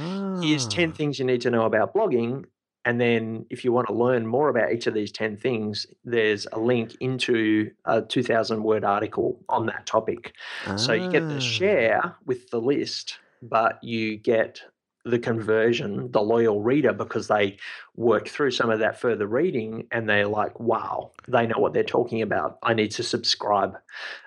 here's 0.42 0.66
10 0.68 0.92
Ah. 0.92 0.94
things 0.96 1.20
you 1.20 1.26
need 1.26 1.42
to 1.42 1.50
know 1.50 1.64
about 1.66 1.94
blogging. 1.94 2.46
And 2.86 3.00
then 3.00 3.46
if 3.50 3.64
you 3.64 3.72
want 3.72 3.88
to 3.88 3.94
learn 3.94 4.26
more 4.26 4.50
about 4.50 4.72
each 4.74 4.88
of 4.88 4.94
these 4.94 5.12
10 5.12 5.38
things, 5.38 5.86
there's 6.04 6.48
a 6.52 6.60
link 6.60 6.96
into 7.00 7.72
a 7.86 8.02
2000 8.02 8.64
word 8.64 8.84
article 8.84 9.40
on 9.50 9.68
that 9.68 9.86
topic. 9.86 10.34
So 10.78 10.94
you 10.94 11.08
get 11.10 11.24
Ah. 11.30 11.34
the 11.36 11.40
share 11.40 12.16
with 12.26 12.50
the 12.50 12.60
list, 12.60 13.20
but 13.44 13.84
you 13.84 14.18
get 14.18 14.62
the 15.06 15.20
conversion, 15.20 16.12
the 16.12 16.22
loyal 16.22 16.62
reader, 16.62 16.94
because 16.94 17.28
they 17.28 17.58
work 17.96 18.28
through 18.28 18.52
some 18.52 18.70
of 18.70 18.80
that 18.80 19.00
further 19.00 19.26
reading 19.28 19.88
and 19.92 20.08
they're 20.08 20.28
like, 20.28 20.60
wow, 20.60 21.12
they 21.28 21.48
know 21.48 21.58
what 21.58 21.74
they're 21.74 21.84
talking 21.84 22.22
about. 22.22 22.60
I 22.62 22.74
need 22.76 22.92
to 22.92 23.04
subscribe. 23.04 23.78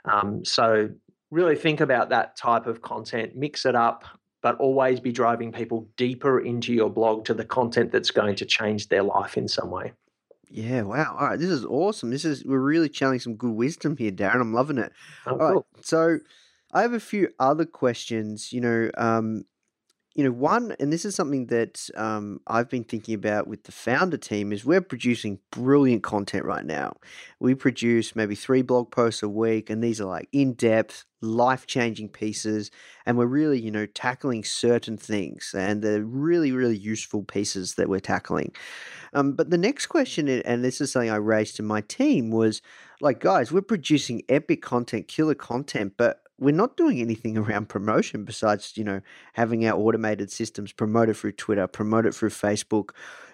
Um, 0.04 0.44
so 0.44 0.90
really 1.30 1.54
think 1.56 1.80
about 1.80 2.08
that 2.10 2.36
type 2.36 2.66
of 2.66 2.82
content, 2.82 3.36
mix 3.36 3.64
it 3.66 3.74
up, 3.76 4.04
but 4.44 4.60
always 4.60 5.00
be 5.00 5.10
driving 5.10 5.50
people 5.50 5.88
deeper 5.96 6.38
into 6.38 6.74
your 6.74 6.90
blog 6.90 7.24
to 7.24 7.32
the 7.32 7.46
content 7.46 7.90
that's 7.90 8.10
going 8.10 8.36
to 8.36 8.44
change 8.44 8.88
their 8.90 9.02
life 9.02 9.38
in 9.38 9.48
some 9.48 9.70
way. 9.70 9.90
Yeah, 10.50 10.82
wow. 10.82 11.16
All 11.18 11.28
right, 11.28 11.38
this 11.38 11.48
is 11.48 11.64
awesome. 11.64 12.10
This 12.10 12.26
is 12.26 12.44
we're 12.44 12.58
really 12.58 12.90
channeling 12.90 13.20
some 13.20 13.36
good 13.36 13.54
wisdom 13.54 13.96
here, 13.96 14.12
Darren. 14.12 14.42
I'm 14.42 14.52
loving 14.52 14.76
it. 14.76 14.92
Oh, 15.26 15.30
All 15.30 15.38
right, 15.38 15.52
cool. 15.54 15.66
so 15.80 16.18
I 16.74 16.82
have 16.82 16.92
a 16.92 17.00
few 17.00 17.30
other 17.40 17.64
questions. 17.64 18.52
You 18.52 18.60
know, 18.60 18.90
um, 18.98 19.46
you 20.14 20.22
know, 20.22 20.30
one, 20.30 20.76
and 20.78 20.92
this 20.92 21.04
is 21.04 21.16
something 21.16 21.46
that 21.46 21.88
um, 21.96 22.40
I've 22.46 22.68
been 22.68 22.84
thinking 22.84 23.14
about 23.14 23.48
with 23.48 23.64
the 23.64 23.72
foundr 23.72 24.20
team, 24.20 24.52
is 24.52 24.64
we're 24.64 24.80
producing 24.80 25.40
brilliant 25.50 26.04
content 26.04 26.44
right 26.44 26.64
now. 26.64 26.94
We 27.40 27.56
produce 27.56 28.14
maybe 28.14 28.36
three 28.36 28.62
blog 28.62 28.92
posts 28.92 29.24
a 29.24 29.28
week, 29.28 29.70
and 29.70 29.82
these 29.82 30.00
are 30.00 30.04
like 30.04 30.28
in 30.30 30.52
depth, 30.54 31.04
life 31.20 31.66
changing 31.66 32.10
pieces, 32.10 32.70
and 33.04 33.18
we're 33.18 33.26
really, 33.26 33.60
you 33.60 33.72
know, 33.72 33.86
tackling 33.86 34.44
certain 34.44 34.96
things, 34.96 35.52
and 35.56 35.82
they're 35.82 36.04
really, 36.04 36.52
really 36.52 36.78
useful 36.78 37.24
pieces 37.24 37.74
that 37.74 37.88
we're 37.88 37.98
tackling. 37.98 38.52
Um, 39.14 39.32
but 39.32 39.50
the 39.50 39.58
next 39.58 39.86
question, 39.86 40.28
and 40.28 40.64
this 40.64 40.80
is 40.80 40.92
something 40.92 41.10
I 41.10 41.16
raised 41.16 41.56
to 41.56 41.64
my 41.64 41.80
team, 41.80 42.30
was 42.30 42.62
like, 43.00 43.18
guys, 43.18 43.50
we're 43.50 43.62
producing 43.62 44.22
epic 44.28 44.62
content, 44.62 45.08
killer 45.08 45.34
content, 45.34 45.94
but 45.96 46.20
we're 46.44 46.54
not 46.54 46.76
doing 46.76 47.00
anything 47.00 47.36
around 47.38 47.68
promotion 47.68 48.24
besides, 48.24 48.76
you 48.76 48.84
know, 48.84 49.00
having 49.32 49.66
our 49.66 49.78
automated 49.78 50.30
systems 50.30 50.72
promote 50.72 51.08
it 51.08 51.14
through 51.14 51.32
Twitter, 51.32 51.66
promote 51.66 52.06
it 52.06 52.14
through 52.14 52.30
Facebook. 52.30 52.90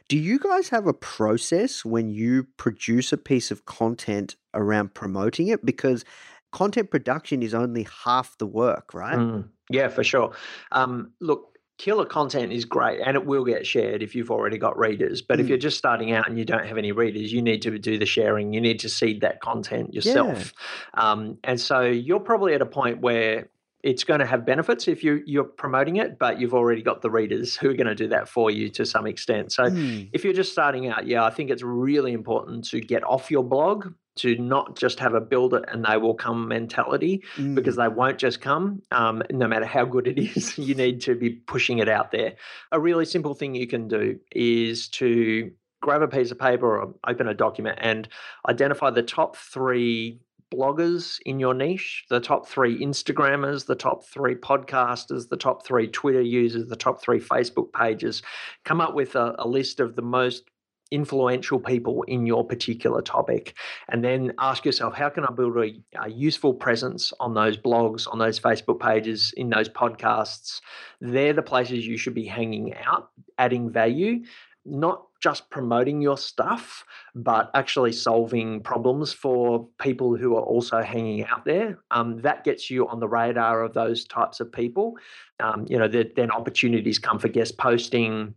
Do 0.08 0.16
you 0.18 0.38
guys 0.38 0.68
have 0.70 0.86
a 0.86 0.94
process 0.94 1.84
when 1.84 2.08
you 2.10 2.44
produce 2.56 3.12
a 3.12 3.16
piece 3.16 3.50
of 3.50 3.66
content 3.66 4.36
around 4.54 4.94
promoting 4.94 5.48
it? 5.48 5.64
Because 5.64 6.04
content 6.52 6.90
production 6.90 7.42
is 7.42 7.54
only 7.54 7.86
half 8.04 8.36
the 8.38 8.46
work, 8.46 8.92
right? 8.92 9.18
Mm, 9.18 9.48
yeah, 9.68 9.88
for 9.88 10.02
sure. 10.02 10.32
Um, 10.72 11.12
look, 11.20 11.49
killer 11.80 12.04
content 12.04 12.52
is 12.52 12.66
great 12.66 13.00
and 13.00 13.16
it 13.16 13.24
will 13.24 13.42
get 13.42 13.66
shared 13.66 14.02
if 14.02 14.14
you've 14.14 14.30
already 14.30 14.58
got 14.58 14.78
readers. 14.78 15.22
But 15.22 15.40
if 15.40 15.46
Mm. 15.46 15.48
you're 15.48 15.58
just 15.58 15.78
starting 15.78 16.12
out 16.12 16.28
and 16.28 16.38
you 16.38 16.44
don't 16.44 16.66
have 16.66 16.76
any 16.76 16.92
readers, 16.92 17.32
you 17.32 17.40
need 17.40 17.62
to 17.62 17.78
do 17.78 17.96
the 17.96 18.04
sharing. 18.04 18.52
You 18.52 18.60
need 18.60 18.80
to 18.80 18.90
seed 18.90 19.22
that 19.22 19.40
content 19.40 19.94
yourself. 19.94 20.52
Um, 20.92 21.38
and 21.42 21.58
so 21.58 21.80
you're 21.80 22.20
probably 22.20 22.52
at 22.52 22.60
a 22.60 22.66
point 22.66 23.00
where 23.00 23.48
it's 23.82 24.04
going 24.04 24.20
to 24.20 24.26
have 24.26 24.44
benefits 24.44 24.88
if 24.88 25.02
you, 25.02 25.22
you're 25.24 25.42
promoting 25.42 25.96
it, 25.96 26.18
but 26.18 26.38
you've 26.38 26.52
already 26.52 26.82
got 26.82 27.00
the 27.00 27.10
readers 27.10 27.56
who 27.56 27.70
are 27.70 27.74
going 27.74 27.86
to 27.86 27.94
do 27.94 28.08
that 28.08 28.28
for 28.28 28.50
you 28.50 28.68
to 28.68 28.84
some 28.84 29.06
extent. 29.06 29.50
So 29.50 29.70
Mm. 29.70 30.10
if 30.12 30.22
you're 30.22 30.34
just 30.34 30.52
starting 30.52 30.86
out, 30.88 31.06
yeah, 31.06 31.24
I 31.24 31.30
think 31.30 31.48
it's 31.48 31.62
really 31.62 32.12
important 32.12 32.66
to 32.66 32.80
get 32.82 33.02
off 33.04 33.30
your 33.30 33.42
blog, 33.42 33.94
to 34.16 34.36
not 34.36 34.76
just 34.76 34.98
have 35.00 35.14
a 35.14 35.20
build 35.20 35.54
it 35.54 35.64
and 35.68 35.84
they 35.84 35.96
will 35.96 36.14
come 36.14 36.48
mentality 36.48 37.22
Mm. 37.36 37.54
because 37.54 37.76
they 37.76 37.88
won't 37.88 38.18
just 38.18 38.40
come 38.40 38.82
um, 38.90 39.22
no 39.30 39.46
matter 39.46 39.64
how 39.66 39.84
good 39.84 40.06
it 40.06 40.18
is. 40.36 40.58
You 40.58 40.74
need 40.74 41.00
to 41.02 41.14
be 41.14 41.30
pushing 41.30 41.78
it 41.78 41.88
out 41.88 42.10
there. 42.10 42.34
A 42.72 42.80
really 42.80 43.04
simple 43.04 43.34
thing 43.34 43.54
you 43.54 43.66
can 43.66 43.88
do 43.88 44.18
is 44.32 44.88
to 44.90 45.50
grab 45.80 46.02
a 46.02 46.08
piece 46.08 46.30
of 46.30 46.38
paper 46.38 46.78
or 46.78 46.94
open 47.06 47.26
a 47.28 47.34
document 47.34 47.78
and 47.80 48.08
identify 48.48 48.90
the 48.90 49.02
top 49.02 49.36
three 49.36 50.20
bloggers 50.52 51.18
in 51.24 51.38
your 51.38 51.54
niche, 51.54 52.04
the 52.10 52.18
top 52.20 52.48
three 52.48 52.78
Instagrammers, 52.84 53.66
the 53.66 53.74
top 53.76 54.04
three 54.04 54.34
podcasters, 54.34 55.28
the 55.28 55.36
top 55.36 55.64
three 55.64 55.86
Twitter 55.86 56.20
users, 56.20 56.66
the 56.68 56.76
top 56.76 57.00
three 57.00 57.20
Facebook 57.20 57.72
pages. 57.72 58.20
Come 58.64 58.80
up 58.80 58.94
with 58.94 59.14
a, 59.14 59.36
a 59.38 59.46
list 59.46 59.78
of 59.80 59.94
the 59.96 60.02
most 60.02 60.50
influential 60.90 61.58
people 61.58 62.02
in 62.04 62.26
your 62.26 62.44
particular 62.44 63.02
topic. 63.02 63.56
And 63.88 64.04
then 64.04 64.32
ask 64.38 64.64
yourself 64.64 64.94
how 64.94 65.08
can 65.08 65.24
i 65.24 65.32
build 65.32 65.56
a, 65.56 65.72
a, 66.02 66.10
useful 66.10 66.54
presence 66.54 67.12
on 67.20 67.34
those 67.34 67.56
blogs 67.56 68.06
on 68.10 68.18
those 68.18 68.38
facebook 68.40 68.80
pages 68.80 69.32
in 69.36 69.50
those 69.50 69.68
podcasts? 69.68 70.60
They're 71.00 71.32
the 71.32 71.42
places 71.42 71.86
you 71.86 71.96
should 71.96 72.14
be 72.14 72.26
hanging 72.26 72.74
out 72.74 73.10
adding 73.38 73.70
value 73.70 74.22
not 74.64 75.06
just 75.20 75.50
promoting 75.50 76.00
your 76.00 76.16
stuff 76.16 76.84
but 77.14 77.50
actually 77.54 77.92
solving 77.92 78.60
problems 78.60 79.12
for 79.12 79.66
people 79.78 80.16
who 80.16 80.36
are 80.36 80.42
also 80.42 80.82
hanging 80.82 81.24
out 81.24 81.44
there. 81.44 81.78
Um, 81.90 82.20
that 82.22 82.44
gets 82.44 82.70
you 82.70 82.88
on 82.88 83.00
the 83.00 83.08
radar 83.08 83.62
of 83.62 83.74
those 83.74 84.04
types 84.04 84.40
of 84.40 84.52
people. 84.52 84.96
Um, 85.40 85.66
you 85.68 85.78
know 85.78 85.88
then 85.88 86.30
opportunities 86.30 86.98
come 86.98 87.18
for 87.18 87.28
guest 87.28 87.58
posting 87.58 88.34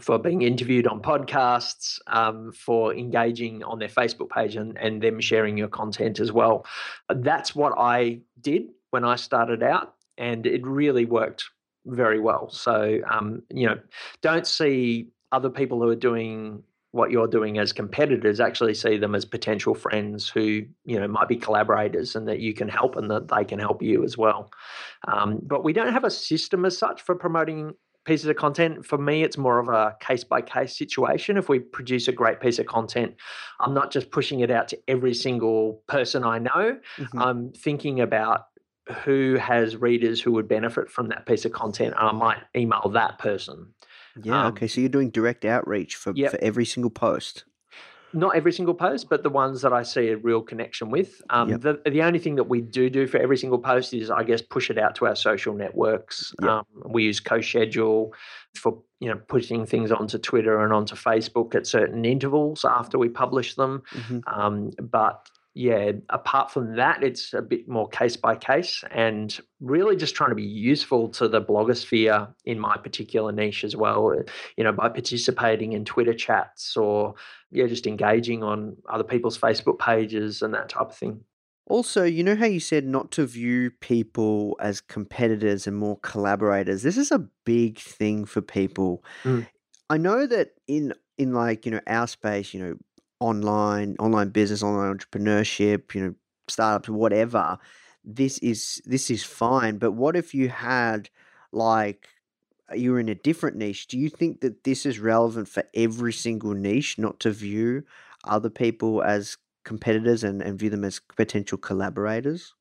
for 0.00 0.18
being 0.18 0.42
interviewed 0.42 0.86
on 0.86 1.00
podcasts, 1.00 1.98
um, 2.06 2.52
for 2.52 2.94
engaging 2.94 3.62
on 3.64 3.78
their 3.78 3.88
Facebook 3.88 4.28
page 4.30 4.56
and, 4.56 4.76
and 4.78 5.02
them 5.02 5.20
sharing 5.20 5.56
your 5.56 5.68
content 5.68 6.20
as 6.20 6.32
well. 6.32 6.66
That's 7.08 7.54
what 7.54 7.72
I 7.78 8.20
did 8.40 8.68
when 8.90 9.04
I 9.04 9.16
started 9.16 9.62
out, 9.62 9.94
and 10.18 10.46
it 10.46 10.66
really 10.66 11.04
worked 11.04 11.44
very 11.86 12.20
well. 12.20 12.50
So, 12.50 13.00
um, 13.10 13.42
you 13.50 13.66
know, 13.66 13.78
don't 14.20 14.46
see 14.46 15.08
other 15.32 15.50
people 15.50 15.80
who 15.80 15.88
are 15.88 15.96
doing 15.96 16.62
what 16.96 17.10
you're 17.10 17.28
doing 17.28 17.58
as 17.58 17.72
competitors 17.72 18.40
actually 18.40 18.72
see 18.72 18.96
them 18.96 19.14
as 19.14 19.24
potential 19.24 19.74
friends 19.74 20.28
who 20.28 20.62
you 20.84 20.98
know 20.98 21.06
might 21.06 21.28
be 21.28 21.36
collaborators 21.36 22.16
and 22.16 22.26
that 22.26 22.40
you 22.40 22.54
can 22.54 22.68
help 22.68 22.96
and 22.96 23.10
that 23.10 23.28
they 23.28 23.44
can 23.44 23.58
help 23.58 23.82
you 23.82 24.02
as 24.02 24.16
well 24.16 24.50
um, 25.06 25.38
but 25.42 25.62
we 25.62 25.74
don't 25.74 25.92
have 25.92 26.04
a 26.04 26.10
system 26.10 26.64
as 26.64 26.78
such 26.78 27.02
for 27.02 27.14
promoting 27.14 27.74
pieces 28.06 28.26
of 28.26 28.36
content. 28.36 28.86
For 28.86 28.96
me, 28.96 29.22
it's 29.24 29.36
more 29.36 29.58
of 29.58 29.68
a 29.68 29.96
case 30.00 30.24
by 30.24 30.40
case 30.40 30.76
situation. 30.78 31.36
If 31.36 31.48
we 31.48 31.58
produce 31.58 32.08
a 32.08 32.12
great 32.12 32.40
piece 32.40 32.58
of 32.58 32.66
content, 32.66 33.14
I'm 33.60 33.74
not 33.74 33.90
just 33.90 34.10
pushing 34.10 34.40
it 34.40 34.50
out 34.50 34.68
to 34.68 34.78
every 34.88 35.12
single 35.12 35.82
person 35.88 36.24
I 36.24 36.38
know. 36.38 36.78
Mhm. 36.96 37.20
I'm 37.20 37.52
thinking 37.52 38.00
about 38.00 38.46
who 39.04 39.34
has 39.34 39.76
readers 39.76 40.20
who 40.20 40.30
would 40.32 40.46
benefit 40.48 40.88
from 40.90 41.08
that 41.08 41.26
piece 41.26 41.44
of 41.44 41.52
content. 41.52 41.94
And 41.98 42.08
I 42.08 42.12
might 42.12 42.38
email 42.56 42.88
that 42.94 43.18
person. 43.18 43.74
Yeah. 44.22 44.46
um, 44.46 44.52
okay. 44.52 44.68
So 44.68 44.80
you're 44.80 44.88
doing 44.88 45.10
direct 45.10 45.44
outreach 45.44 45.96
for, 45.96 46.12
Yep. 46.14 46.30
for 46.30 46.38
every 46.40 46.64
single 46.64 46.90
post. 46.90 47.44
Not 48.12 48.36
every 48.36 48.52
single 48.52 48.74
post, 48.74 49.08
but 49.10 49.22
the 49.22 49.30
ones 49.30 49.62
that 49.62 49.72
I 49.72 49.82
see 49.82 50.08
a 50.08 50.16
real 50.16 50.40
connection 50.40 50.90
with. 50.90 51.20
Um, 51.30 51.48
Yep. 51.50 51.60
the, 51.60 51.90
the 51.90 52.02
only 52.02 52.18
thing 52.18 52.36
that 52.36 52.44
we 52.48 52.60
do 52.60 52.88
do 52.88 53.06
for 53.06 53.18
every 53.18 53.36
single 53.36 53.58
post 53.58 53.92
is, 53.92 54.10
I 54.10 54.22
guess, 54.22 54.40
push 54.40 54.70
it 54.70 54.78
out 54.78 54.94
to 54.96 55.06
our 55.06 55.16
social 55.16 55.54
networks. 55.54 56.32
Yep. 56.40 56.50
Um, 56.50 56.64
we 56.86 57.04
use 57.04 57.20
CoSchedule 57.20 58.10
for 58.54 58.82
you 59.00 59.10
know 59.10 59.20
pushing 59.28 59.66
things 59.66 59.92
onto 59.92 60.16
Twitter 60.18 60.62
and 60.64 60.72
onto 60.72 60.94
Facebook 60.94 61.54
at 61.54 61.66
certain 61.66 62.04
intervals 62.06 62.64
after 62.64 62.96
we 62.98 63.08
publish 63.10 63.54
them. 63.54 63.82
Mhm. 63.92 64.22
Um, 64.26 64.70
but 64.80 65.28
yeah, 65.56 65.92
apart 66.10 66.50
from 66.50 66.76
that, 66.76 67.02
it's 67.02 67.32
a 67.32 67.40
bit 67.40 67.66
more 67.66 67.88
case 67.88 68.14
by 68.14 68.36
case 68.36 68.84
and 68.90 69.40
really 69.58 69.96
just 69.96 70.14
trying 70.14 70.28
to 70.28 70.36
be 70.36 70.42
useful 70.42 71.08
to 71.08 71.28
the 71.28 71.40
blogosphere 71.40 72.28
in 72.44 72.60
my 72.60 72.76
particular 72.76 73.32
niche 73.32 73.64
as 73.64 73.74
well. 73.74 74.10
uh, 74.12 74.30
You 74.58 74.64
know, 74.64 74.72
by 74.72 74.90
participating 74.90 75.72
in 75.72 75.86
Twitter 75.86 76.12
chats 76.12 76.76
or 76.76 77.14
yeah, 77.50 77.66
just 77.68 77.86
engaging 77.86 78.42
on 78.42 78.76
other 78.90 79.02
people's 79.02 79.38
Facebook 79.38 79.78
pages 79.78 80.42
and 80.42 80.52
that 80.52 80.68
type 80.68 80.88
of 80.88 80.94
thing. 80.94 81.20
Also, 81.68 82.04
you 82.04 82.22
know 82.22 82.36
how 82.36 82.44
you 82.44 82.60
said 82.60 82.84
not 82.84 83.10
to 83.12 83.24
view 83.24 83.70
people 83.80 84.58
as 84.60 84.82
competitors 84.82 85.66
and 85.66 85.74
more 85.74 85.98
collaborators. 86.00 86.82
This 86.82 86.98
is 86.98 87.10
a 87.10 87.26
big 87.46 87.78
thing 87.78 88.26
for 88.26 88.42
people. 88.42 89.02
Mm. 89.24 89.46
I 89.88 89.96
know 89.96 90.26
that 90.26 90.50
in 90.68 90.92
in 91.16 91.32
like, 91.32 91.64
you 91.64 91.72
know, 91.72 91.80
our 91.86 92.06
space, 92.06 92.52
you 92.52 92.60
know, 92.62 92.76
online, 93.20 93.96
online 93.98 94.30
business, 94.30 94.62
online 94.62 94.96
entrepreneurship, 94.96 95.94
you 95.94 96.04
know, 96.04 96.14
startups, 96.48 96.88
whatever, 96.88 97.58
this 98.04 98.38
is 98.38 98.80
this 98.84 99.10
is 99.10 99.24
fine. 99.24 99.78
But 99.78 99.92
what 99.92 100.16
if 100.16 100.34
you 100.34 100.48
had 100.48 101.10
like 101.52 102.08
uh, 102.70 102.76
you 102.76 102.92
were 102.92 103.00
in 103.00 103.08
a 103.08 103.14
different 103.14 103.56
niche? 103.56 103.88
Do 103.88 103.98
you 103.98 104.08
think 104.08 104.40
that 104.40 104.64
this 104.64 104.86
is 104.86 104.98
relevant 104.98 105.48
for 105.48 105.64
every 105.74 106.12
single 106.12 106.54
niche, 106.54 106.98
not 106.98 107.20
to 107.20 107.30
view 107.30 107.82
other 108.24 108.50
people 108.50 109.02
as 109.02 109.36
competitors 109.64 110.22
and, 110.22 110.40
and 110.40 110.58
view 110.58 110.70
them 110.70 110.84
as 110.84 111.00
potential 111.16 111.58
collaborators? 111.58 112.54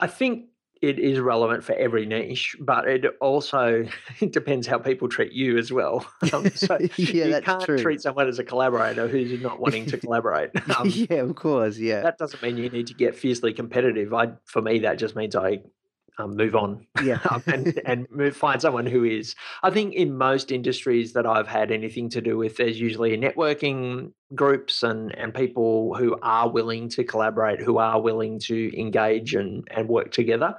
I 0.00 0.06
think 0.06 0.50
it 0.82 0.98
is 0.98 1.18
relevant 1.20 1.64
for 1.64 1.74
every 1.74 2.06
niche, 2.06 2.56
but 2.60 2.88
it 2.88 3.04
also 3.20 3.86
it 4.20 4.32
depends 4.32 4.66
how 4.66 4.78
people 4.78 5.08
treat 5.08 5.32
you 5.32 5.58
as 5.58 5.72
well. 5.72 6.06
Um, 6.32 6.50
so 6.50 6.78
Yeah, 6.96 7.26
you 7.26 7.40
can't 7.40 7.64
true. 7.64 7.78
treat 7.78 8.00
someone 8.02 8.28
as 8.28 8.38
a 8.38 8.44
collaborator 8.44 9.08
who's 9.08 9.40
not 9.40 9.58
wanting 9.64 9.86
to 9.86 9.96
collaborate. 9.98 10.50
Um, 10.76 10.88
yeah, 10.88 11.16
of 11.22 11.34
course. 11.36 11.78
Yeah. 11.78 12.02
that 12.02 12.18
doesn't 12.18 12.42
mean 12.42 12.56
you 12.58 12.68
need 12.68 12.86
to 12.88 12.94
get 12.94 13.16
fiercely 13.16 13.52
competitive. 13.54 14.12
I, 14.12 14.32
for 14.44 14.60
me, 14.60 14.80
that 14.80 14.98
just 14.98 15.16
means 15.16 15.34
I 15.34 15.60
um, 16.18 16.36
move 16.36 16.56
on 16.56 16.86
yeah. 17.02 17.20
um, 17.30 17.42
and 17.46 17.80
and 17.86 18.06
move, 18.10 18.36
find 18.36 18.60
someone 18.60 18.86
who 18.86 19.04
is. 19.04 19.34
I 19.62 19.70
think 19.70 19.94
in 19.94 20.16
most 20.16 20.50
industries 20.50 21.12
that 21.12 21.26
I've 21.26 21.48
had 21.48 21.70
anything 21.70 22.08
to 22.10 22.20
do 22.20 22.36
with, 22.36 22.56
there's 22.56 22.80
usually 22.80 23.16
networking 23.16 24.12
groups 24.34 24.82
and 24.82 25.14
and 25.16 25.32
people 25.32 25.94
who 25.94 26.16
are 26.22 26.48
willing 26.48 26.88
to 26.90 27.04
collaborate, 27.04 27.60
who 27.60 27.78
are 27.78 28.00
willing 28.00 28.38
to 28.40 28.78
engage 28.78 29.34
and 29.34 29.66
and 29.70 29.88
work 29.88 30.10
together. 30.10 30.54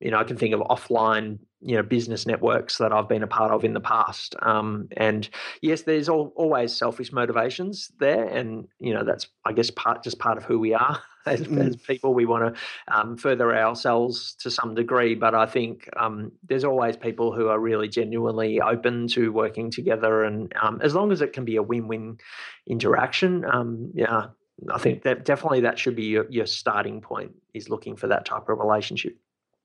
You 0.00 0.10
know, 0.10 0.18
I 0.18 0.24
can 0.24 0.36
think 0.36 0.54
of 0.54 0.60
offline, 0.60 1.38
you 1.62 1.76
know, 1.76 1.82
business 1.82 2.26
networks 2.26 2.78
that 2.78 2.92
I've 2.92 3.08
been 3.08 3.22
a 3.22 3.26
part 3.26 3.52
of 3.52 3.64
in 3.64 3.74
the 3.74 3.80
past. 3.80 4.34
Um, 4.42 4.88
and 4.96 5.28
yes, 5.60 5.82
there's 5.82 6.08
all, 6.08 6.32
always 6.34 6.74
selfish 6.74 7.12
motivations 7.12 7.92
there, 7.98 8.24
and 8.24 8.66
you 8.78 8.94
know 8.94 9.04
that's 9.04 9.28
I 9.44 9.52
guess 9.52 9.70
part 9.70 10.02
just 10.02 10.18
part 10.18 10.38
of 10.38 10.44
who 10.44 10.58
we 10.58 10.74
are 10.74 11.02
as, 11.26 11.40
Mm. 11.42 11.68
as 11.68 11.76
people. 11.76 12.14
We 12.14 12.24
want 12.24 12.54
to 12.54 12.60
um, 12.94 13.16
further 13.16 13.54
ourselves 13.54 14.34
to 14.40 14.50
some 14.50 14.74
degree, 14.74 15.14
but 15.14 15.34
I 15.34 15.46
think 15.46 15.88
um, 15.98 16.32
there's 16.48 16.64
always 16.64 16.96
people 16.96 17.32
who 17.32 17.48
are 17.48 17.58
really 17.58 17.88
genuinely 17.88 18.60
open 18.60 19.06
to 19.08 19.30
working 19.30 19.70
together, 19.70 20.24
and 20.24 20.52
um, 20.60 20.80
as 20.82 20.94
long 20.94 21.12
as 21.12 21.20
it 21.20 21.32
can 21.32 21.44
be 21.44 21.56
a 21.56 21.62
win-win 21.62 22.18
interaction, 22.66 23.44
um, 23.44 23.90
yeah, 23.94 24.28
I 24.72 24.78
think 24.78 25.02
that 25.02 25.24
definitely 25.24 25.60
that 25.60 25.78
should 25.78 25.96
be 25.96 26.04
your, 26.04 26.26
your 26.30 26.46
starting 26.46 27.00
point 27.00 27.32
is 27.54 27.68
looking 27.68 27.96
for 27.96 28.06
that 28.08 28.24
type 28.24 28.48
of 28.48 28.58
relationship. 28.58 29.16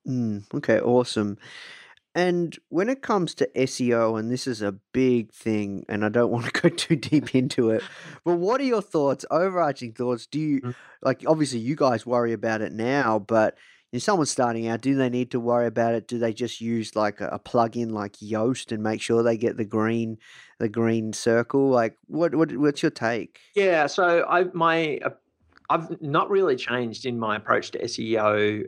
Mm, 0.08 0.44
okay, 0.54 0.80
awesome. 0.80 1.38
And 2.16 2.58
when 2.70 2.88
it 2.90 3.02
comes 3.02 3.36
to 3.36 3.50
SEO, 3.56 4.18
and 4.18 4.32
this 4.32 4.48
is 4.48 4.62
a 4.62 4.72
big 4.94 5.34
thing, 5.34 5.86
and 5.90 6.06
I 6.06 6.10
don't 6.10 6.32
want 6.36 6.46
to 6.46 6.62
go 6.62 6.70
too 6.70 6.96
deep 6.96 7.36
into 7.36 7.70
it, 7.72 7.84
but 8.26 8.36
what 8.38 8.62
are 8.62 8.66
your 8.66 8.82
thoughts, 8.82 9.26
overarching 9.30 9.92
thoughts? 9.94 10.26
Do 10.26 10.40
you, 10.40 10.62
Mm. 10.62 10.76
like, 11.04 11.24
obviously 11.28 11.60
you 11.60 11.76
guys 11.76 12.06
worry 12.06 12.32
about 12.34 12.62
it 12.62 12.72
now, 12.72 13.20
but 13.20 13.58
if 13.92 14.02
someone's 14.02 14.32
starting 14.32 14.68
out, 14.68 14.82
do 14.82 14.96
they 14.96 15.10
need 15.10 15.32
to 15.32 15.40
worry 15.40 15.68
about 15.68 15.94
it? 15.94 16.08
Do 16.08 16.18
they 16.18 16.34
just 16.34 16.60
use 16.62 16.96
like 16.96 17.22
a, 17.22 17.28
a 17.28 17.40
plugin 17.40 17.92
like 17.92 18.14
Yoast 18.14 18.72
and 18.72 18.82
make 18.82 19.02
sure 19.02 19.22
they 19.22 19.38
get 19.38 19.58
the 19.58 19.66
green, 19.66 20.18
the 20.60 20.70
green 20.70 21.14
circle? 21.14 21.70
Like, 21.70 21.98
what, 22.08 22.34
what 22.36 22.56
what's 22.58 22.82
your 22.82 22.92
take? 22.92 23.40
Yeah, 23.56 23.88
so 23.88 24.26
I 24.28 24.46
my 24.54 25.00
uh, 25.06 25.12
I've 25.70 26.02
not 26.02 26.30
really 26.30 26.56
changed 26.56 27.06
in 27.06 27.18
my 27.20 27.38
approach 27.38 27.72
to 27.72 27.84
SEO 27.84 28.66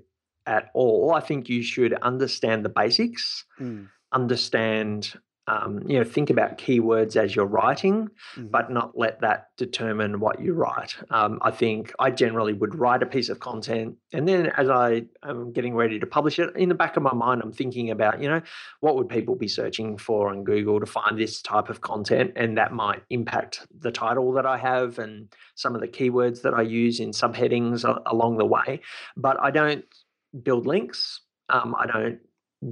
at 0.47 0.69
all. 0.73 1.13
I 1.13 1.19
think 1.19 1.49
you 1.49 1.61
should 1.61 1.93
understand 2.01 2.65
the 2.65 2.69
basics, 2.69 3.45
Mm, 3.59 3.89
understand, 4.13 5.13
um, 5.49 5.81
you 5.87 5.97
know, 5.97 6.03
think 6.03 6.29
about 6.29 6.57
keywords 6.57 7.15
as 7.15 7.33
you're 7.35 7.45
writing, 7.45 8.09
mhm. 8.35 8.51
but 8.51 8.69
not 8.69 8.97
let 8.97 9.21
that 9.21 9.47
determine 9.57 10.19
what 10.19 10.41
you 10.41 10.53
write. 10.53 10.95
Um, 11.09 11.39
I 11.41 11.51
think 11.51 11.93
I 11.99 12.11
generally 12.11 12.53
would 12.53 12.75
write 12.75 13.01
a 13.01 13.05
piece 13.05 13.29
of 13.29 13.39
content, 13.39 13.95
and 14.11 14.27
then 14.27 14.47
as 14.57 14.69
I 14.69 15.05
am 15.23 15.53
getting 15.53 15.73
ready 15.73 15.99
to 15.99 16.05
publish 16.05 16.37
it, 16.39 16.53
in 16.55 16.67
the 16.67 16.75
back 16.75 16.97
of 16.97 17.03
my 17.03 17.13
mind, 17.13 17.41
I'm 17.41 17.53
thinking 17.53 17.91
about, 17.91 18.21
you 18.21 18.27
know, 18.27 18.41
what 18.81 18.97
would 18.97 19.07
people 19.07 19.35
be 19.35 19.47
searching 19.47 19.97
for 19.97 20.29
on 20.29 20.43
Google 20.43 20.79
to 20.81 20.85
find 20.85 21.17
this 21.17 21.41
type 21.41 21.69
of 21.69 21.79
content, 21.79 22.33
and 22.35 22.57
that 22.57 22.73
might 22.73 23.03
impact 23.09 23.67
the 23.79 23.91
title 23.91 24.33
that 24.33 24.45
I 24.45 24.57
have 24.57 24.99
and 24.99 25.33
some 25.55 25.75
of 25.75 25.81
the 25.81 25.87
keywords 25.87 26.41
that 26.41 26.53
I 26.53 26.61
use 26.61 26.99
in 26.99 27.11
subheadings 27.11 27.85
along 28.05 28.37
the 28.37 28.45
way. 28.45 28.81
But 29.15 29.39
I 29.41 29.51
don't 29.51 29.85
build 30.43 30.65
links. 30.65 31.21
Um, 31.49 31.75
I 31.77 31.85
don't 31.87 32.19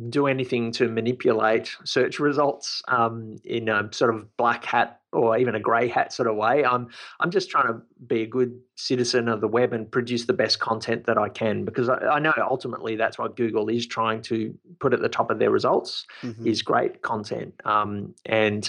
do 0.09 0.25
anything 0.25 0.71
to 0.71 0.89
manipulate 0.89 1.75
search 1.83 2.19
results 2.19 2.81
um, 2.87 3.35
in 3.43 3.69
a 3.69 3.87
sort 3.91 4.13
of 4.15 4.35
black 4.35 4.65
hat 4.65 4.99
or 5.13 5.37
even 5.37 5.53
a 5.53 5.59
grey 5.59 5.87
hat 5.87 6.11
sort 6.11 6.27
of 6.27 6.35
way. 6.35 6.65
I'm 6.65 6.87
I'm 7.19 7.29
just 7.29 7.51
trying 7.51 7.67
to 7.67 7.81
be 8.07 8.23
a 8.23 8.25
good 8.25 8.59
citizen 8.75 9.29
of 9.29 9.41
the 9.41 9.47
web 9.47 9.73
and 9.73 9.89
produce 9.89 10.25
the 10.25 10.33
best 10.33 10.59
content 10.59 11.05
that 11.05 11.19
I 11.19 11.29
can 11.29 11.65
because 11.65 11.87
I, 11.87 11.97
I 11.99 12.19
know 12.19 12.33
ultimately 12.39 12.95
that's 12.95 13.19
what 13.19 13.37
Google 13.37 13.69
is 13.69 13.85
trying 13.85 14.23
to 14.23 14.57
put 14.79 14.91
at 14.93 15.01
the 15.01 15.07
top 15.09 15.29
of 15.29 15.37
their 15.37 15.51
results 15.51 16.07
Mhm. 16.23 16.47
is 16.47 16.63
great 16.63 17.03
content. 17.03 17.53
Um, 17.63 18.15
and 18.25 18.67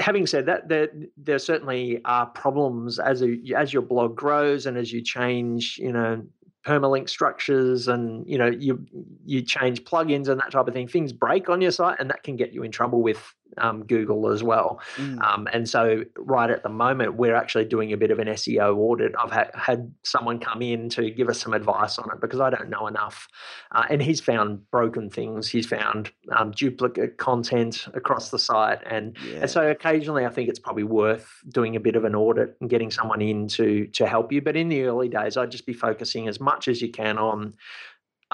having 0.00 0.26
said 0.26 0.46
that, 0.46 0.68
there 0.68 0.88
there 1.16 1.38
certainly 1.38 2.00
are 2.04 2.26
problems 2.26 2.98
as 2.98 3.22
a, 3.22 3.38
as 3.56 3.72
your 3.72 3.82
blog 3.82 4.14
grows 4.16 4.66
and 4.66 4.76
as 4.76 4.92
you 4.92 5.00
change, 5.02 5.78
you 5.78 5.92
know, 5.92 6.22
permalink 6.64 7.08
structures 7.08 7.88
and 7.88 8.26
you 8.26 8.38
know 8.38 8.46
you 8.46 8.84
you 9.24 9.42
change 9.42 9.84
plugins 9.84 10.28
and 10.28 10.40
that 10.40 10.50
type 10.50 10.66
of 10.66 10.74
thing. 10.74 10.88
Things 10.88 11.12
break 11.12 11.48
on 11.48 11.60
your 11.60 11.70
site, 11.70 12.00
and 12.00 12.10
that 12.10 12.22
can 12.22 12.36
get 12.36 12.52
you 12.52 12.62
in 12.62 12.70
trouble 12.70 13.02
with 13.02 13.34
um, 13.58 13.84
Google 13.84 14.30
as 14.30 14.42
well. 14.42 14.80
Mm. 14.96 15.22
Um, 15.22 15.48
and 15.52 15.68
so, 15.68 16.04
right 16.16 16.50
at 16.50 16.62
the 16.62 16.68
moment, 16.68 17.14
we're 17.14 17.34
actually 17.34 17.64
doing 17.64 17.92
a 17.92 17.96
bit 17.96 18.10
of 18.10 18.18
an 18.18 18.28
SEO 18.28 18.76
audit. 18.76 19.12
I've 19.18 19.30
ha- 19.30 19.50
had 19.54 19.92
someone 20.02 20.38
come 20.38 20.62
in 20.62 20.88
to 20.90 21.10
give 21.10 21.28
us 21.28 21.40
some 21.40 21.52
advice 21.52 21.98
on 21.98 22.10
it 22.10 22.20
because 22.20 22.40
I 22.40 22.50
don't 22.50 22.68
know 22.68 22.86
enough. 22.86 23.28
Uh, 23.72 23.84
and 23.90 24.02
he's 24.02 24.20
found 24.20 24.70
broken 24.70 25.10
things. 25.10 25.48
He's 25.48 25.66
found 25.66 26.10
um, 26.36 26.50
duplicate 26.52 27.18
content 27.18 27.86
across 27.94 28.30
the 28.30 28.38
site, 28.38 28.80
and 28.86 29.16
yeah. 29.26 29.40
and 29.40 29.50
so 29.50 29.68
occasionally, 29.68 30.26
I 30.26 30.30
think 30.30 30.48
it's 30.48 30.58
probably 30.58 30.84
worth 30.84 31.40
doing 31.48 31.76
a 31.76 31.80
bit 31.80 31.96
of 31.96 32.04
an 32.04 32.14
audit 32.14 32.56
and 32.60 32.70
getting 32.70 32.90
someone 32.90 33.22
in 33.22 33.48
to 33.48 33.86
to 33.88 34.06
help 34.06 34.32
you. 34.32 34.40
But 34.40 34.56
in 34.56 34.68
the 34.68 34.82
early 34.82 35.08
days, 35.08 35.36
I'd 35.36 35.50
just 35.50 35.66
be 35.66 35.72
focusing 35.72 36.28
as 36.28 36.40
much 36.40 36.68
as 36.68 36.80
you 36.80 36.90
can 36.90 37.18
on 37.18 37.54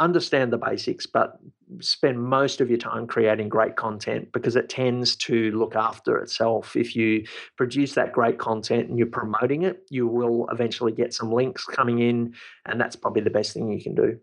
understand 0.00 0.52
the 0.52 0.58
basics, 0.58 1.06
but 1.06 1.38
spend 1.80 2.20
most 2.20 2.60
of 2.60 2.68
your 2.68 2.78
time 2.78 3.06
creating 3.06 3.48
great 3.48 3.76
content 3.76 4.32
because 4.32 4.56
it 4.56 4.68
tends 4.68 5.14
to 5.14 5.52
look 5.52 5.76
after 5.76 6.18
itself. 6.18 6.74
If 6.74 6.96
you 6.96 7.24
produce 7.56 7.94
that 7.94 8.12
great 8.12 8.38
content 8.38 8.88
and 8.88 8.98
you're 8.98 9.06
promoting 9.06 9.62
it, 9.62 9.86
you 9.90 10.08
will 10.08 10.48
eventually 10.50 10.92
get 10.92 11.14
some 11.14 11.30
links 11.30 11.64
coming 11.64 12.00
in, 12.00 12.34
and 12.66 12.80
that's 12.80 12.96
probably 12.96 13.22
the 13.22 13.30
best 13.30 13.54
thing 13.54 13.70
you 13.70 13.82
can 13.82 13.94
do. 13.94 14.18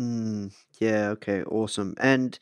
Mm, 0.00 0.52
yeah, 0.78 1.08
okay, 1.10 1.42
awesome. 1.44 1.94
And 1.98 2.38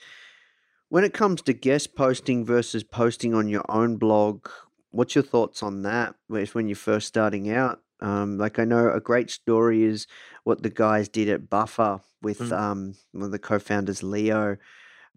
when 0.89 1.05
it 1.05 1.13
comes 1.13 1.43
to 1.43 1.53
guest 1.53 1.95
posting 1.95 2.45
versus 2.45 2.83
posting 2.83 3.35
on 3.35 3.49
your 3.49 3.65
own 3.69 3.97
blog, 3.97 4.49
what's 4.91 5.15
your 5.15 5.25
thoughts 5.25 5.63
on 5.63 5.83
that 5.83 6.15
when 6.29 6.69
you're 6.69 6.77
first 6.77 7.07
starting 7.07 7.51
out? 7.51 7.81
Um, 8.01 8.39
like 8.39 8.59
I 8.59 8.65
know 8.65 8.93
a 8.93 9.01
great 9.01 9.31
story 9.31 9.83
is 9.83 10.07
what 10.49 10.63
the 10.63 10.71
guys 10.71 11.09
did 11.09 11.29
at 11.29 11.51
Buffer 11.51 12.01
with 12.23 12.41
Mm. 12.41 12.53
um, 12.59 12.95
one 13.13 13.25
of 13.25 13.31
the 13.33 13.39
co-founders, 13.39 14.03
Leo. 14.03 14.57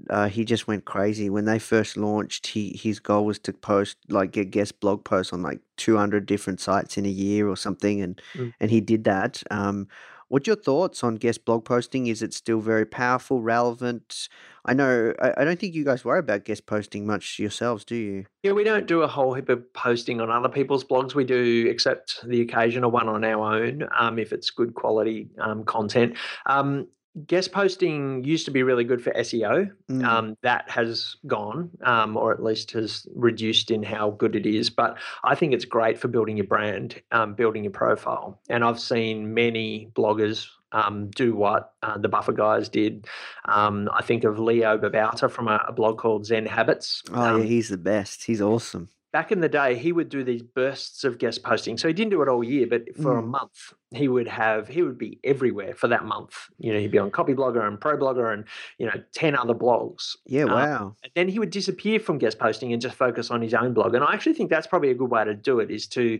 Uh, 0.10 0.28
he 0.28 0.44
just 0.44 0.68
went 0.68 0.84
crazy 0.86 1.30
when 1.30 1.46
they 1.46 1.60
first 1.60 1.96
launched. 1.96 2.48
He 2.48 2.64
his 2.86 3.00
goal 3.00 3.24
was 3.26 3.40
to 3.40 3.54
post 3.54 3.98
like 4.10 4.32
get 4.32 4.52
guest 4.52 4.80
blog 4.80 5.04
posts 5.04 5.32
on 5.34 5.42
like 5.42 5.60
200 5.78 6.26
different 6.26 6.60
sites 6.60 6.98
in 6.98 7.06
a 7.06 7.10
year 7.26 7.48
or 7.48 7.56
something, 7.56 8.02
and 8.02 8.22
Mm. 8.36 8.54
and 8.60 8.72
he 8.72 8.82
did 8.82 9.04
that. 9.06 9.44
Um, 9.52 9.88
what's 10.32 10.48
your 10.48 10.56
thoughts 10.56 11.04
on 11.04 11.16
guest 11.16 11.44
blog 11.44 11.66
posting? 11.66 12.08
Is 12.08 12.22
it 12.22 12.34
still 12.34 12.62
very 12.62 12.86
powerful, 12.86 13.42
relevant? 13.42 14.30
I 14.64 14.74
know 14.74 15.14
I, 15.22 15.34
I 15.38 15.44
don't 15.44 15.60
think 15.60 15.76
you 15.76 15.84
guys 15.84 16.06
worry 16.06 16.20
about 16.20 16.46
guest 16.46 16.66
posting 16.66 17.06
much 17.06 17.38
yourselves, 17.38 17.84
do 17.84 17.96
you? 17.96 18.26
Yeah, 18.42 18.54
we 18.54 18.64
don't 18.64 18.88
do 18.88 19.02
a 19.02 19.08
whole 19.08 19.34
heap 19.34 19.50
of 19.50 19.74
posting 19.74 20.22
on 20.22 20.32
other 20.32 20.48
people's 20.48 20.86
blogs. 20.86 21.14
We 21.14 21.26
do 21.26 21.68
accept 21.70 22.26
the 22.26 22.42
occasional 22.42 22.92
one 22.92 23.10
on 23.10 23.26
our 23.26 23.56
own 23.56 23.88
um, 24.00 24.18
if 24.18 24.32
it's 24.32 24.50
good 24.50 24.74
quality 24.74 25.28
um, 25.38 25.66
content. 25.66 26.16
Um, 26.46 26.88
guest 27.28 27.52
posting 27.52 28.24
used 28.24 28.46
to 28.46 28.52
be 28.52 28.64
really 28.64 28.84
good 28.84 29.04
for 29.04 29.12
SEO. 29.12 29.72
Mm, 29.90 30.06
Um, 30.06 30.38
that 30.44 30.70
has 30.70 31.18
gone, 31.28 31.70
um, 31.84 32.16
or 32.18 32.32
at 32.34 32.42
least 32.44 32.72
has 32.72 33.06
reduced 33.16 33.70
in 33.72 33.84
how 33.84 34.12
good 34.12 34.36
it 34.36 34.46
is. 34.46 34.70
But 34.70 34.98
I 35.24 35.36
think 35.36 35.54
it's 35.54 35.66
great 35.66 36.00
for 36.00 36.08
building 36.08 36.38
your 36.38 36.48
brand, 36.48 37.02
um, 37.12 37.34
building 37.34 37.64
your 37.64 37.72
profile. 37.74 38.40
And 38.50 38.64
I've 38.64 38.80
seen 38.80 39.34
many 39.34 39.90
bloggers 39.94 40.48
um, 40.74 41.10
do 41.10 41.36
what 41.36 41.74
uh, 41.84 41.98
the 41.98 42.08
Buffer 42.08 42.32
guys 42.32 42.70
did. 42.70 43.06
Um, 43.46 43.90
I 43.94 44.02
think 44.02 44.24
of 44.24 44.40
Leo 44.40 44.78
Babauta 44.78 45.30
from 45.30 45.50
a, 45.50 45.62
a 45.68 45.74
blog 45.74 45.98
called 45.98 46.26
Zen 46.26 46.46
Habits. 46.46 47.04
oh 47.12 47.22
Um, 47.22 47.42
yeah, 47.42 47.48
he's 47.48 47.68
the 47.68 47.78
best. 47.78 48.24
He's 48.24 48.42
awesome. 48.42 48.88
Back 49.14 49.32
in 49.32 49.42
the 49.42 49.50
day, 49.50 49.76
he 49.76 49.92
would 49.92 50.08
do 50.08 50.24
these 50.24 50.42
bursts 50.42 51.04
of 51.04 51.18
guest 51.18 51.44
posting. 51.44 51.78
So 51.78 51.88
he 51.90 51.94
didn't 51.94 52.12
do 52.12 52.22
it 52.22 52.30
all 52.30 52.44
year, 52.44 52.66
but 52.66 52.96
for 52.96 53.18
a 53.18 53.22
Mm. 53.22 53.28
month, 53.28 53.74
he 53.94 54.08
would 54.08 54.28
have 54.30 54.70
he 54.70 54.82
would 54.84 54.98
be 54.98 55.20
everywhere 55.26 55.76
for 55.76 55.90
that 55.90 56.06
month. 56.06 56.34
You 56.60 56.72
know, 56.72 56.80
he'd 56.80 56.92
be 56.92 56.98
on 56.98 57.12
Copyblogger 57.12 57.62
and 57.68 57.78
ProBlogger 57.78 58.34
and 58.34 58.46
you 58.78 58.86
know 58.86 58.94
ten 59.14 59.36
other 59.36 59.54
blogs. 59.54 60.16
Yeah, 60.26 60.44
Um, 60.44 60.52
wow. 60.52 60.96
and 61.04 61.12
then 61.14 61.28
he 61.28 61.40
would 61.40 61.50
disappear 61.50 62.00
from 62.00 62.20
guest 62.20 62.40
posting 62.40 62.72
and 62.72 62.82
just 62.82 62.96
focus 62.96 63.30
on 63.32 63.42
his 63.42 63.54
own 63.54 63.74
blog. 63.74 63.96
And 63.96 64.04
I 64.04 64.14
actually 64.14 64.34
think 64.36 64.50
that's 64.50 64.68
probably 64.68 64.92
a 64.92 64.96
good 64.96 65.10
way 65.12 65.26
to 65.26 65.34
do 65.34 65.60
it 65.60 65.70
is 65.70 65.88
to, 65.88 66.20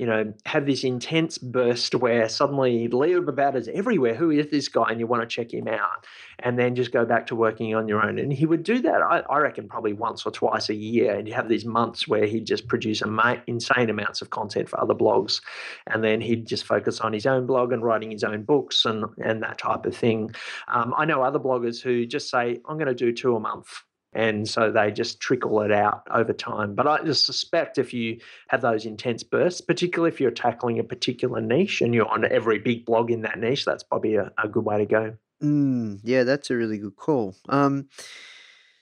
you 0.00 0.06
know, 0.06 0.32
have 0.46 0.64
this 0.64 0.82
intense 0.82 1.36
burst 1.36 1.94
where 1.94 2.26
suddenly 2.26 2.88
Leo 2.88 3.20
Babauta 3.20 3.56
is 3.56 3.68
everywhere. 3.68 4.14
Who 4.14 4.30
is 4.30 4.46
this 4.50 4.66
guy? 4.66 4.86
And 4.88 4.98
you 4.98 5.06
want 5.06 5.20
to 5.20 5.28
check 5.28 5.52
him 5.52 5.68
out. 5.68 6.06
And 6.38 6.58
then 6.58 6.74
just 6.74 6.90
go 6.90 7.04
back 7.04 7.26
to 7.26 7.36
working 7.36 7.74
on 7.74 7.86
your 7.86 8.02
own. 8.02 8.18
And 8.18 8.32
he 8.32 8.46
would 8.46 8.62
do 8.62 8.80
that, 8.80 9.02
I, 9.02 9.18
I 9.28 9.40
reckon, 9.40 9.68
probably 9.68 9.92
once 9.92 10.24
or 10.24 10.32
twice 10.32 10.70
a 10.70 10.74
year. 10.74 11.14
And 11.14 11.28
you 11.28 11.34
have 11.34 11.50
these 11.50 11.66
months 11.66 12.08
where 12.08 12.24
he'd 12.24 12.46
just 12.46 12.66
produce 12.66 13.02
ama- 13.02 13.42
insane 13.46 13.90
amounts 13.90 14.22
of 14.22 14.30
content 14.30 14.70
for 14.70 14.80
other 14.80 14.94
blogs. 14.94 15.42
And 15.86 16.02
then 16.02 16.22
he'd 16.22 16.46
just 16.46 16.64
focus 16.64 17.02
on 17.02 17.12
his 17.12 17.26
own 17.26 17.44
blog 17.44 17.70
and 17.70 17.84
writing 17.84 18.10
his 18.10 18.24
own 18.24 18.44
books 18.44 18.86
and, 18.86 19.04
and 19.22 19.42
that 19.42 19.58
type 19.58 19.84
of 19.84 19.94
thing. 19.94 20.30
Um, 20.68 20.94
I 20.96 21.04
know 21.04 21.22
other 21.22 21.38
bloggers 21.38 21.82
who 21.82 22.06
just 22.06 22.30
say, 22.30 22.58
I'm 22.66 22.78
going 22.78 22.86
to 22.88 22.94
do 22.94 23.12
two 23.12 23.36
a 23.36 23.40
month. 23.40 23.82
And 24.12 24.48
so 24.48 24.72
they 24.72 24.90
just 24.90 25.20
trickle 25.20 25.60
it 25.62 25.70
out 25.70 26.06
over 26.10 26.32
time. 26.32 26.74
But 26.74 26.86
I 26.86 27.02
just 27.04 27.26
suspect 27.26 27.78
if 27.78 27.94
you 27.94 28.18
have 28.48 28.60
those 28.60 28.84
intense 28.84 29.22
bursts, 29.22 29.60
particularly 29.60 30.12
if 30.12 30.20
you're 30.20 30.32
tackling 30.32 30.78
a 30.78 30.84
particular 30.84 31.40
niche 31.40 31.80
and 31.80 31.94
you're 31.94 32.08
on 32.08 32.24
every 32.24 32.58
big 32.58 32.84
blog 32.84 33.10
in 33.10 33.22
that 33.22 33.38
niche, 33.38 33.64
that's 33.64 33.84
probably 33.84 34.16
a, 34.16 34.32
a 34.42 34.48
good 34.48 34.64
way 34.64 34.78
to 34.78 34.86
go. 34.86 35.16
Mm, 35.42 36.00
yeah, 36.02 36.24
that's 36.24 36.50
a 36.50 36.56
really 36.56 36.78
good 36.78 36.96
call. 36.96 37.34
Um, 37.48 37.88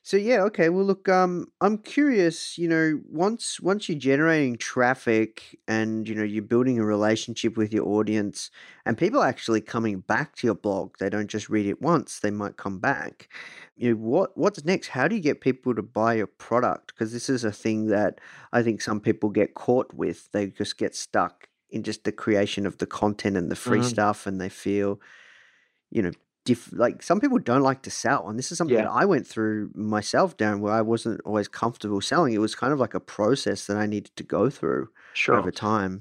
so 0.08 0.16
yeah, 0.16 0.40
okay. 0.44 0.70
Well, 0.70 0.86
look, 0.86 1.06
um, 1.06 1.52
I'm 1.60 1.76
curious. 1.76 2.56
You 2.56 2.66
know, 2.66 2.98
once 3.10 3.60
once 3.60 3.90
you're 3.90 3.98
generating 3.98 4.56
traffic 4.56 5.58
and 5.68 6.08
you 6.08 6.14
know 6.14 6.22
you're 6.24 6.42
building 6.42 6.78
a 6.78 6.84
relationship 6.84 7.58
with 7.58 7.74
your 7.74 7.86
audience, 7.86 8.50
and 8.86 8.96
people 8.96 9.20
are 9.20 9.28
actually 9.28 9.60
coming 9.60 10.00
back 10.00 10.34
to 10.36 10.46
your 10.46 10.54
blog, 10.54 10.94
they 10.98 11.10
don't 11.10 11.28
just 11.28 11.50
read 11.50 11.66
it 11.66 11.82
once; 11.82 12.20
they 12.20 12.30
might 12.30 12.56
come 12.56 12.78
back. 12.78 13.28
You 13.76 13.90
know, 13.90 13.96
what 14.00 14.34
what's 14.34 14.64
next? 14.64 14.88
How 14.88 15.08
do 15.08 15.14
you 15.14 15.20
get 15.20 15.42
people 15.42 15.74
to 15.74 15.82
buy 15.82 16.14
your 16.14 16.26
product? 16.26 16.94
Because 16.94 17.12
this 17.12 17.28
is 17.28 17.44
a 17.44 17.52
thing 17.52 17.88
that 17.88 18.18
I 18.54 18.62
think 18.62 18.80
some 18.80 19.00
people 19.00 19.28
get 19.28 19.52
caught 19.52 19.92
with. 19.92 20.32
They 20.32 20.46
just 20.46 20.78
get 20.78 20.96
stuck 20.96 21.48
in 21.68 21.82
just 21.82 22.04
the 22.04 22.12
creation 22.12 22.64
of 22.64 22.78
the 22.78 22.86
content 22.86 23.36
and 23.36 23.50
the 23.50 23.56
free 23.56 23.82
Mhm. 23.82 23.92
stuff, 23.92 24.26
and 24.26 24.40
they 24.40 24.48
feel, 24.48 25.02
you 25.90 26.02
know 26.02 26.12
diff- 26.48 26.72
like 26.84 27.02
some 27.10 27.18
people 27.22 27.38
don't 27.50 27.66
like 27.70 27.82
to 27.88 27.90
sell 28.04 28.28
and 28.28 28.38
this 28.38 28.50
is 28.52 28.58
something 28.58 28.76
Yeah. 28.78 28.84
that 28.88 28.98
i 29.02 29.04
went 29.14 29.26
through 29.32 29.70
myself 29.74 30.36
down 30.44 30.54
where 30.62 30.74
i 30.80 30.82
wasn't 30.92 31.20
always 31.28 31.48
comfortable 31.62 32.00
selling 32.00 32.32
it 32.34 32.40
was 32.46 32.54
kind 32.62 32.72
of 32.72 32.78
like 32.84 32.94
a 32.94 33.00
process 33.16 33.66
that 33.66 33.76
i 33.84 33.86
needed 33.94 34.12
to 34.16 34.24
go 34.36 34.42
through 34.58 34.88
Sure. 35.22 35.36
over 35.38 35.52
time 35.52 35.92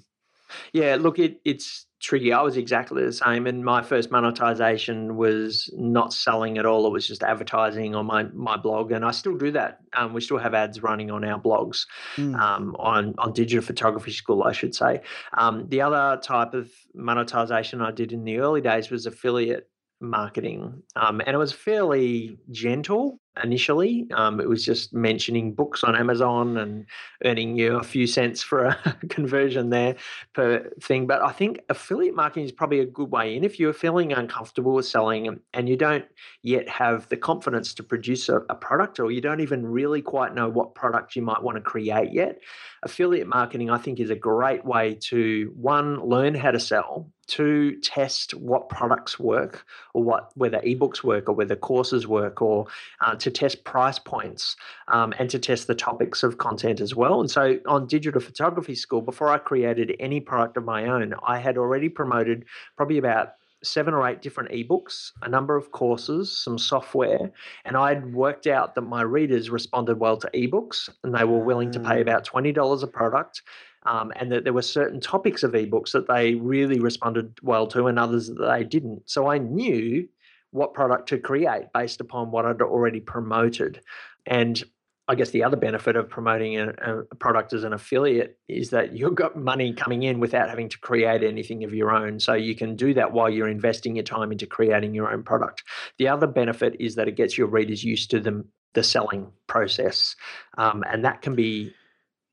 Yeah, 0.72 0.96
look, 1.06 1.20
it, 1.20 1.34
it's 1.52 1.86
tricky. 2.00 2.32
I 2.32 2.42
was 2.42 2.56
exactly 2.56 3.04
the 3.04 3.12
same. 3.12 3.44
And 3.50 3.66
my 3.74 3.82
first 3.92 4.12
monetization 4.12 4.98
was 5.24 5.70
not 5.76 6.14
selling 6.14 6.58
at 6.58 6.66
all. 6.66 6.88
It 6.88 6.94
was 6.98 7.06
just 7.12 7.22
advertising 7.34 7.96
on 7.96 8.06
my, 8.06 8.22
my 8.50 8.56
blog. 8.56 8.92
And 8.96 9.04
I 9.04 9.12
still 9.12 9.36
do 9.46 9.52
that. 9.60 9.80
Um, 9.98 10.14
we 10.14 10.22
still 10.22 10.38
have 10.38 10.54
ads 10.54 10.82
running 10.82 11.10
on 11.12 11.26
our 11.32 11.40
blogs, 11.48 11.86
Mm, 12.16 12.34
um, 12.40 12.76
on, 12.80 13.14
on 13.18 13.34
Digital 13.34 13.66
Photography 13.72 14.14
School, 14.22 14.44
I 14.44 14.54
should 14.54 14.74
say. 14.84 15.02
Um, 15.44 15.68
the 15.68 15.82
other 15.88 16.06
type 16.22 16.54
of 16.54 16.72
monetization 17.12 17.82
I 17.82 17.92
did 17.92 18.14
in 18.14 18.24
the 18.24 18.38
early 18.46 18.62
days 18.62 18.90
was 18.90 19.06
affiliate 19.06 19.70
marketing. 20.00 20.84
Um, 20.96 21.22
and 21.22 21.30
it 21.30 21.38
was 21.38 21.52
fairly 21.52 22.38
gentle. 22.52 23.20
initially. 23.44 24.08
Um, 24.16 24.40
it 24.40 24.50
was 24.50 24.66
just 24.66 24.94
mentioning 24.94 25.54
books 25.54 25.84
on 25.84 25.96
Amazon 25.96 26.58
and 26.58 26.86
earning 27.24 27.56
you 27.56 27.78
a 27.78 27.84
few 27.84 28.08
cents 28.08 28.42
for 28.42 28.66
a 28.66 28.98
conversion 29.10 29.70
there 29.70 29.96
per 30.34 30.72
thing. 30.82 31.06
But 31.06 31.22
I 31.22 31.32
think 31.32 31.62
affiliate 31.70 32.16
marketing 32.16 32.46
is 32.46 32.52
probably 32.52 32.80
a 32.80 32.86
good 32.86 33.12
way 33.12 33.36
in 33.36 33.44
if 33.44 33.60
you're 33.60 33.74
feeling 33.74 34.12
uncomfortable 34.12 34.74
with 34.74 34.88
selling 34.88 35.40
and 35.54 35.70
you 35.70 35.78
don't 35.78 36.06
yet 36.42 36.68
have 36.68 37.08
the 37.10 37.18
confidence 37.18 37.76
to 37.76 37.84
produce 37.84 38.28
a, 38.30 38.38
a 38.50 38.56
product 38.56 39.00
or 39.00 39.12
you 39.12 39.22
don't 39.22 39.42
even 39.42 39.66
really 39.66 40.02
quite 40.02 40.34
know 40.34 40.50
what 40.50 40.74
product 40.74 41.16
you 41.16 41.22
might 41.22 41.44
want 41.44 41.58
to 41.58 41.62
create 41.62 42.12
yet. 42.12 42.40
Affiliate 42.84 43.28
marketing, 43.28 43.70
I 43.70 43.78
think, 43.78 44.00
is 44.00 44.10
a 44.10 44.16
great 44.16 44.66
way 44.66 44.96
to 45.10 45.54
one, 45.56 46.00
learn 46.04 46.34
how 46.34 46.52
to 46.52 46.60
sell 46.60 47.12
to 47.28 47.80
test 47.82 48.34
what 48.34 48.70
products 48.70 49.20
work 49.20 49.66
or 49.94 50.04
what 50.04 50.32
whether 50.36 50.60
ebooks 50.60 51.04
work 51.04 51.30
or 51.30 51.34
whether 51.34 51.56
courses 51.56 52.08
work 52.08 52.42
or 52.42 52.68
uh, 53.02 53.16
to 53.16 53.30
test 53.30 53.64
price 53.64 54.00
points 54.00 54.56
um, 54.88 55.14
and 55.20 55.30
to 55.30 55.40
test 55.40 55.68
the 55.68 55.76
topics 55.76 56.24
of 56.24 56.38
content 56.38 56.80
as 56.80 56.96
well. 56.96 57.20
And 57.20 57.30
so 57.30 57.60
on 57.66 57.88
digital 57.88 58.22
photography 58.22 58.76
school 58.76 59.02
before 59.02 59.30
i 59.30 59.38
created 59.38 59.96
any 60.00 60.20
product 60.20 60.58
of 60.58 60.64
my 60.64 60.86
own 60.86 61.14
i 61.26 61.40
had 61.40 61.58
already 61.58 61.90
promoted 61.90 62.46
probably 62.76 62.98
about 62.98 63.34
seven 63.64 63.94
or 63.94 64.08
eight 64.08 64.22
different 64.22 64.52
ebooks, 64.52 65.12
a 65.22 65.30
number 65.30 65.56
of 65.56 65.72
courses, 65.72 66.38
some 66.38 66.58
software, 66.58 67.32
and 67.66 67.76
I'd 67.76 68.14
worked 68.14 68.48
out 68.48 68.76
that 68.76 68.82
my 68.82 69.02
readers 69.02 69.50
responded 69.50 70.00
well 70.00 70.18
to 70.18 70.30
ebooks 70.34 70.90
and 71.04 71.14
they 71.14 71.24
were 71.24 71.44
willing 71.44 71.72
to 71.72 71.80
pay 71.80 72.02
about 72.02 72.26
$20 72.26 72.84
a 72.84 72.88
product 72.88 73.42
um, 73.86 74.12
and 74.16 74.32
that 74.32 74.44
there 74.44 74.54
were 74.54 74.62
certain 74.62 75.00
topics 75.00 75.44
of 75.44 75.54
ebooks 75.54 75.92
that 75.92 76.08
they 76.08 76.36
really 76.36 76.80
responded 76.80 77.38
well 77.42 77.68
to 77.68 77.88
and 77.88 77.98
others 77.98 78.28
that 78.28 78.46
they 78.46 78.64
didn't. 78.64 79.10
So 79.10 79.28
I 79.28 79.38
knew 79.38 80.08
what 80.52 80.74
product 80.74 81.10
to 81.10 81.18
create 81.18 81.66
based 81.74 82.02
upon 82.02 82.32
what 82.32 82.46
I'd 82.46 82.62
already 82.62 83.00
promoted. 83.00 83.82
And 84.26 84.62
I 85.08 85.16
guess 85.16 85.30
the 85.30 85.44
other 85.44 85.56
benefit 85.56 85.96
of 85.96 86.10
promoting 86.10 86.58
a, 86.58 86.70
a, 86.70 87.16
product 87.16 87.54
as 87.54 87.64
an 87.64 87.72
affiliate 87.72 88.38
is 88.50 88.72
that 88.72 88.94
you've 88.94 89.16
got 89.16 89.38
money 89.38 89.74
coming 89.74 90.04
in 90.04 90.20
without 90.20 90.50
having 90.50 90.68
to 90.70 90.78
create 90.80 91.24
anything 91.24 91.64
of 91.64 91.74
your 91.74 91.92
own. 91.92 92.20
So 92.20 92.34
you 92.34 92.56
can 92.56 92.76
do 92.76 92.94
that 92.94 93.14
while 93.14 93.30
you're 93.30 93.48
investing 93.48 93.96
your 93.96 94.04
time 94.04 94.32
into 94.32 94.46
creating 94.46 94.94
your 94.94 95.12
own 95.12 95.24
product. 95.24 95.64
The 95.98 96.10
other 96.10 96.28
benefit 96.28 96.76
is 96.80 96.96
that 96.96 97.08
it 97.08 97.16
gets 97.16 97.38
your 97.38 97.48
readers 97.48 97.84
used 97.84 98.12
to 98.12 98.20
the, 98.20 98.44
the 98.74 98.84
selling 98.84 99.32
process. 99.48 100.16
Um, 100.58 100.84
and 100.92 101.06
that 101.06 101.22
can 101.22 101.36
be 101.36 101.74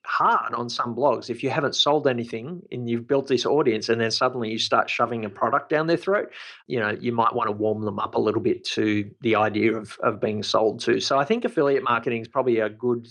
hard 0.05 0.55
on 0.55 0.68
some 0.68 0.94
blogs. 0.94 1.30
If 1.30 1.42
you 1.42 1.50
haven't 1.50 1.74
sold 1.74 2.07
anything 2.07 2.62
and 2.70 2.88
you've 2.88 3.07
built 3.07 3.26
this 3.26 3.46
audience 3.46 3.88
and 3.88 4.00
then 4.00 4.11
suddenly 4.11 4.50
you 4.50 4.59
start 4.59 4.90
shoving 4.90 5.24
a 5.24 5.30
product 5.30 5.70
down 5.70 5.86
their 5.86 5.96
throat 5.96 6.30
you 6.66 6.78
know 6.78 6.90
you 7.00 7.12
might 7.12 7.34
want 7.34 7.48
to 7.48 7.52
warm 7.52 7.82
them 7.82 7.98
up 7.98 8.14
a 8.14 8.20
little 8.20 8.40
bit 8.40 8.64
to 8.64 9.11
the 9.20 9.34
idea 9.34 9.74
of, 9.74 9.98
of 10.02 10.20
being 10.20 10.42
sold 10.42 10.80
to. 10.80 11.00
So 11.00 11.18
i 11.18 11.24
think 11.24 11.44
affiliate 11.44 11.82
marketing 11.82 12.22
is 12.22 12.28
probably 12.28 12.59
a 12.59 12.68
good 12.68 13.07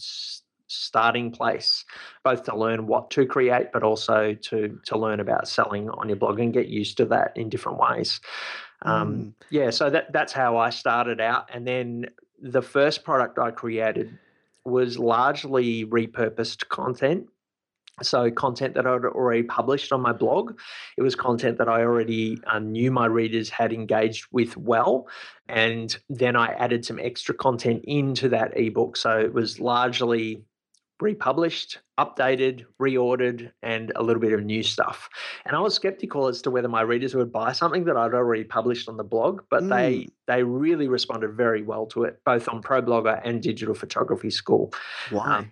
starting 0.67 1.31
place 1.31 1.85
both 2.23 2.43
to 2.43 2.55
learn 2.55 2.87
what 2.87 3.11
to 3.11 3.25
create 3.25 3.67
but 3.71 3.83
also 3.83 4.33
to 4.35 4.79
to 4.85 4.97
learn 4.97 5.19
about 5.19 5.47
selling 5.47 5.89
on 5.89 6.09
your 6.09 6.15
blog 6.15 6.39
and 6.39 6.53
get 6.53 6.67
used 6.67 6.97
to 6.97 7.05
that 7.05 7.35
in 7.35 7.49
different 7.49 7.77
ways. 7.77 8.19
Um, 8.81 9.15
mm. 9.15 9.33
yeah 9.49 9.69
so 9.69 9.89
that 9.89 10.11
that's 10.11 10.33
how 10.33 10.57
i 10.57 10.69
started 10.69 11.21
out. 11.21 11.49
And 11.53 11.67
then 11.67 12.07
the 12.41 12.61
first 12.61 13.03
product 13.03 13.39
i 13.39 13.51
created 13.51 14.17
was 14.65 14.97
largely 14.97 15.85
repurposed 15.85 16.69
content. 16.69 17.27
So, 18.01 18.31
content 18.31 18.73
that 18.73 18.87
I'd 18.87 19.05
already 19.05 19.43
published 19.43 19.91
on 19.91 20.01
my 20.01 20.13
blog. 20.13 20.57
It 20.97 21.03
was 21.03 21.15
content 21.15 21.59
that 21.59 21.69
I 21.69 21.81
already 21.81 22.39
uh, 22.47 22.57
knew 22.57 22.89
my 22.89 23.05
readers 23.05 23.49
had 23.49 23.71
engaged 23.71 24.25
with 24.31 24.57
well. 24.57 25.07
And 25.47 25.95
then 26.09 26.35
I 26.35 26.47
added 26.53 26.85
some 26.85 26.99
extra 26.99 27.35
content 27.35 27.83
into 27.85 28.29
that 28.29 28.57
ebook. 28.57 28.97
So, 28.97 29.19
it 29.19 29.33
was 29.33 29.59
largely 29.59 30.43
republished, 31.01 31.79
updated, 31.99 32.65
reordered, 32.81 33.51
and 33.61 33.91
a 33.95 34.03
little 34.03 34.21
bit 34.21 34.33
of 34.33 34.43
new 34.43 34.63
stuff. 34.63 35.09
And 35.45 35.55
I 35.55 35.59
was 35.59 35.73
skeptical 35.73 36.27
as 36.27 36.41
to 36.43 36.51
whether 36.51 36.69
my 36.69 36.81
readers 36.81 37.15
would 37.15 37.31
buy 37.31 37.51
something 37.51 37.85
that 37.85 37.97
I'd 37.97 38.13
already 38.13 38.43
published 38.43 38.87
on 38.87 38.97
the 38.97 39.03
blog, 39.03 39.41
but 39.49 39.63
mm. 39.63 39.69
they 39.69 40.07
they 40.27 40.43
really 40.43 40.87
responded 40.87 41.33
very 41.33 41.63
well 41.63 41.85
to 41.87 42.03
it, 42.03 42.19
both 42.25 42.47
on 42.47 42.61
ProBlogger 42.61 43.21
and 43.23 43.41
Digital 43.41 43.75
Photography 43.75 44.29
School. 44.29 44.73
Why? 45.09 45.37
Um, 45.37 45.51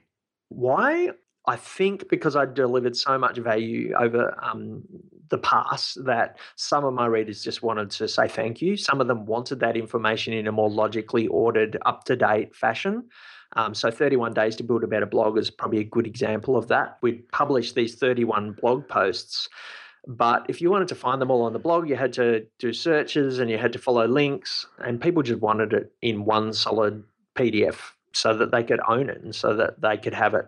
why? 0.50 1.10
I 1.48 1.56
think 1.56 2.08
because 2.08 2.36
I 2.36 2.46
delivered 2.46 2.96
so 2.96 3.18
much 3.18 3.38
value 3.39 3.94
over 3.98 4.38
um, 4.44 4.84
the 5.30 5.39
past 5.39 5.98
that 6.06 6.38
some 6.56 6.86
of 6.86 6.94
my 6.94 7.08
readers 7.08 7.44
just 7.44 7.64
wanted 7.64 7.89
to 7.92 8.08
say 8.08 8.28
thank 8.28 8.62
you. 8.62 8.78
Some 8.78 9.02
of 9.02 9.08
them 9.08 9.26
wanted 9.26 9.60
that 9.62 9.76
information 9.76 10.34
in 10.34 10.46
a 10.46 10.52
more 10.52 10.70
logically 10.70 11.28
ordered, 11.28 11.78
up 11.86 12.04
to 12.06 12.16
date 12.16 12.56
fashion. 12.56 13.10
Um, 13.56 13.74
so 13.74 13.91
31 13.91 14.34
days 14.34 14.56
to 14.58 14.64
build 14.64 14.84
a 14.84 14.88
better 14.88 15.06
blog 15.06 15.38
is 15.38 15.49
probably 15.49 15.80
a 15.80 15.84
good 15.84 16.08
example 16.08 16.56
of 16.56 16.68
that. 16.70 16.97
We 17.02 17.14
published 17.32 17.76
these 17.76 17.95
31 17.95 18.54
blog 18.54 18.88
posts. 18.88 19.49
But 20.08 20.45
if 20.49 20.62
you 20.62 20.72
wanted 20.72 20.88
to 20.88 20.95
find 20.95 21.22
them 21.22 21.30
all 21.30 21.43
on 21.43 21.54
the 21.54 21.60
blog, 21.60 21.88
you 21.88 21.95
had 21.95 22.14
to 22.14 22.45
do 22.58 22.74
searches 22.74 23.39
and 23.39 23.52
you 23.52 23.58
had 23.58 23.74
to 23.74 23.80
follow 23.80 24.08
links, 24.08 24.66
and 24.80 24.99
people 24.99 25.22
just 25.22 25.41
wanted 25.41 25.74
it 25.74 25.91
in 26.02 26.26
one 26.26 26.54
solid 26.54 27.04
PDF 27.36 27.78
so 28.14 28.36
that 28.36 28.52
they 28.52 28.64
could 28.64 28.80
own 28.88 29.10
it 29.10 29.22
and 29.22 29.36
so 29.36 29.56
that 29.56 29.82
they 29.82 29.97
could 29.97 30.14
have 30.14 30.34
it. 30.34 30.47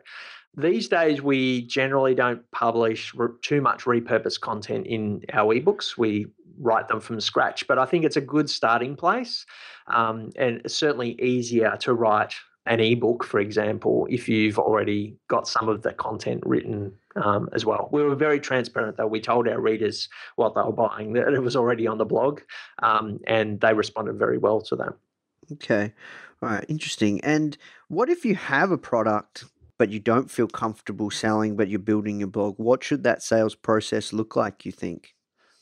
These 0.55 0.87
days, 0.87 1.21
we 1.21 1.63
generally 1.63 2.13
don't 2.13 2.49
publish 2.51 3.13
too 3.41 3.61
much 3.61 3.85
repurposed 3.85 4.41
content 4.41 4.85
in 4.87 5.23
our 5.33 5.55
ebooks. 5.55 5.97
We 5.97 6.27
write 6.59 6.87
them 6.87 6.99
from 6.99 7.19
scratch, 7.19 7.67
but 7.67 7.79
I 7.79 7.85
think 7.85 8.05
it's 8.05 8.17
a 8.17 8.21
good 8.21 8.49
starting 8.49 8.95
place 8.95 9.45
um, 9.87 10.29
and 10.35 10.61
certainly 10.67 11.19
easier 11.21 11.75
to 11.81 11.93
write 11.93 12.35
an 12.65 12.79
ebook, 12.79 13.23
for 13.23 13.39
example, 13.39 14.07
if 14.09 14.29
you've 14.29 14.57
already 14.57 15.17
got 15.27 15.47
some 15.47 15.67
of 15.67 15.81
the 15.81 15.93
content 15.93 16.41
written 16.45 16.93
um, 17.15 17.49
as 17.53 17.65
well. 17.65 17.89
We 17.91 18.03
were 18.03 18.15
very 18.15 18.39
transparent, 18.39 18.97
though. 18.97 19.07
We 19.07 19.19
told 19.19 19.47
our 19.47 19.59
readers 19.59 20.07
what 20.37 20.55
they 20.55 20.61
were 20.61 20.71
buying, 20.71 21.13
that 21.13 21.33
it 21.33 21.43
was 21.43 21.55
already 21.55 21.87
on 21.87 21.97
the 21.97 22.05
blog, 22.05 22.41
um, 22.81 23.19
and 23.27 23.59
they 23.59 23.73
responded 23.73 24.17
very 24.17 24.37
well 24.37 24.61
to 24.61 24.75
that. 24.77 24.93
Okay. 25.51 25.93
All 26.41 26.49
right. 26.49 26.65
Interesting. 26.69 27.19
And 27.21 27.57
what 27.89 28.09
if 28.09 28.25
you 28.25 28.35
have 28.35 28.71
a 28.71 28.77
product 28.77 29.45
but 29.77 29.89
you 29.89 29.99
don't 29.99 30.31
feel 30.31 30.47
comfortable 30.47 31.09
selling, 31.09 31.57
but 31.57 31.67
you're 31.67 31.79
building 31.79 32.19
your 32.19 32.29
blog? 32.29 32.55
What 32.57 32.83
should 32.83 33.03
that 33.03 33.23
sales 33.23 33.55
process 33.55 34.13
look 34.13 34.35
like, 34.35 34.65
you 34.65 34.71
think? 34.71 35.15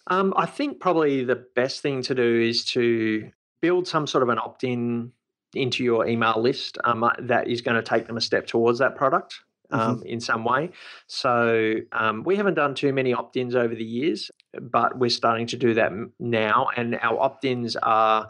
Um, 0.08 0.34
I 0.36 0.46
think 0.46 0.80
probably 0.80 1.24
the 1.24 1.48
best 1.56 1.82
thing 1.82 2.02
to 2.04 2.14
do 2.14 2.42
is 2.42 2.66
to 2.66 3.32
build 3.62 3.88
some 3.88 4.06
sort 4.08 4.24
of 4.24 4.30
an 4.30 4.38
opt 4.38 4.64
in 4.64 5.12
into 5.54 5.84
your 5.84 6.08
email 6.08 6.36
list 6.38 6.78
um, 6.84 7.04
uh, 7.04 7.12
that 7.20 7.48
is 7.48 7.62
going 7.62 7.76
to 7.76 7.84
take 7.84 8.08
them 8.08 8.18
a 8.18 8.22
step 8.22 8.48
towards 8.48 8.80
that 8.80 8.96
product 8.96 9.42
um, 9.72 9.98
mm-hmm. 9.98 10.06
in 10.06 10.20
some 10.20 10.44
way. 10.44 10.72
So 11.08 11.76
um, 11.92 12.24
we 12.24 12.36
haven't 12.36 12.56
done 12.56 12.76
too 12.76 12.94
many 12.94 13.14
opt 13.14 13.38
ins 13.38 13.56
over 13.56 13.76
the 13.76 13.84
years, 13.84 14.32
but 14.60 14.98
we're 14.98 15.10
starting 15.10 15.48
to 15.48 15.58
do 15.58 15.74
that 15.76 15.92
now. 16.20 16.68
And 16.76 16.96
our 17.02 17.20
opt 17.20 17.46
ins 17.46 17.76
are 17.78 18.30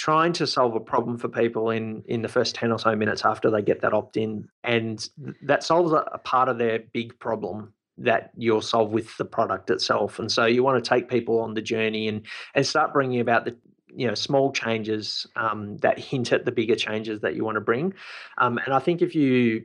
trying 0.00 0.32
to 0.32 0.46
solve 0.46 0.74
a 0.74 0.80
problem 0.80 1.18
for 1.18 1.28
people 1.28 1.68
in 1.68 2.02
in 2.06 2.22
the 2.22 2.28
first 2.28 2.54
10 2.54 2.72
or 2.72 2.78
so 2.78 2.96
minutes 2.96 3.22
after 3.22 3.50
they 3.50 3.60
get 3.60 3.82
that 3.82 3.92
opt 3.92 4.16
in 4.16 4.48
and 4.64 5.10
that 5.42 5.62
solves 5.62 5.92
a, 5.92 5.96
a 6.12 6.16
part 6.16 6.48
of 6.48 6.56
their 6.56 6.78
big 6.94 7.18
problem 7.18 7.70
that 7.98 8.30
you'll 8.34 8.62
solve 8.62 8.92
with 8.92 9.14
the 9.18 9.26
product 9.26 9.68
itself 9.68 10.18
and 10.18 10.32
so 10.32 10.46
you 10.46 10.62
want 10.62 10.82
to 10.82 10.88
take 10.88 11.10
people 11.10 11.38
on 11.40 11.52
the 11.52 11.60
journey 11.60 12.08
and 12.08 12.22
and 12.54 12.66
start 12.66 12.94
bringing 12.94 13.20
about 13.20 13.44
the 13.44 13.54
you 13.94 14.06
know 14.06 14.14
small 14.14 14.52
changes 14.52 15.26
um, 15.36 15.76
that 15.78 15.98
hint 15.98 16.32
at 16.32 16.44
the 16.44 16.52
bigger 16.52 16.76
changes 16.76 17.20
that 17.20 17.34
you 17.34 17.44
want 17.44 17.56
to 17.56 17.60
bring 17.60 17.92
um, 18.38 18.58
and 18.58 18.74
i 18.74 18.78
think 18.78 19.02
if 19.02 19.14
you 19.14 19.64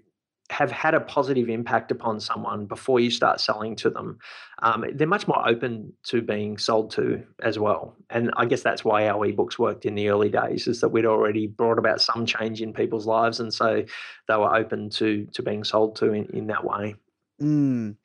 have 0.52 0.70
had 0.70 0.94
a 0.94 1.00
positive 1.00 1.50
impact 1.50 1.90
upon 1.90 2.20
someone 2.20 2.68
before 2.68 3.00
you 3.00 3.10
start 3.10 3.42
selling 3.42 3.76
to 3.76 3.90
them 3.90 4.20
um, 4.62 4.86
they're 4.94 5.08
much 5.08 5.28
more 5.28 5.48
open 5.48 5.92
to 6.04 6.22
being 6.22 6.58
sold 6.58 6.92
to 6.92 7.24
as 7.42 7.58
well 7.58 7.96
and 8.12 8.32
i 8.38 8.46
guess 8.46 8.62
that's 8.62 8.86
why 8.86 9.08
our 9.08 9.28
ebooks 9.28 9.58
worked 9.58 9.86
in 9.86 9.96
the 9.96 10.08
early 10.10 10.30
days 10.30 10.68
is 10.68 10.82
that 10.82 10.90
we'd 10.90 11.06
already 11.06 11.48
brought 11.48 11.80
about 11.80 12.00
some 12.00 12.26
change 12.26 12.62
in 12.62 12.74
people's 12.74 13.08
lives 13.08 13.40
and 13.40 13.54
so 13.54 13.84
they 14.28 14.36
were 14.36 14.56
open 14.56 14.90
to 14.90 15.26
to 15.34 15.42
being 15.42 15.64
sold 15.64 15.96
to 15.96 16.14
in, 16.14 16.26
in 16.26 16.48
that 16.48 16.64
way 16.64 16.96
mm. 17.42 17.96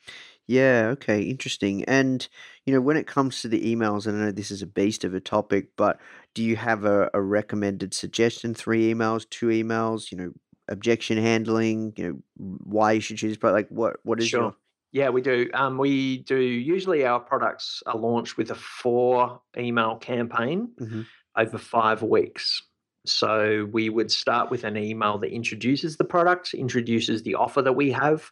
Yeah, 0.50 0.88
okay, 0.94 1.22
interesting. 1.22 1.84
And, 1.84 2.26
you 2.66 2.74
know, 2.74 2.80
when 2.80 2.96
it 2.96 3.06
comes 3.06 3.42
to 3.42 3.48
the 3.48 3.74
emails, 3.74 4.06
and 4.06 4.20
I 4.20 4.26
know 4.26 4.32
this 4.32 4.50
is 4.50 4.62
a 4.62 4.66
beast 4.66 5.04
of 5.04 5.14
a 5.14 5.20
topic, 5.20 5.68
but 5.76 5.98
do 6.34 6.42
you 6.42 6.56
have 6.56 6.84
a, 6.84 7.10
a 7.14 7.20
recommended 7.20 7.94
suggestion? 7.94 8.54
Three 8.54 8.92
emails, 8.92 9.28
two 9.28 9.46
emails, 9.46 10.10
you 10.10 10.18
know, 10.18 10.32
objection 10.68 11.18
handling, 11.18 11.92
you 11.96 12.04
know, 12.08 12.18
why 12.36 12.92
you 12.92 13.00
should 13.00 13.18
choose, 13.18 13.36
but 13.36 13.52
like 13.52 13.68
what 13.68 13.96
what 14.02 14.20
is 14.20 14.28
sure. 14.28 14.40
your 14.40 14.54
yeah, 14.92 15.08
we 15.08 15.22
do. 15.22 15.48
Um, 15.54 15.78
we 15.78 16.18
do. 16.18 16.36
Usually, 16.36 17.06
our 17.06 17.20
products 17.20 17.82
are 17.86 17.96
launched 17.96 18.36
with 18.36 18.50
a 18.50 18.56
four 18.56 19.40
email 19.56 19.96
campaign 19.96 20.70
mm-hmm. 20.80 21.02
over 21.36 21.58
five 21.58 22.02
weeks. 22.02 22.62
So 23.06 23.68
we 23.72 23.88
would 23.88 24.10
start 24.10 24.50
with 24.50 24.64
an 24.64 24.76
email 24.76 25.18
that 25.18 25.32
introduces 25.32 25.96
the 25.96 26.04
product, 26.04 26.54
introduces 26.54 27.22
the 27.22 27.34
offer 27.34 27.62
that 27.62 27.72
we 27.72 27.90
have, 27.92 28.30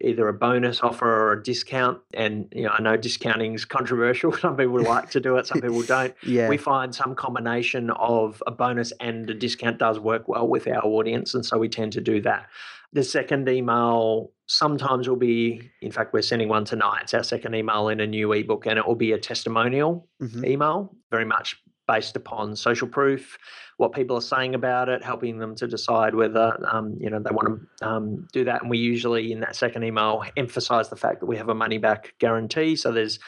either 0.00 0.26
a 0.28 0.32
bonus 0.32 0.80
offer 0.80 1.06
or 1.08 1.32
a 1.32 1.42
discount. 1.42 1.98
And 2.14 2.52
you 2.54 2.64
know, 2.64 2.70
I 2.70 2.82
know 2.82 2.96
discounting 2.96 3.54
is 3.54 3.64
controversial. 3.64 4.32
Some 4.38 4.56
people 4.56 4.82
like 4.82 5.10
to 5.10 5.20
do 5.20 5.36
it, 5.36 5.46
some 5.46 5.60
people 5.60 5.82
don't. 5.96 6.14
Yeah. 6.24 6.48
We 6.48 6.56
find 6.56 6.94
some 6.94 7.14
combination 7.14 7.90
of 7.90 8.42
a 8.46 8.50
bonus 8.50 8.92
and 9.00 9.28
a 9.30 9.34
discount 9.34 9.78
does 9.78 9.98
work 10.00 10.28
well 10.28 10.48
with 10.48 10.66
our 10.66 10.84
audience, 10.84 11.34
and 11.34 11.44
so 11.46 11.58
we 11.58 11.68
tend 11.68 11.92
to 11.92 12.00
do 12.00 12.20
that. 12.22 12.46
The 12.92 13.04
second 13.04 13.46
email 13.48 14.30
sometimes 14.46 15.08
will 15.08 15.16
be, 15.16 15.70
in 15.82 15.92
fact, 15.92 16.14
we're 16.14 16.22
sending 16.22 16.48
one 16.48 16.64
tonight. 16.64 17.00
It's 17.02 17.12
our 17.14 17.22
second 17.22 17.54
email 17.54 17.88
in 17.88 18.00
a 18.00 18.06
new 18.06 18.32
ebook, 18.32 18.66
and 18.66 18.78
it 18.78 18.86
will 18.86 18.94
be 18.94 19.12
a 19.12 19.18
testimonial 19.18 20.08
Mhm. 20.22 20.46
email, 20.46 20.96
very 21.10 21.26
much 21.26 21.60
based 21.88 22.14
upon 22.14 22.54
social 22.54 22.86
proof, 22.86 23.38
what 23.78 23.92
people 23.92 24.16
are 24.16 24.20
saying 24.20 24.54
about 24.54 24.88
it, 24.88 25.02
helping 25.02 25.38
them 25.38 25.56
to 25.56 25.66
decide 25.66 26.14
whether 26.14 26.56
um, 26.70 26.96
you 27.00 27.10
know 27.10 27.18
they 27.18 27.30
want 27.30 27.60
to 27.78 27.88
um, 27.88 28.28
do 28.32 28.44
that. 28.44 28.60
And 28.60 28.70
we 28.70 28.78
usually 28.78 29.32
in 29.32 29.40
that 29.40 29.56
second 29.56 29.82
email 29.82 30.22
emphasize 30.36 30.90
the 30.90 30.96
fact 30.96 31.20
that 31.20 31.26
we 31.26 31.36
have 31.38 31.48
a 31.48 31.54
money 31.54 31.78
back 31.78 32.14
guarantee. 32.20 32.76
So 32.76 32.92
there's 32.92 33.18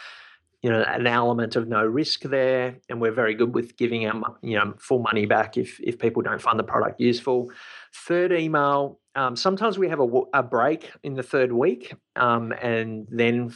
you 0.62 0.70
know 0.70 0.84
an 0.86 1.06
element 1.06 1.56
of 1.56 1.66
no 1.66 1.84
risk 1.84 2.22
there, 2.22 2.76
and 2.88 3.00
we're 3.00 3.12
very 3.12 3.34
good 3.34 3.54
with 3.54 3.76
giving 3.76 4.06
our 4.06 4.36
you 4.42 4.56
know 4.56 4.74
full 4.78 5.00
money 5.00 5.26
back 5.26 5.56
if 5.56 5.80
if 5.80 5.98
people 5.98 6.22
don't 6.22 6.40
find 6.40 6.58
the 6.58 6.64
product 6.64 7.00
useful. 7.00 7.50
Third 7.92 8.32
email. 8.32 9.00
Um, 9.16 9.34
sometimes 9.34 9.76
we 9.76 9.88
have 9.88 9.98
a, 9.98 10.08
a 10.34 10.42
break 10.42 10.88
in 11.02 11.14
the 11.14 11.22
third 11.22 11.50
week, 11.50 11.94
um, 12.14 12.52
and 12.52 13.08
then 13.10 13.52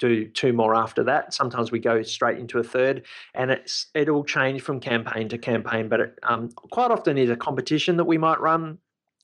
do 0.00 0.26
two 0.26 0.52
more 0.52 0.74
after 0.74 1.04
that. 1.04 1.32
Sometimes 1.32 1.70
we 1.70 1.78
go 1.78 2.02
straight 2.02 2.38
into 2.38 2.58
a 2.58 2.64
third, 2.64 3.04
and 3.34 3.50
it's 3.52 3.86
it'll 3.94 4.24
change 4.24 4.62
from 4.62 4.80
campaign 4.80 5.28
to 5.28 5.38
campaign. 5.38 5.88
But 5.88 6.00
it 6.00 6.18
um, 6.24 6.48
quite 6.48 6.90
often 6.90 7.16
is 7.18 7.30
a 7.30 7.36
competition 7.36 7.96
that 7.98 8.04
we 8.04 8.18
might 8.18 8.40
run 8.40 8.78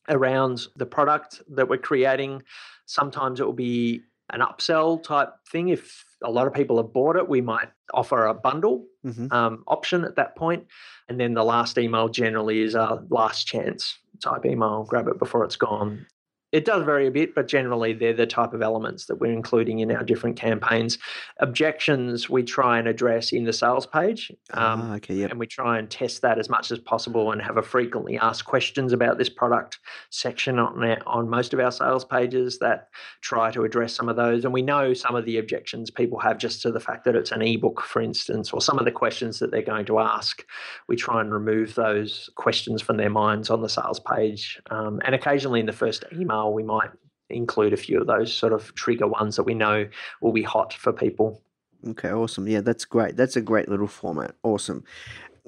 around 0.09 0.67
the 0.77 0.87
product 0.87 1.43
that 1.49 1.69
we're 1.69 1.79
creating. 1.79 2.43
Sometimes 2.85 3.41
it 3.41 3.45
will 3.45 3.53
be 3.53 4.03
an 4.31 4.41
upsell 4.41 5.03
type 5.03 5.31
thing. 5.51 5.69
If 5.71 6.05
a 6.23 6.31
lot 6.31 6.47
of 6.47 6.55
people 6.55 6.77
have 6.77 6.93
bought 6.93 7.17
it, 7.17 7.29
we 7.29 7.41
might 7.41 7.69
offer 7.95 8.27
a 8.27 8.35
bundle 8.35 8.85
Mhm. 9.05 9.33
um, 9.33 9.65
option 9.69 10.05
at 10.05 10.17
that 10.17 10.35
point. 10.37 10.67
And 11.09 11.19
then 11.19 11.35
the 11.35 11.45
last 11.45 11.79
email 11.79 12.09
generally 12.09 12.61
is 12.61 12.75
a 12.75 13.05
last 13.09 13.47
chance 13.47 13.99
type 14.21 14.45
email. 14.45 14.85
Grab 14.85 15.07
it 15.09 15.19
before 15.19 15.45
it's 15.45 15.57
gone. 15.57 16.07
It 16.53 16.65
does 16.65 16.85
vary 16.85 17.09
a 17.09 17.11
bit, 17.11 17.35
but 17.35 17.49
generally 17.49 17.93
they're 17.93 18.15
the 18.15 18.27
type 18.27 18.53
of 18.53 18.63
elements 18.63 19.07
that 19.07 19.17
we're 19.17 19.33
including 19.33 19.81
in 19.81 19.91
our 19.91 20.05
different 20.05 20.37
campaigns. 20.37 20.97
Objections 21.41 22.31
we 22.31 22.45
try 22.45 22.79
and 22.79 22.87
address 22.87 23.33
in 23.33 23.45
the 23.45 23.53
sales 23.53 23.85
page. 23.87 24.31
Um, 24.53 24.83
ah, 24.83 24.95
okay, 24.95 25.15
yep. 25.15 25.31
and 25.31 25.41
we 25.41 25.47
try 25.47 25.79
and 25.79 25.91
test 25.91 26.23
that 26.23 26.39
as 26.39 26.49
much 26.49 26.71
as 26.71 26.79
possible 26.79 27.33
and 27.33 27.43
have 27.43 27.57
a 27.57 27.63
frequently 27.63 28.17
asked 28.19 28.45
questions 28.45 28.93
about 28.93 29.19
this 29.19 29.29
product 29.29 29.81
section 30.11 30.59
on 30.59 30.85
our, 30.85 30.99
on 31.07 31.29
most 31.29 31.53
of 31.53 31.59
our 31.59 31.73
sales 31.73 32.05
pages 32.05 32.59
that 32.61 32.89
try 33.23 33.51
to 33.51 33.65
address 33.65 33.93
some 33.93 34.09
of 34.09 34.17
those 34.17 34.45
and 34.45 34.55
we 34.55 34.63
know 34.63 34.95
some 34.95 35.17
of 35.17 35.25
the 35.25 35.39
objections 35.39 35.91
people 35.91 36.19
have 36.19 36.39
just 36.39 36.63
to 36.63 36.71
the 36.71 36.81
fact 36.81 37.05
that 37.05 37.17
it's 37.17 37.33
an 37.33 37.43
ebook 37.43 37.81
for 37.83 38.01
instance 38.01 38.53
or 38.53 38.61
some 38.61 38.79
of 38.79 38.85
the 38.85 38.93
questions 38.93 39.39
that 39.39 39.51
they're 39.51 39.63
going 39.63 39.85
to 39.85 39.99
ask 39.99 40.45
we 40.89 40.97
try 40.97 41.21
and 41.21 41.33
remove 41.33 41.75
those 41.75 42.31
questions 42.37 42.81
from 42.81 42.97
their 42.97 43.11
minds 43.11 43.51
on 43.51 43.63
the 43.63 43.69
sales 43.69 44.01
page 44.01 44.61
um, 44.71 45.01
and 45.05 45.15
occasionally 45.15 45.61
in 45.61 45.67
the 45.67 45.73
first 45.73 46.05
email 46.13 46.36
we 46.51 46.63
might 46.63 46.91
include 47.29 47.73
a 47.73 47.77
few 47.77 48.01
of 48.01 48.07
those 48.07 48.33
sort 48.33 48.53
of 48.53 48.75
trigger 48.75 49.07
ones 49.07 49.37
that 49.37 49.43
we 49.43 49.55
know 49.55 49.87
will 50.21 50.33
be 50.33 50.43
hot 50.43 50.73
for 50.73 50.93
people 50.93 51.43
Okay, 51.87 52.11
awesome. 52.11 52.49
Yeah, 52.49 52.61
that's 52.61 52.85
great. 52.85 53.17
That's 53.17 53.37
a 53.37 53.41
great 53.41 53.69
little 53.69 53.87
format. 53.87 54.35
Awesome. 54.43 54.85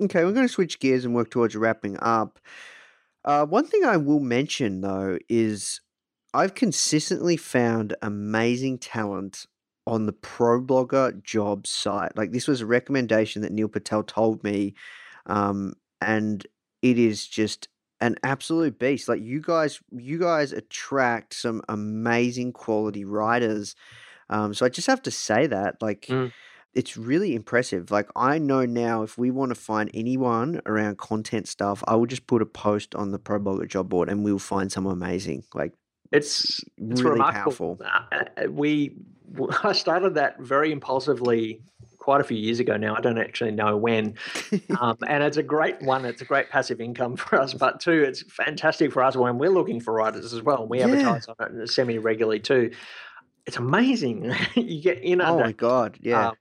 Okay, 0.00 0.24
we're 0.24 0.32
going 0.32 0.46
to 0.46 0.52
switch 0.52 0.78
gears 0.78 1.04
and 1.04 1.14
work 1.14 1.30
towards 1.30 1.56
wrapping 1.56 1.98
up. 2.00 2.38
Uh, 3.24 3.44
one 3.44 3.66
thing 3.66 3.84
I 3.84 3.96
will 3.96 4.20
mention 4.20 4.80
though 4.80 5.18
is 5.28 5.80
I've 6.32 6.54
consistently 6.54 7.36
found 7.36 7.96
amazing 8.00 8.78
talent 8.78 9.46
on 9.86 10.06
the 10.06 10.12
ProBlogger 10.12 11.22
job 11.22 11.66
site. 11.66 12.16
Like 12.16 12.30
this 12.30 12.46
was 12.46 12.60
a 12.60 12.66
recommendation 12.66 13.42
that 13.42 13.52
Neil 13.52 13.68
Patel 13.68 14.02
told 14.04 14.44
me, 14.44 14.74
um, 15.26 15.74
and 16.00 16.46
it 16.82 16.98
is 16.98 17.26
just 17.26 17.68
an 18.00 18.16
absolute 18.22 18.78
beast. 18.78 19.08
Like 19.08 19.20
you 19.22 19.40
guys, 19.40 19.80
you 19.90 20.18
guys 20.18 20.52
attract 20.52 21.34
some 21.34 21.62
amazing 21.68 22.52
quality 22.52 23.04
writers. 23.04 23.74
Um, 24.30 24.54
so 24.54 24.66
I 24.66 24.68
just 24.68 24.86
have 24.86 25.02
to 25.02 25.10
say 25.10 25.46
that, 25.46 25.80
like, 25.82 26.06
Mm. 26.08 26.32
it's 26.74 26.96
really 26.96 27.34
impressive. 27.34 27.90
Like 27.90 28.08
I 28.14 28.38
know 28.38 28.66
now, 28.66 29.02
if 29.02 29.16
we 29.18 29.30
want 29.30 29.50
to 29.50 29.54
find 29.54 29.90
anyone 29.94 30.60
around 30.66 30.98
content 30.98 31.48
stuff, 31.48 31.82
I 31.88 31.96
will 31.96 32.06
just 32.06 32.26
put 32.26 32.42
a 32.42 32.46
post 32.46 32.94
on 32.94 33.10
the 33.10 33.18
ProBlogger 33.18 33.66
job 33.68 33.88
board, 33.88 34.08
and 34.08 34.22
we'll 34.24 34.38
find 34.38 34.70
someone 34.70 34.92
amazing. 34.94 35.44
Like 35.54 35.72
it's 36.12 36.60
it's 36.76 37.00
really 37.02 37.12
remarkable. 37.12 37.76
powerful. 37.76 37.78
Uh, 38.12 38.24
uh, 38.44 38.50
we 38.50 38.96
I 39.64 39.72
started 39.72 40.14
that 40.14 40.40
very 40.40 40.70
impulsively 40.72 41.62
quite 42.08 42.22
a 42.22 42.24
few 42.24 42.38
years 42.38 42.58
ago 42.58 42.78
now. 42.78 42.96
I 42.96 43.02
don't 43.02 43.18
actually 43.18 43.50
know 43.50 43.76
when, 43.76 44.14
um, 44.80 44.96
and 45.06 45.22
it's 45.22 45.36
a 45.36 45.42
great 45.42 45.82
one. 45.82 46.06
It's 46.06 46.22
a 46.22 46.24
great 46.24 46.48
passive 46.48 46.80
income 46.80 47.16
for 47.16 47.38
us, 47.38 47.52
but 47.52 47.80
two, 47.80 48.02
it's 48.02 48.22
fantastic 48.32 48.92
for 48.92 49.02
us 49.02 49.14
when 49.14 49.36
we're 49.36 49.50
looking 49.50 49.78
for 49.78 49.92
writers 49.92 50.32
as 50.32 50.40
well. 50.40 50.62
And 50.62 50.70
We 50.70 50.78
Yeah. 50.78 50.86
advertise 50.86 51.28
on 51.28 51.60
it 51.60 51.68
semi 51.68 51.98
regularly 51.98 52.40
too. 52.40 52.70
It's 53.44 53.58
amazing. 53.58 54.34
you 54.54 54.80
get 54.80 55.00
in 55.00 55.20
oh 55.20 55.38
my 55.38 55.52
god, 55.52 55.98
yeah. 56.00 56.28
um, 56.30 56.34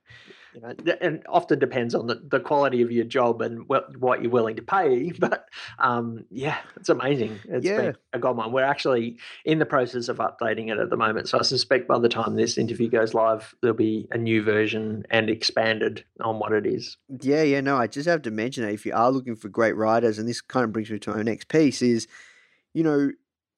you 0.60 0.84
know, 0.84 0.94
and 1.00 1.22
often 1.28 1.58
depends 1.58 1.94
on 1.94 2.06
the, 2.06 2.16
the 2.16 2.40
quality 2.40 2.82
of 2.82 2.90
your 2.90 3.04
job 3.04 3.40
and 3.42 3.68
what, 3.68 3.96
what 3.96 4.22
you're 4.22 4.30
willing 4.30 4.56
to 4.56 4.62
pay. 4.62 5.12
But 5.18 5.48
um, 5.78 6.24
yeah, 6.30 6.58
it's 6.76 6.88
amazing. 6.88 7.40
It's 7.48 7.66
Yeah. 7.66 7.76
been 7.76 7.96
a 8.12 8.18
gold 8.18 8.36
mine. 8.36 8.52
We're 8.52 8.62
actually 8.64 9.18
in 9.44 9.58
the 9.58 9.66
process 9.66 10.08
of 10.08 10.18
updating 10.18 10.70
it 10.70 10.78
at 10.78 10.90
the 10.90 10.96
moment. 10.96 11.28
So 11.28 11.38
I 11.38 11.42
suspect 11.42 11.88
by 11.88 11.98
the 11.98 12.08
time 12.08 12.36
this 12.36 12.56
interview 12.58 12.88
goes 12.88 13.14
live, 13.14 13.54
there'll 13.60 13.76
be 13.76 14.08
a 14.10 14.18
new 14.18 14.42
version 14.42 15.04
and 15.10 15.28
expanded 15.28 16.04
on 16.20 16.38
what 16.38 16.52
it 16.52 16.66
is. 16.66 16.96
Yeah, 17.20 17.42
yeah, 17.42 17.60
no, 17.60 17.76
I 17.76 17.86
just 17.86 18.08
have 18.08 18.22
to 18.22 18.30
mention 18.30 18.64
that 18.64 18.72
if 18.72 18.86
you 18.86 18.92
are 18.94 19.10
looking 19.10 19.36
for 19.36 19.48
great 19.48 19.76
writers, 19.76 20.18
and 20.18 20.28
this 20.28 20.40
kind 20.40 20.64
of 20.64 20.72
brings 20.72 20.90
me 20.90 20.98
to 21.00 21.14
my 21.14 21.22
next 21.22 21.48
piece, 21.48 21.82
is 21.82 22.06
you 22.74 22.82
know 22.82 23.10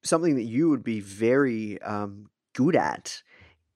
something 0.03 0.35
that 0.37 0.45
you 0.45 0.69
would 0.71 0.83
be 0.83 1.01
very 1.01 1.81
um, 1.83 2.31
good 2.55 2.77
at 2.77 3.23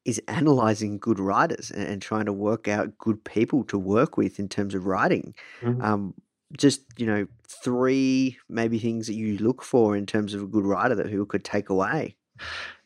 is 0.04 0.20
analyzing 0.28 0.98
good 0.98 1.18
writers 1.18 1.70
and, 1.70 1.86
and 1.88 2.02
trying 2.02 2.26
to 2.26 2.32
work 2.32 2.68
out 2.68 2.96
good 2.98 3.24
people 3.24 3.64
to 3.64 3.78
work 3.78 4.16
with 4.16 4.38
in 4.38 4.48
terms 4.48 4.74
of 4.74 4.86
writing. 4.86 5.34
Mhm. 5.62 5.82
Um, 5.82 6.14
just 6.56 6.82
you 6.96 7.06
know, 7.06 7.26
three 7.48 8.38
maybe 8.48 8.78
things 8.78 9.06
that 9.06 9.14
you 9.14 9.38
look 9.38 9.62
for 9.62 9.96
in 9.96 10.06
terms 10.06 10.34
of 10.34 10.42
a 10.42 10.46
good 10.46 10.64
writer 10.64 10.94
that 10.94 11.08
people 11.08 11.26
could 11.26 11.44
take 11.44 11.68
away. 11.68 12.16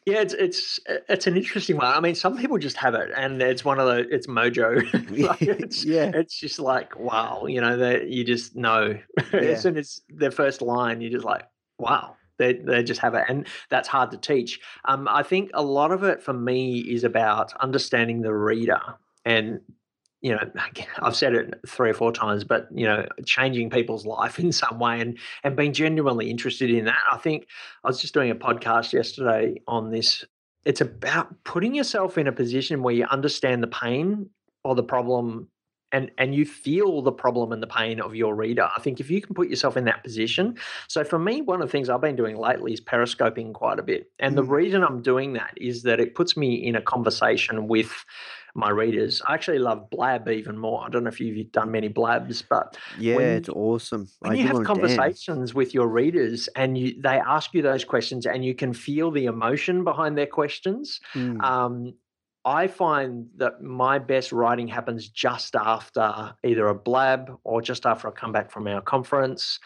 Yeah, 0.07 0.21
it's 0.23 0.33
it's 0.33 0.81
it's 1.09 1.27
an 1.27 1.37
interesting 1.37 1.77
one. 1.77 1.87
I 1.87 2.01
mean, 2.01 2.15
some 2.15 2.39
people 2.39 2.57
just 2.57 2.79
have 2.79 2.95
it, 2.95 3.11
and 3.15 3.43
it's 3.43 3.63
one 3.63 3.79
of 3.79 3.87
the 3.87 4.09
it's 4.09 4.27
mojo. 4.27 4.81
like 5.29 5.43
it's, 5.43 5.85
Yeah. 5.85 6.13
it's 6.15 6.39
just 6.39 6.59
like 6.59 6.99
wow, 6.99 7.45
you 7.47 7.61
know, 7.61 7.77
that 7.77 8.09
you 8.09 8.25
just 8.25 8.57
know 8.57 8.99
Yeah. 9.35 9.41
as 9.41 9.61
soon 9.63 9.77
as 9.77 10.01
their 10.09 10.31
first 10.31 10.63
line, 10.63 11.03
you're 11.03 11.11
just 11.11 11.27
like 11.27 11.43
wow, 11.79 12.17
they 12.39 12.55
they 12.55 12.83
just 12.83 13.01
have 13.01 13.15
it, 13.15 13.25
and 13.29 13.47
that's 13.69 13.89
hard 13.89 14.11
to 14.13 14.17
teach. 14.17 14.61
Um, 14.85 15.09
I 15.09 15.23
think 15.23 15.51
a 15.55 15.63
lot 15.63 15.93
of 15.93 16.03
it 16.05 16.23
for 16.23 16.33
me 16.33 16.79
is 16.79 17.05
about 17.05 17.55
understanding 17.61 18.23
the 18.23 18.35
reader, 18.35 18.81
and 19.25 19.61
you 20.21 20.33
know, 20.33 20.41
I've 21.01 21.15
said 21.15 21.35
it 21.35 21.55
three 21.67 21.91
or 21.91 21.95
four 21.95 22.13
times, 22.13 22.43
but 22.43 22.69
you 22.75 22.87
know, 22.87 23.07
changing 23.25 23.71
people's 23.71 24.05
life 24.05 24.39
in 24.39 24.53
some 24.53 24.79
way, 24.79 25.01
and 25.01 25.19
and 25.45 25.57
being 25.57 25.73
genuinely 25.73 26.31
interested 26.31 26.71
in 26.71 26.87
that. 26.87 27.03
I 27.13 27.19
think 27.19 27.47
I 27.85 27.89
was 27.89 28.01
just 28.01 28.15
doing 28.15 28.31
a 28.31 28.37
podcast 28.37 28.93
yesterday 28.93 29.61
on 29.67 29.91
this. 29.91 30.25
It's 30.65 30.81
about 30.81 31.45
putting 31.45 31.75
yourself 31.75 32.19
in 32.19 32.27
a 32.27 32.33
position 32.33 32.83
where 32.83 32.95
you 32.95 33.07
understand 33.07 33.63
the 33.63 33.69
pain 33.69 34.29
or 34.65 34.75
the 34.75 34.83
problem 34.83 35.49
and 35.93 36.11
and 36.19 36.35
you 36.35 36.45
feel 36.45 37.03
the 37.03 37.13
problem 37.13 37.53
and 37.53 37.63
the 37.63 37.67
pain 37.67 38.01
of 38.01 38.15
your 38.15 38.35
reader. 38.35 38.69
I 38.77 38.81
think 38.81 39.01
if 39.01 39.11
you 39.11 39.21
can 39.21 39.35
put 39.35 39.49
yourself 39.49 39.77
in 39.77 39.85
that 39.85 40.03
position. 40.05 40.57
So 40.89 41.05
for 41.05 41.19
me, 41.19 41.41
one 41.43 41.61
of 41.63 41.69
the 41.69 41.73
things 41.73 41.89
I've 41.89 42.01
been 42.01 42.17
doing 42.17 42.37
lately 42.37 42.73
is 42.73 42.81
periscoping 42.81 43.53
quite 43.53 43.79
a 43.79 43.83
bit. 43.83 44.11
And 44.19 44.37
the 44.37 44.43
Mm. 44.43 44.51
reason 44.51 44.85
I'm 44.85 45.03
doing 45.03 45.33
that 45.35 45.55
is 45.57 45.83
that 45.85 46.01
it 46.01 46.15
puts 46.15 46.37
me 46.37 46.55
in 46.55 46.77
a 46.77 46.83
conversation 46.83 47.69
with 47.69 48.05
my 48.55 48.71
readers. 48.71 49.23
I 49.27 49.35
actually 49.35 49.59
love 49.61 49.89
blab 49.91 50.29
even 50.29 50.59
more. 50.59 50.85
I 50.85 50.89
don't 50.89 51.05
know 51.05 51.09
if 51.09 51.21
you've 51.21 51.53
done 51.53 51.71
many 51.71 51.89
blabs, 51.89 52.43
but 52.43 52.77
Yeah, 52.99 53.17
When- 53.17 53.37
it's 53.39 53.49
awesome. 53.49 54.09
when 54.21 54.33
I 54.33 54.35
you 54.37 54.47
have 54.49 54.65
conversations 54.65 55.55
with 55.55 55.75
your 55.75 55.87
readers 55.89 56.49
and 56.57 56.77
you 56.77 57.01
they 57.01 57.19
ask 57.21 57.55
you 57.55 57.63
those 57.63 57.85
questions 57.85 58.27
and 58.27 58.45
you 58.45 58.55
can 58.55 58.73
feel 58.73 59.11
the 59.11 59.27
emotion 59.27 59.85
behind 59.85 60.19
their 60.19 60.27
questions 60.27 61.01
Mm. 61.15 61.41
um, 61.45 61.95
i 62.49 62.67
find 62.67 63.27
that 63.37 63.63
my 63.63 63.99
best 63.99 64.33
writing 64.33 64.69
happens 64.69 65.09
just 65.09 65.55
after 65.55 66.35
either 66.45 66.69
a 66.69 66.75
blab 66.75 67.37
or 67.45 67.61
just 67.61 67.87
after 67.87 68.09
i 68.09 68.11
come 68.11 68.33
back 68.33 68.51
from 68.51 68.67
our 68.67 68.81
conference 68.81 69.59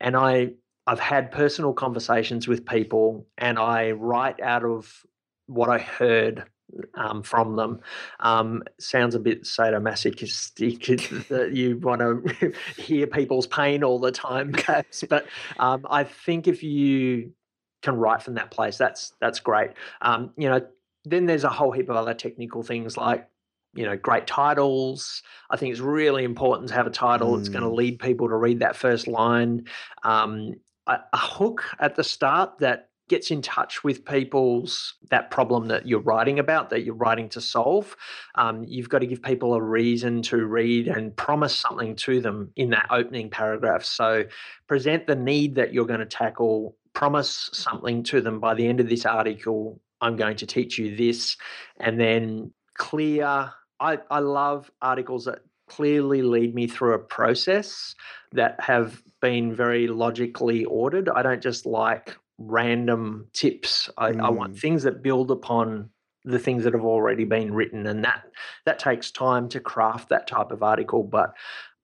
and 0.00 0.16
i 0.16 0.48
i've 0.86 1.00
had 1.00 1.30
personal 1.30 1.72
conversations 1.72 2.46
with 2.46 2.64
people 2.64 3.26
and 3.38 3.58
i 3.58 3.90
write 3.90 4.40
out 4.40 4.64
of 4.64 5.04
what 5.46 5.68
i 5.68 5.78
heard 5.78 6.44
um, 6.94 7.22
from 7.22 7.56
them. 7.56 7.80
Um, 8.20 8.62
sounds 8.78 9.14
a 9.14 9.18
bit 9.18 9.42
sadomasochistic 9.42 11.26
that 11.28 11.52
you 11.54 11.78
want 11.78 12.00
to 12.00 12.52
hear 12.80 13.06
people's 13.06 13.46
pain 13.46 13.84
all 13.84 13.98
the 13.98 14.12
time, 14.12 14.52
perhaps. 14.52 15.04
But 15.08 15.26
um, 15.58 15.86
I 15.90 16.04
think 16.04 16.48
if 16.48 16.62
you 16.62 17.32
can 17.82 17.96
write 17.96 18.22
from 18.22 18.34
that 18.34 18.50
place, 18.50 18.76
that's 18.76 19.14
that's 19.20 19.40
great. 19.40 19.70
Um, 20.02 20.30
you 20.36 20.48
know, 20.48 20.66
then 21.04 21.26
there's 21.26 21.44
a 21.44 21.48
whole 21.48 21.72
heap 21.72 21.88
of 21.88 21.96
other 21.96 22.14
technical 22.14 22.62
things 22.62 22.96
like 22.96 23.28
you 23.74 23.84
know 23.84 23.96
great 23.96 24.26
titles. 24.26 25.22
I 25.50 25.56
think 25.56 25.72
it's 25.72 25.80
really 25.80 26.24
important 26.24 26.68
to 26.68 26.74
have 26.74 26.86
a 26.86 26.90
title 26.90 27.38
it's 27.38 27.48
going 27.48 27.64
to 27.64 27.70
Mm. 27.70 27.76
lead 27.76 27.98
people 27.98 28.28
to 28.28 28.36
read 28.36 28.60
that 28.60 28.76
first 28.76 29.06
line. 29.06 29.66
Um, 30.02 30.54
a, 30.86 30.98
a 31.12 31.18
hook 31.18 31.64
at 31.78 31.94
the 31.96 32.04
start 32.04 32.58
that 32.58 32.88
gets 33.08 33.30
in 33.32 33.42
touch 33.42 33.82
with 33.82 34.04
people's 34.04 34.94
that 35.10 35.32
problem 35.32 35.66
that 35.66 35.84
you're 35.84 36.00
writing 36.00 36.38
about 36.38 36.70
that 36.70 36.84
you're 36.84 36.94
writing 36.94 37.28
to 37.28 37.40
solve 37.40 37.96
um, 38.36 38.62
you've 38.68 38.88
got 38.88 39.00
to 39.00 39.06
give 39.06 39.20
people 39.20 39.52
a 39.54 39.60
reason 39.60 40.22
to 40.22 40.46
read 40.46 40.86
and 40.86 41.16
promise 41.16 41.54
something 41.54 41.96
to 41.96 42.20
them 42.20 42.52
in 42.54 42.70
that 42.70 42.86
opening 42.90 43.28
paragraph. 43.28 43.84
So 43.84 44.24
present 44.68 45.08
the 45.08 45.16
need 45.16 45.56
that 45.56 45.74
you're 45.74 45.86
going 45.86 45.98
to 46.00 46.06
tackle 46.06 46.76
promise 46.92 47.50
something 47.52 48.04
to 48.04 48.20
them 48.20 48.38
by 48.38 48.54
the 48.54 48.66
end 48.66 48.78
of 48.78 48.88
this 48.88 49.04
article 49.04 49.80
i'm 50.00 50.16
going 50.16 50.36
to 50.36 50.46
teach 50.46 50.78
you 50.78 50.96
this 50.96 51.36
and 51.78 52.00
then 52.00 52.52
clear 52.74 53.50
i, 53.80 53.98
I 54.10 54.18
love 54.20 54.70
articles 54.80 55.24
that 55.26 55.40
clearly 55.70 56.20
lead 56.20 56.54
me 56.54 56.66
through 56.66 56.94
a 56.94 56.98
process 56.98 57.94
that 58.32 58.60
have 58.60 59.02
been 59.20 59.54
very 59.54 59.86
logically 59.86 60.64
ordered. 60.64 61.08
I 61.08 61.22
don't 61.22 61.42
just 61.42 61.64
like 61.64 62.16
random 62.38 63.28
tips. 63.32 63.88
I, 63.96 64.08
I 64.08 64.30
want 64.30 64.54
Mm. 64.54 64.58
things 64.58 64.82
that 64.82 65.02
build 65.02 65.30
upon 65.30 65.90
the 66.24 66.38
things 66.38 66.64
that 66.64 66.74
have 66.74 66.84
already 66.84 67.24
been 67.24 67.54
written 67.54 67.86
and 67.86 68.04
that 68.04 68.24
that 68.66 68.78
takes 68.78 69.10
time 69.10 69.48
to 69.48 69.60
craft 69.60 70.10
that 70.10 70.26
type 70.26 70.50
of 70.50 70.62
article 70.62 71.02
but 71.02 71.32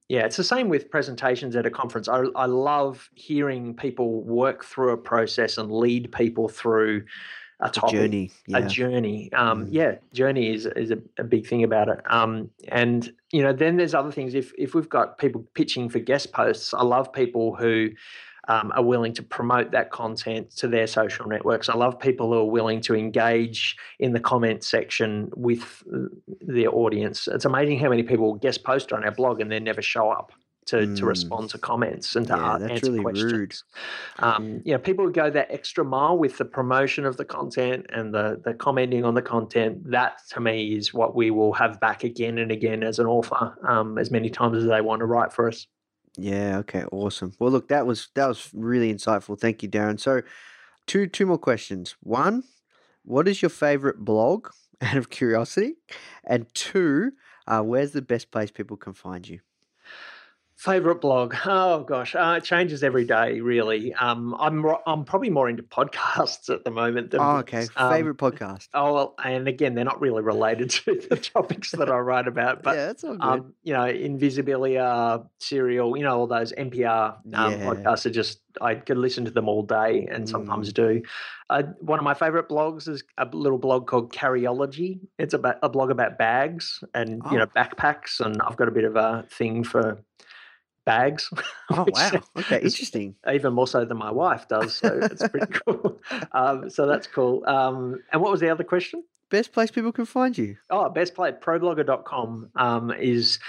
yeah 0.09 0.25
it's 0.25 0.37
the 0.37 0.43
same 0.43 0.69
with 0.69 0.91
presentations 0.91 1.55
at 1.55 1.65
a 1.65 1.71
conference. 1.71 2.07
I, 2.07 2.23
I 2.35 2.45
love 2.45 3.09
hearing 3.15 3.75
people 3.75 4.21
work 4.23 4.63
through 4.63 4.91
a 4.91 4.97
process 4.97 5.57
and 5.57 5.71
lead 5.71 6.11
people 6.11 6.49
through 6.49 7.05
a 7.59 7.69
topic 7.69 7.95
journey. 7.95 8.31
a 8.53 8.61
journey. 8.67 9.31
Um, 9.33 9.65
Mm. 9.65 9.69
Yeah, 9.71 9.95
journey 10.13 10.53
is 10.53 10.65
is 10.65 10.91
a, 10.91 10.99
a 11.17 11.23
big 11.23 11.47
thing 11.47 11.63
about 11.63 11.89
it. 11.89 11.99
Um, 12.09 12.51
and 12.67 13.11
you 13.31 13.41
know, 13.41 13.53
then 13.53 13.77
there's 13.77 13.93
other 13.93 14.11
things. 14.11 14.35
If 14.35 14.53
if 14.57 14.75
we've 14.75 14.89
got 14.89 15.17
people 15.17 15.45
pitching 15.53 15.89
for 15.89 15.99
guest 15.99 16.31
posts, 16.31 16.73
I 16.73 16.83
love 16.83 17.11
people 17.11 17.55
who 17.55 17.89
um, 18.47 18.71
are 18.75 18.83
willing 18.83 19.13
to 19.13 19.23
promote 19.23 19.71
that 19.71 19.91
content 19.91 20.51
to 20.57 20.67
their 20.67 20.87
social 20.87 21.27
networks. 21.27 21.69
I 21.69 21.75
love 21.75 21.99
people 21.99 22.27
who 22.31 22.39
are 22.39 22.45
willing 22.45 22.81
to 22.81 22.95
engage 22.95 23.75
in 23.99 24.13
the 24.13 24.19
comment 24.19 24.63
section 24.63 25.31
with 25.35 25.83
uh, 25.93 26.07
their 26.41 26.73
audience. 26.73 27.27
It's 27.27 27.45
amazing 27.45 27.79
how 27.79 27.89
many 27.89 28.03
people 28.03 28.35
guest 28.35 28.63
post 28.63 28.93
on 28.93 29.03
our 29.03 29.11
blog 29.11 29.41
and 29.41 29.51
then 29.51 29.63
never 29.63 29.81
show 29.81 30.09
up. 30.09 30.31
To, 30.67 30.85
to 30.85 31.05
Mm. 31.05 31.07
respond 31.07 31.49
to 31.51 31.57
comments 31.57 32.15
and 32.17 32.27
to 32.27 32.33
Yeah, 32.35 32.57
answer 32.69 32.91
really 32.91 33.01
questions. 33.03 33.31
rude. 33.33 33.55
Um, 34.19 34.61
you 34.65 34.73
know, 34.73 34.79
people 34.79 35.05
who 35.05 35.11
go 35.13 35.29
that 35.29 35.49
extra 35.49 35.85
mile 35.85 36.17
with 36.17 36.37
the 36.37 36.45
promotion 36.45 37.05
of 37.05 37.15
the 37.15 37.23
content 37.25 37.85
and 37.93 38.13
the 38.13 38.41
the 38.43 38.53
commenting 38.53 39.05
on 39.05 39.13
the 39.13 39.21
content. 39.21 39.89
That 39.91 40.19
to 40.31 40.39
me 40.41 40.75
is 40.75 40.93
what 40.93 41.15
we 41.15 41.31
will 41.31 41.53
have 41.53 41.79
back 41.79 42.03
again 42.03 42.37
and 42.37 42.51
again 42.51 42.83
as 42.83 42.99
an 42.99 43.05
author, 43.05 43.57
um, 43.67 43.97
as 43.97 44.11
many 44.11 44.29
times 44.29 44.57
as 44.57 44.65
they 44.67 44.81
want 44.81 44.99
to 44.99 45.05
write 45.05 45.31
for 45.31 45.47
us. 45.47 45.67
Yeah. 46.17 46.57
Okay. 46.59 46.83
Awesome. 46.91 47.33
Well, 47.39 47.51
look, 47.51 47.67
that 47.69 47.85
was 47.87 48.09
that 48.15 48.27
was 48.27 48.49
really 48.53 48.93
insightful. 48.93 49.39
Thank 49.39 49.63
you, 49.63 49.69
Darren. 49.69 49.99
So, 49.99 50.21
two 50.85 51.07
two 51.07 51.25
more 51.25 51.37
questions. 51.37 51.95
One, 52.01 52.43
what 53.05 53.27
is 53.27 53.41
your 53.41 53.49
favorite 53.49 53.99
blog? 53.99 54.49
Out 54.81 54.97
of 54.97 55.09
curiosity, 55.09 55.75
and 56.23 56.45
two, 56.53 57.11
uh, 57.47 57.61
where's 57.63 57.93
the 57.93 58.01
best 58.01 58.29
place 58.31 58.51
people 58.51 58.77
can 58.77 58.93
find 58.93 59.27
you? 59.27 59.39
Favorite 60.57 61.01
blog? 61.01 61.35
Oh 61.45 61.83
gosh, 61.83 62.15
uh, 62.15 62.35
it 62.37 62.43
changes 62.43 62.83
every 62.83 63.05
day. 63.05 63.39
Really, 63.41 63.93
um, 63.93 64.35
I'm 64.39 64.65
I'm 64.87 65.05
probably 65.05 65.29
more 65.29 65.47
into 65.47 65.61
podcasts 65.63 66.49
at 66.53 66.63
the 66.65 66.71
moment. 66.71 67.11
Than 67.11 67.21
Oh, 67.21 67.37
okay. 67.37 67.67
Um, 67.75 67.91
Favorite 67.91 68.17
podcast. 68.17 68.67
Oh, 68.73 68.93
well, 68.93 69.15
and 69.23 69.47
again, 69.47 69.75
they're 69.75 69.85
not 69.85 70.01
really 70.01 70.23
related 70.23 70.69
to 70.85 70.99
the 71.09 71.15
topics 71.15 71.71
that 71.71 71.89
I 71.89 71.97
write 71.99 72.27
about, 72.27 72.63
but 72.63 72.75
yeah, 72.75 72.85
that's 72.87 73.03
all 73.03 73.15
good. 73.15 73.23
um, 73.23 73.53
you 73.63 73.73
know, 73.73 73.85
Invisibilia, 73.85 75.27
Serial, 75.39 75.95
you 75.95 76.03
know, 76.03 76.17
all 76.17 76.27
those 76.27 76.51
NPR 76.53 77.17
um, 77.33 77.51
Yeah. 77.53 77.65
podcasts 77.65 78.05
are 78.05 78.09
just, 78.11 78.41
I 78.59 78.75
could 78.75 78.97
listen 78.97 79.25
to 79.25 79.31
them 79.31 79.47
all 79.47 79.63
day 79.63 80.07
and 80.09 80.27
sometimes 80.27 80.73
do. 80.73 81.01
Uh, 81.49 81.63
one 81.79 81.99
of 81.99 82.03
my 82.03 82.13
favorite 82.13 82.49
blogs 82.49 82.87
is 82.87 83.03
a 83.17 83.25
little 83.31 83.57
blog 83.59 83.87
called 83.87 84.11
Carryology. 84.11 84.99
It's 85.19 85.33
about 85.33 85.57
a 85.63 85.69
blog 85.69 85.91
about 85.91 86.17
bags 86.17 86.83
and, 86.93 87.21
you 87.31 87.37
know, 87.37 87.45
Oh. 87.45 87.59
backpacks. 87.59 88.19
And 88.19 88.41
I've 88.41 88.57
got 88.57 88.67
a 88.67 88.71
bit 88.71 88.83
of 88.83 88.95
a 88.95 89.25
thing 89.29 89.63
for 89.63 89.99
bags. 90.87 91.29
oh 91.69 91.85
wow. 91.89 92.11
Okay. 92.37 92.61
Interesting. 92.61 93.13
Even 93.31 93.53
more 93.53 93.67
so 93.67 93.85
than 93.85 93.97
my 93.97 94.09
wife 94.09 94.47
does. 94.47 94.73
So 94.73 94.99
it's 95.03 95.27
pretty 95.27 95.53
cool. 95.67 95.99
Um, 96.31 96.69
so 96.69 96.87
that's 96.87 97.05
cool. 97.05 97.43
Um, 97.45 98.01
and 98.11 98.21
what 98.21 98.31
was 98.31 98.39
the 98.39 98.49
other 98.49 98.63
question? 98.63 99.03
Best 99.29 99.51
place 99.51 99.69
people 99.69 99.91
can 99.91 100.05
find 100.05 100.35
you. 100.37 100.55
Oh, 100.69 100.89
best 100.89 101.13
play 101.13 101.33
problogger.com 101.33 102.51
um, 102.55 102.91
is 102.91 103.39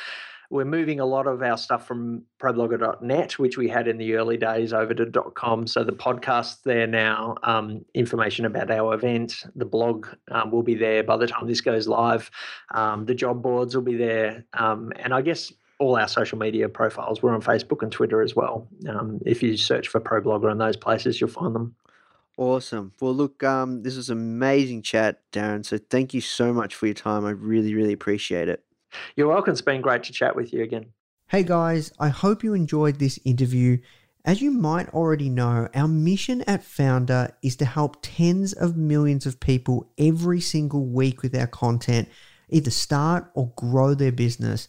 we're 0.50 0.64
moving 0.64 0.98
a 0.98 1.04
lot 1.04 1.26
of 1.26 1.42
our 1.42 1.58
stuff 1.58 1.86
from 1.86 2.22
problogger.net, 2.40 3.38
which 3.38 3.58
we 3.58 3.68
had 3.68 3.86
in 3.86 3.98
the 3.98 4.14
early 4.14 4.38
days, 4.38 4.72
over 4.72 4.94
to 4.94 5.06
.com. 5.34 5.66
So 5.66 5.84
the 5.84 5.92
podcast's 5.92 6.62
there 6.64 6.86
now, 6.86 7.36
um, 7.42 7.84
information 7.94 8.46
about 8.46 8.70
our 8.70 8.94
event, 8.94 9.44
the 9.54 9.66
blog 9.66 10.08
um, 10.30 10.50
will 10.50 10.62
be 10.62 10.74
there 10.74 11.04
by 11.04 11.18
the 11.18 11.26
time 11.26 11.46
this 11.46 11.60
goes 11.60 11.86
live. 11.86 12.30
Um, 12.74 13.04
the 13.04 13.14
job 13.14 13.42
boards 13.42 13.76
will 13.76 13.84
be 13.84 13.96
there, 13.96 14.46
um, 14.54 14.92
and 14.96 15.12
I 15.12 15.20
guess 15.20 15.52
all 15.78 15.96
our 15.96 16.08
social 16.08 16.38
media 16.38 16.68
profiles. 16.68 17.22
We're 17.22 17.34
on 17.34 17.42
Facebook 17.42 17.82
and 17.82 17.92
Twitter 17.92 18.20
as 18.22 18.34
well. 18.34 18.68
Um, 18.88 19.20
if 19.24 19.42
you 19.42 19.56
search 19.56 19.88
for 19.88 20.00
ProBlogger 20.00 20.50
in 20.50 20.58
those 20.58 20.76
places, 20.76 21.20
you'll 21.20 21.30
find 21.30 21.54
them. 21.54 21.74
Awesome. 22.36 22.92
Well, 23.00 23.14
look, 23.14 23.42
um, 23.42 23.82
this 23.82 23.96
was 23.96 24.10
amazing 24.10 24.82
chat, 24.82 25.20
Darren. 25.32 25.64
So 25.64 25.78
thank 25.78 26.14
you 26.14 26.20
so 26.20 26.52
much 26.52 26.74
for 26.74 26.86
your 26.86 26.94
time. 26.94 27.24
I 27.24 27.30
really, 27.30 27.74
really 27.74 27.92
appreciate 27.92 28.48
it. 28.48 28.64
You're 29.16 29.28
welcome. 29.28 29.52
It's 29.52 29.60
been 29.60 29.80
great 29.80 30.04
to 30.04 30.12
chat 30.12 30.36
with 30.36 30.52
you 30.52 30.62
again. 30.62 30.86
Hey 31.28 31.42
guys, 31.42 31.92
I 31.98 32.08
hope 32.08 32.42
you 32.42 32.54
enjoyed 32.54 32.98
this 32.98 33.18
interview. 33.24 33.78
As 34.24 34.40
you 34.40 34.50
might 34.50 34.88
already 34.90 35.28
know, 35.28 35.68
our 35.74 35.88
mission 35.88 36.42
at 36.42 36.62
Foundr 36.62 37.32
is 37.42 37.56
to 37.56 37.64
help 37.64 37.98
tens 38.02 38.52
of 38.52 38.76
millions 38.76 39.26
of 39.26 39.40
people 39.40 39.90
every 39.98 40.40
single 40.40 40.86
week 40.86 41.22
with 41.22 41.36
our 41.36 41.46
content, 41.46 42.08
either 42.48 42.70
start 42.70 43.30
or 43.34 43.52
grow 43.56 43.94
their 43.94 44.12
business, 44.12 44.68